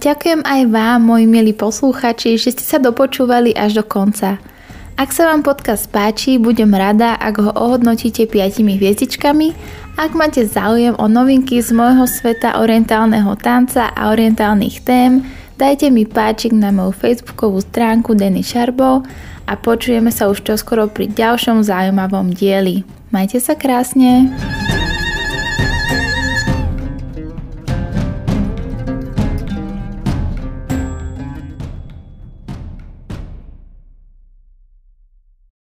Ďakujem 0.00 0.40
aj 0.48 0.60
vám, 0.72 1.12
moji 1.12 1.28
milí 1.28 1.52
posluchači, 1.52 2.40
že 2.40 2.56
ste 2.56 2.64
sa 2.64 2.80
dopočúvali 2.80 3.52
až 3.52 3.78
do 3.78 3.84
konca. 3.84 4.40
Ak 4.96 5.12
sa 5.12 5.28
vám 5.28 5.44
podcast 5.44 5.92
páči, 5.92 6.40
budem 6.40 6.72
rada, 6.72 7.20
ak 7.20 7.36
ho 7.36 7.52
ohodnotíte 7.52 8.24
5 8.24 8.64
hviezdičkami. 8.64 9.52
Ak 10.00 10.16
máte 10.16 10.48
záujem 10.48 10.96
o 10.96 11.04
novinky 11.04 11.60
z 11.60 11.76
môjho 11.76 12.08
sveta 12.08 12.64
orientálneho 12.64 13.36
tanca 13.36 13.92
a 13.92 14.08
orientálnych 14.08 14.80
tém, 14.88 15.20
dajte 15.60 15.92
mi 15.92 16.08
páčik 16.08 16.56
na 16.56 16.72
moju 16.72 16.96
facebookovú 16.96 17.60
stránku 17.60 18.16
Denny 18.16 18.40
Šarbo 18.40 19.04
a 19.44 19.52
počujeme 19.52 20.08
sa 20.08 20.32
už 20.32 20.48
čoskoro 20.48 20.88
pri 20.88 21.12
ďalšom 21.12 21.60
zaujímavom 21.60 22.32
dieli. 22.32 22.88
Majte 23.12 23.36
sa 23.36 23.52
krásne! 23.52 24.32